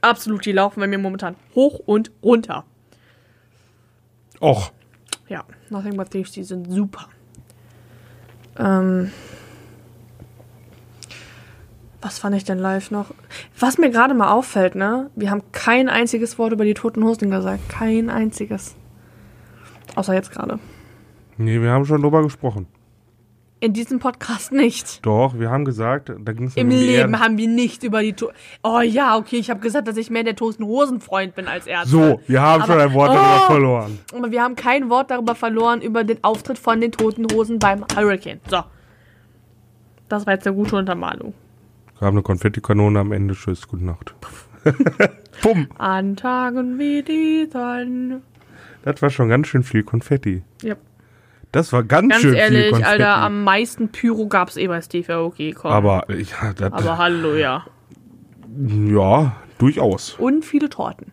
[0.00, 2.64] absolut, die laufen bei mir momentan hoch und runter.
[4.42, 4.72] Och,
[5.28, 7.06] Ja, Nothing But Thieves, die sind super.
[8.58, 9.12] Ähm,
[12.00, 13.14] was fand ich denn live noch?
[13.58, 15.10] Was mir gerade mal auffällt, ne?
[15.14, 17.68] Wir haben kein einziges Wort über die toten Hosen gesagt.
[17.68, 18.74] Kein einziges.
[19.94, 20.58] Außer jetzt gerade.
[21.36, 22.66] nee, wir haben schon drüber gesprochen.
[23.62, 25.06] In diesem Podcast nicht.
[25.06, 28.34] Doch, wir haben gesagt, da ging es Im Leben haben wir nicht über die Toten.
[28.64, 31.88] Oh ja, okay, ich habe gesagt, dass ich mehr der toten Hosen-Freund bin als Ärzte.
[31.90, 33.46] So, wir haben Aber- schon ein Wort darüber Oh!
[33.46, 33.98] verloren.
[34.16, 37.84] Aber wir haben kein Wort darüber verloren, über den Auftritt von den Toten Hosen beim
[37.94, 38.40] Hurricane.
[38.50, 38.64] So.
[40.08, 41.32] Das war jetzt eine gute Untermalung.
[42.00, 43.34] Gab eine Konfettikanone am Ende.
[43.34, 44.12] Tschüss, gute Nacht.
[45.44, 45.68] Bumm.
[45.78, 48.22] An Tagen wie diesen.
[48.82, 50.42] Das war schon ganz schön viel Konfetti.
[50.62, 50.74] Ja.
[51.52, 52.90] Das war ganz, Ganz schön viel ehrlich, Konfetti.
[52.90, 55.52] Alter, am meisten Pyro gab's eh bei Steve Aoki.
[55.52, 55.70] Komm.
[55.70, 57.66] Aber ja, das, Aber hallo, ja.
[58.56, 60.14] ja, durchaus.
[60.14, 61.12] Und viele Torten.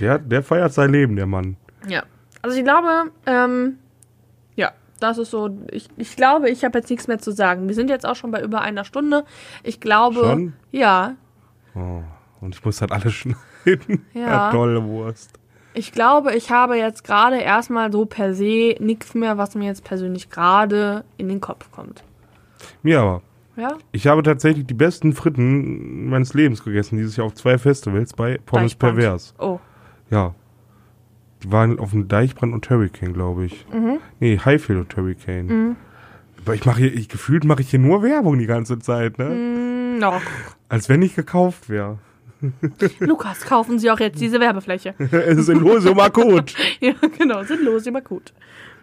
[0.00, 1.56] Der, der feiert sein Leben, der Mann.
[1.86, 2.04] Ja.
[2.40, 3.78] Also ich glaube, ähm,
[4.56, 5.50] ja, das ist so.
[5.70, 7.68] Ich, ich glaube, ich habe jetzt nichts mehr zu sagen.
[7.68, 9.24] Wir sind jetzt auch schon bei über einer Stunde.
[9.62, 10.20] Ich glaube.
[10.20, 10.52] Schon?
[10.70, 11.16] Ja.
[11.74, 12.02] Oh,
[12.40, 14.06] und ich muss das alles schneiden.
[14.14, 14.50] Ja.
[14.52, 15.38] tolle Wurst.
[15.74, 19.84] Ich glaube, ich habe jetzt gerade erstmal so per se nichts mehr, was mir jetzt
[19.84, 22.04] persönlich gerade in den Kopf kommt.
[22.82, 23.22] Mir aber.
[23.56, 23.76] Ja?
[23.92, 28.38] Ich habe tatsächlich die besten Fritten meines Lebens gegessen, dieses Jahr auf zwei Festivals bei
[28.44, 28.96] Pommes Deichbrand.
[28.96, 29.34] Pervers.
[29.38, 29.58] Oh.
[30.10, 30.34] Ja.
[31.42, 33.66] Die waren auf dem Deichbrand und Hurricane, glaube ich.
[33.72, 33.98] Mhm.
[34.20, 35.76] Nee, Highfield und Hurricane.
[36.44, 39.26] Aber ich mache hier, ich, gefühlt mache ich hier nur Werbung die ganze Zeit, ne?
[39.26, 40.14] Mm, no.
[40.68, 41.98] Als wenn ich gekauft wäre.
[42.98, 44.94] Lukas, kaufen Sie auch jetzt diese Werbefläche.
[44.98, 46.54] In Lose Makot.
[46.80, 48.32] ja, genau, sind los, immer gut.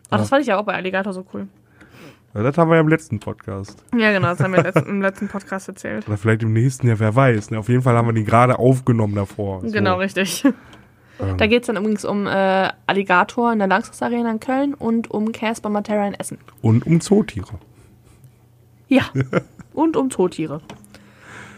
[0.09, 1.47] Ach, das fand ich ja auch bei Alligator so cool.
[2.33, 3.83] Ja, das haben wir ja im letzten Podcast.
[3.97, 6.07] Ja, genau, das haben wir im letzten Podcast erzählt.
[6.07, 7.51] Oder vielleicht im nächsten, ja, wer weiß.
[7.51, 7.59] Ne?
[7.59, 9.61] Auf jeden Fall haben wir den gerade aufgenommen davor.
[9.61, 9.71] So.
[9.71, 10.45] Genau, richtig.
[11.19, 11.37] Ähm.
[11.37, 15.09] Da geht es dann übrigens um äh, Alligator in der Langsys Arena in Köln und
[15.11, 16.37] um Casper Matera in Essen.
[16.61, 17.59] Und um Zootiere.
[18.87, 19.03] Ja,
[19.73, 20.61] und um Zootiere.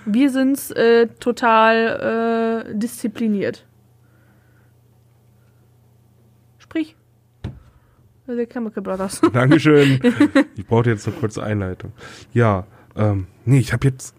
[0.05, 3.65] Wir sind äh, total äh, diszipliniert.
[6.57, 6.95] Sprich.
[8.27, 9.21] The Chemical Brothers.
[9.33, 9.99] Dankeschön.
[10.55, 11.91] ich brauchte jetzt eine kurze Einleitung.
[12.33, 12.65] Ja,
[12.95, 14.15] ähm, nee, ich habe jetzt,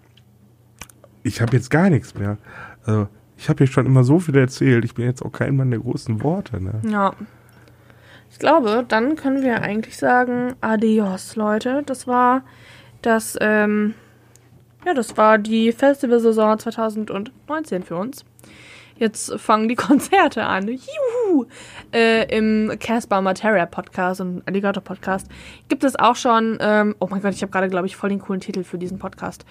[1.22, 2.38] ich habe jetzt gar nichts mehr.
[2.84, 4.84] Also, ich habe hier schon immer so viel erzählt.
[4.84, 6.62] Ich bin jetzt auch kein Mann der großen Worte.
[6.62, 6.80] Ne?
[6.88, 7.14] Ja.
[8.30, 11.82] Ich glaube, dann können wir eigentlich sagen, adios, Leute.
[11.84, 12.44] Das war
[13.02, 13.94] das, ähm,
[14.84, 18.24] ja, das war die Festivalsaison 2019 für uns.
[18.96, 20.68] Jetzt fangen die Konzerte an.
[20.68, 21.46] Juhu!
[21.92, 25.28] Äh, Im Casper Materia Podcast und Alligator Podcast
[25.68, 28.20] gibt es auch schon, ähm, oh mein Gott, ich habe gerade, glaube ich, voll den
[28.20, 29.44] coolen Titel für diesen Podcast.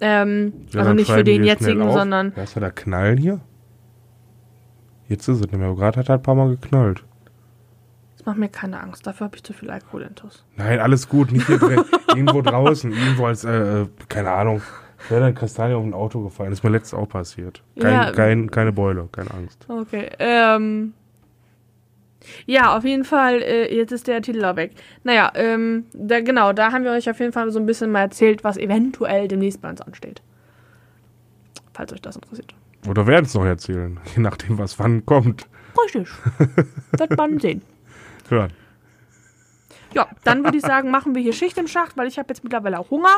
[0.00, 3.40] Ähm, Ja, also nicht für den jetzigen, sondern Was war da Knallen hier?
[5.08, 5.74] Jetzt ist es nicht mehr.
[5.74, 7.04] Gerade hat er ein paar Mal geknallt.
[8.16, 9.06] es macht mir keine Angst.
[9.06, 10.44] Dafür habe ich zu viel Alkohol intus.
[10.56, 11.32] Nein, alles gut.
[11.32, 11.84] Nicht hier.
[12.16, 12.92] irgendwo draußen.
[12.92, 14.62] Irgendwo als, äh, äh, keine Ahnung.
[15.08, 16.50] Wäre ein Kastanie auf ein Auto gefallen.
[16.50, 17.62] Das ist mir letztes auch passiert.
[17.78, 18.12] Kein, Ja.
[18.12, 19.66] kein, keine Beule, keine Angst.
[19.68, 20.94] Okay, ähm.
[22.46, 24.72] Ja, auf jeden Fall, äh, jetzt ist der Titel auch weg.
[25.02, 28.02] Naja, ähm, da, genau, da haben wir euch auf jeden Fall so ein bisschen mal
[28.02, 30.22] erzählt, was eventuell demnächst bei uns ansteht.
[31.74, 32.54] Falls euch das interessiert.
[32.88, 35.48] Oder werden es noch erzählen, je nachdem, was wann kommt.
[35.84, 36.08] Richtig.
[36.96, 37.62] Wird man sehen.
[38.28, 38.52] Hören.
[39.94, 42.42] Ja, dann würde ich sagen, machen wir hier Schicht im Schacht, weil ich habe jetzt
[42.44, 43.16] mittlerweile auch Hunger.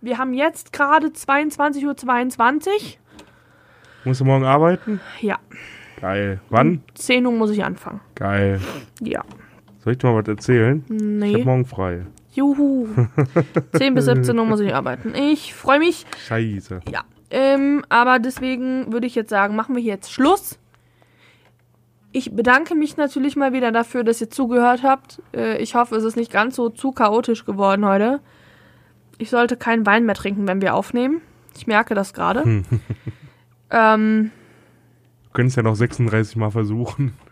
[0.00, 1.96] Wir haben jetzt gerade 22.22 Uhr.
[1.96, 2.98] 22.
[4.04, 5.00] Musst du morgen arbeiten?
[5.20, 5.38] Ja,
[6.00, 6.40] Geil.
[6.48, 6.82] Wann?
[6.94, 8.00] 10 Uhr muss ich anfangen.
[8.14, 8.58] Geil.
[9.00, 9.22] Ja.
[9.84, 10.82] Soll ich dir mal was erzählen?
[10.88, 11.34] Ich Nee.
[11.34, 12.06] hab morgen frei.
[12.32, 12.88] Juhu.
[13.76, 15.14] 10 bis 17 Uhr muss ich arbeiten.
[15.14, 16.06] Ich freue mich.
[16.26, 16.80] Scheiße.
[16.90, 17.02] Ja.
[17.30, 20.58] Ähm, aber deswegen würde ich jetzt sagen, machen wir hier jetzt Schluss.
[22.12, 25.22] Ich bedanke mich natürlich mal wieder dafür, dass ihr zugehört habt.
[25.34, 28.20] Äh, ich hoffe, es ist nicht ganz so zu chaotisch geworden heute.
[29.18, 31.20] Ich sollte keinen Wein mehr trinken, wenn wir aufnehmen.
[31.56, 32.42] Ich merke das gerade.
[33.70, 34.30] ähm,
[35.24, 37.14] Du könntest ja noch 36 Mal versuchen.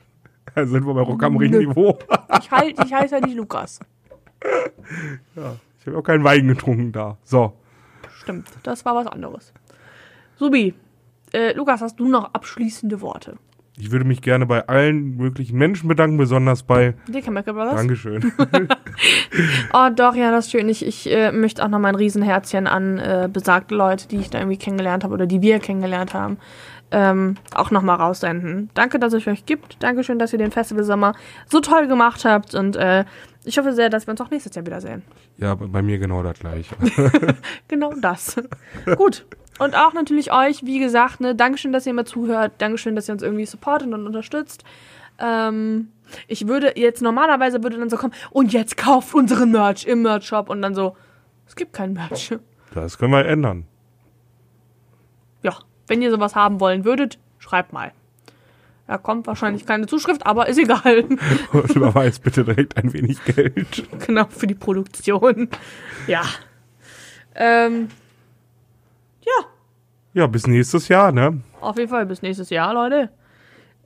[0.55, 1.99] Da sind wir bei Rock am Ring Niveau.
[2.41, 3.79] ich, halt, ich heiße ja nicht Lukas.
[5.79, 7.17] Ich habe auch keinen Wein getrunken da.
[7.23, 7.53] So.
[8.17, 9.53] Stimmt, das war was anderes.
[10.37, 10.75] Subi,
[11.33, 13.37] äh, Lukas, hast du noch abschließende Worte?
[13.81, 16.95] Ich würde mich gerne bei allen möglichen Menschen bedanken, besonders bei.
[17.07, 17.77] Die Chemical Brothers?
[17.77, 18.33] Dankeschön.
[19.73, 20.69] Oh, doch, ja, das ist schön.
[20.69, 24.31] Ich, ich äh, möchte auch noch mal ein Riesenherzchen an äh, besagte Leute, die ich
[24.31, 26.39] da irgendwie kennengelernt habe oder die wir kennengelernt haben,
[26.91, 28.71] ähm, auch noch mal raussenden.
[28.75, 29.81] Danke, dass es euch gibt.
[29.83, 31.13] Dankeschön, dass ihr den Festival Sommer
[31.47, 33.05] so toll gemacht habt und äh,
[33.45, 35.03] ich hoffe sehr, dass wir uns auch nächstes Jahr wiedersehen.
[35.37, 36.75] ja, bei mir genau das gleiche.
[37.69, 38.37] Genau das.
[38.97, 39.25] Gut.
[39.59, 42.53] Und auch natürlich euch, wie gesagt, ne, Dankeschön, dass ihr immer zuhört.
[42.59, 44.65] Dankeschön, dass ihr uns irgendwie supportet und unterstützt.
[45.19, 45.89] Ähm,
[46.27, 50.49] ich würde jetzt normalerweise würde dann so kommen, und jetzt kauft unseren Merch im Merch-Shop
[50.49, 50.97] und dann so,
[51.47, 52.35] es gibt keinen Merch.
[52.75, 53.65] Das können wir ändern.
[55.43, 57.93] Ja, wenn ihr sowas haben wollen würdet, schreibt mal.
[58.87, 61.05] Da kommt wahrscheinlich keine Zuschrift, aber ist egal.
[61.53, 63.87] Und überweist bitte direkt ein wenig Geld.
[64.07, 65.51] genau, für die Produktion.
[66.07, 66.23] Ja.
[67.35, 67.89] Ähm,
[69.29, 69.45] ja,
[70.15, 71.41] Ja, bis nächstes Jahr, ne?
[71.61, 73.11] auf jeden Fall bis nächstes Jahr, Leute.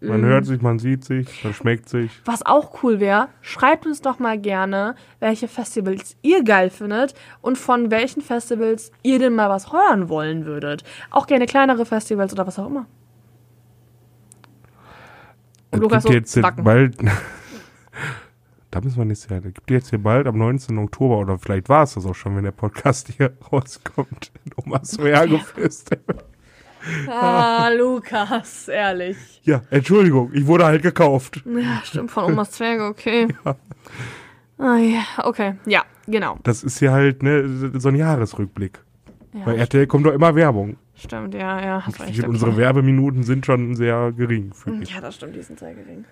[0.04, 2.10] Man hört sich, man sieht sich, man schmeckt sich.
[2.24, 7.56] Was auch cool wäre, schreibt uns doch mal gerne, welche Festivals ihr geil findet und
[7.56, 10.82] von welchen Festivals ihr denn mal was hören wollen würdet.
[11.10, 12.86] Auch gerne kleinere Festivals oder was auch immer.
[15.70, 16.96] Und Es Lukas gibt so, jetzt bald.
[18.72, 19.38] da müssen wir nächstes Jahr.
[19.44, 20.76] Es gibt jetzt hier bald am 19.
[20.78, 24.32] Oktober oder vielleicht war es das auch schon, wenn der Podcast hier rauskommt.
[24.56, 24.96] Omas
[25.54, 26.16] Festival.
[27.06, 29.40] Ah, Lukas, ehrlich.
[29.44, 31.40] Ja, Entschuldigung, ich wurde halt gekauft.
[31.46, 33.28] Ja, stimmt, von Omas Zwerge, okay.
[34.58, 36.38] Ah, ja, okay, ja, genau.
[36.44, 38.78] Das ist hier halt ne, so ein Jahresrückblick.
[39.44, 40.76] Bei Ja, RTL kommt doch immer Werbung.
[40.94, 42.22] stimmt, ja, ja, hast recht.
[42.24, 42.56] Unsere.
[42.56, 44.52] Werbeminuten sind schon sehr gering.
[44.54, 44.90] Für mich.
[44.94, 46.04] Ja, das stimmt, die sind sehr gering.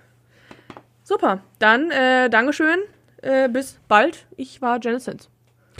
[1.10, 2.78] Super, dann äh, Dankeschön,
[3.20, 4.28] äh, bis bald.
[4.36, 5.28] Ich war Janice Sins.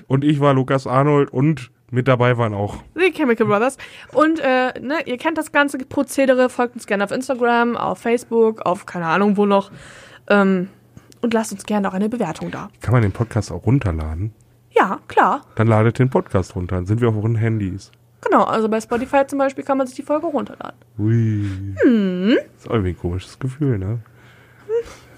[0.09, 2.83] Und ich war Lukas Arnold und mit dabei waren auch.
[2.97, 3.77] Die Chemical Brothers.
[4.13, 8.63] Und äh, ne, ihr kennt das ganze Prozedere, folgt uns gerne auf Instagram, auf Facebook,
[8.63, 9.71] auf keine Ahnung wo noch.
[10.29, 10.69] Ähm,
[11.23, 12.69] und lasst uns gerne auch eine Bewertung da.
[12.81, 14.35] Kann man den Podcast auch runterladen?
[14.73, 15.43] Ja, klar.
[15.55, 16.75] Dann ladet den Podcast runter.
[16.75, 17.93] Dann sind wir auf euren Handys.
[18.23, 20.77] Genau, also bei Spotify zum Beispiel kann man sich die Folge runterladen.
[20.99, 21.47] Ui.
[21.85, 22.37] Hm.
[22.57, 24.01] Das ist irgendwie ein komisches Gefühl, ne?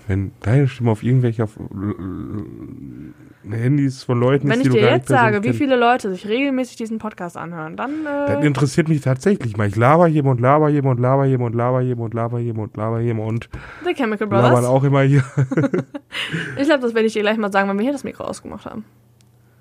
[0.09, 4.91] Wenn deine Stimme auf irgendwelche auf, äh, Handys von Leuten Wenn ist, ich die dir
[4.91, 9.01] jetzt sage, wie viele Leute sich regelmäßig diesen Podcast anhören, dann Das äh, interessiert mich
[9.01, 9.69] tatsächlich mal.
[9.69, 12.57] Ich laber hier und laber hier und laber hier und laber hier und laber hier
[12.57, 13.49] und laber hier und
[13.85, 14.65] The Chemical labern Brothers.
[14.67, 15.25] auch immer hier.
[16.59, 18.67] Ich glaube, das werde ich dir gleich mal sagen, wenn wir hier das Mikro ausgemacht
[18.67, 18.85] haben.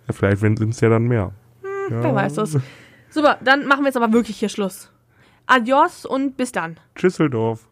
[0.07, 1.31] Ja, vielleicht sind es ja dann mehr.
[1.89, 2.03] ja.
[2.03, 2.57] Wer weiß das.
[3.09, 4.91] Super, dann machen wir jetzt aber wirklich hier Schluss.
[5.47, 6.77] Adios und bis dann.
[6.95, 7.67] Tschüsseldorf.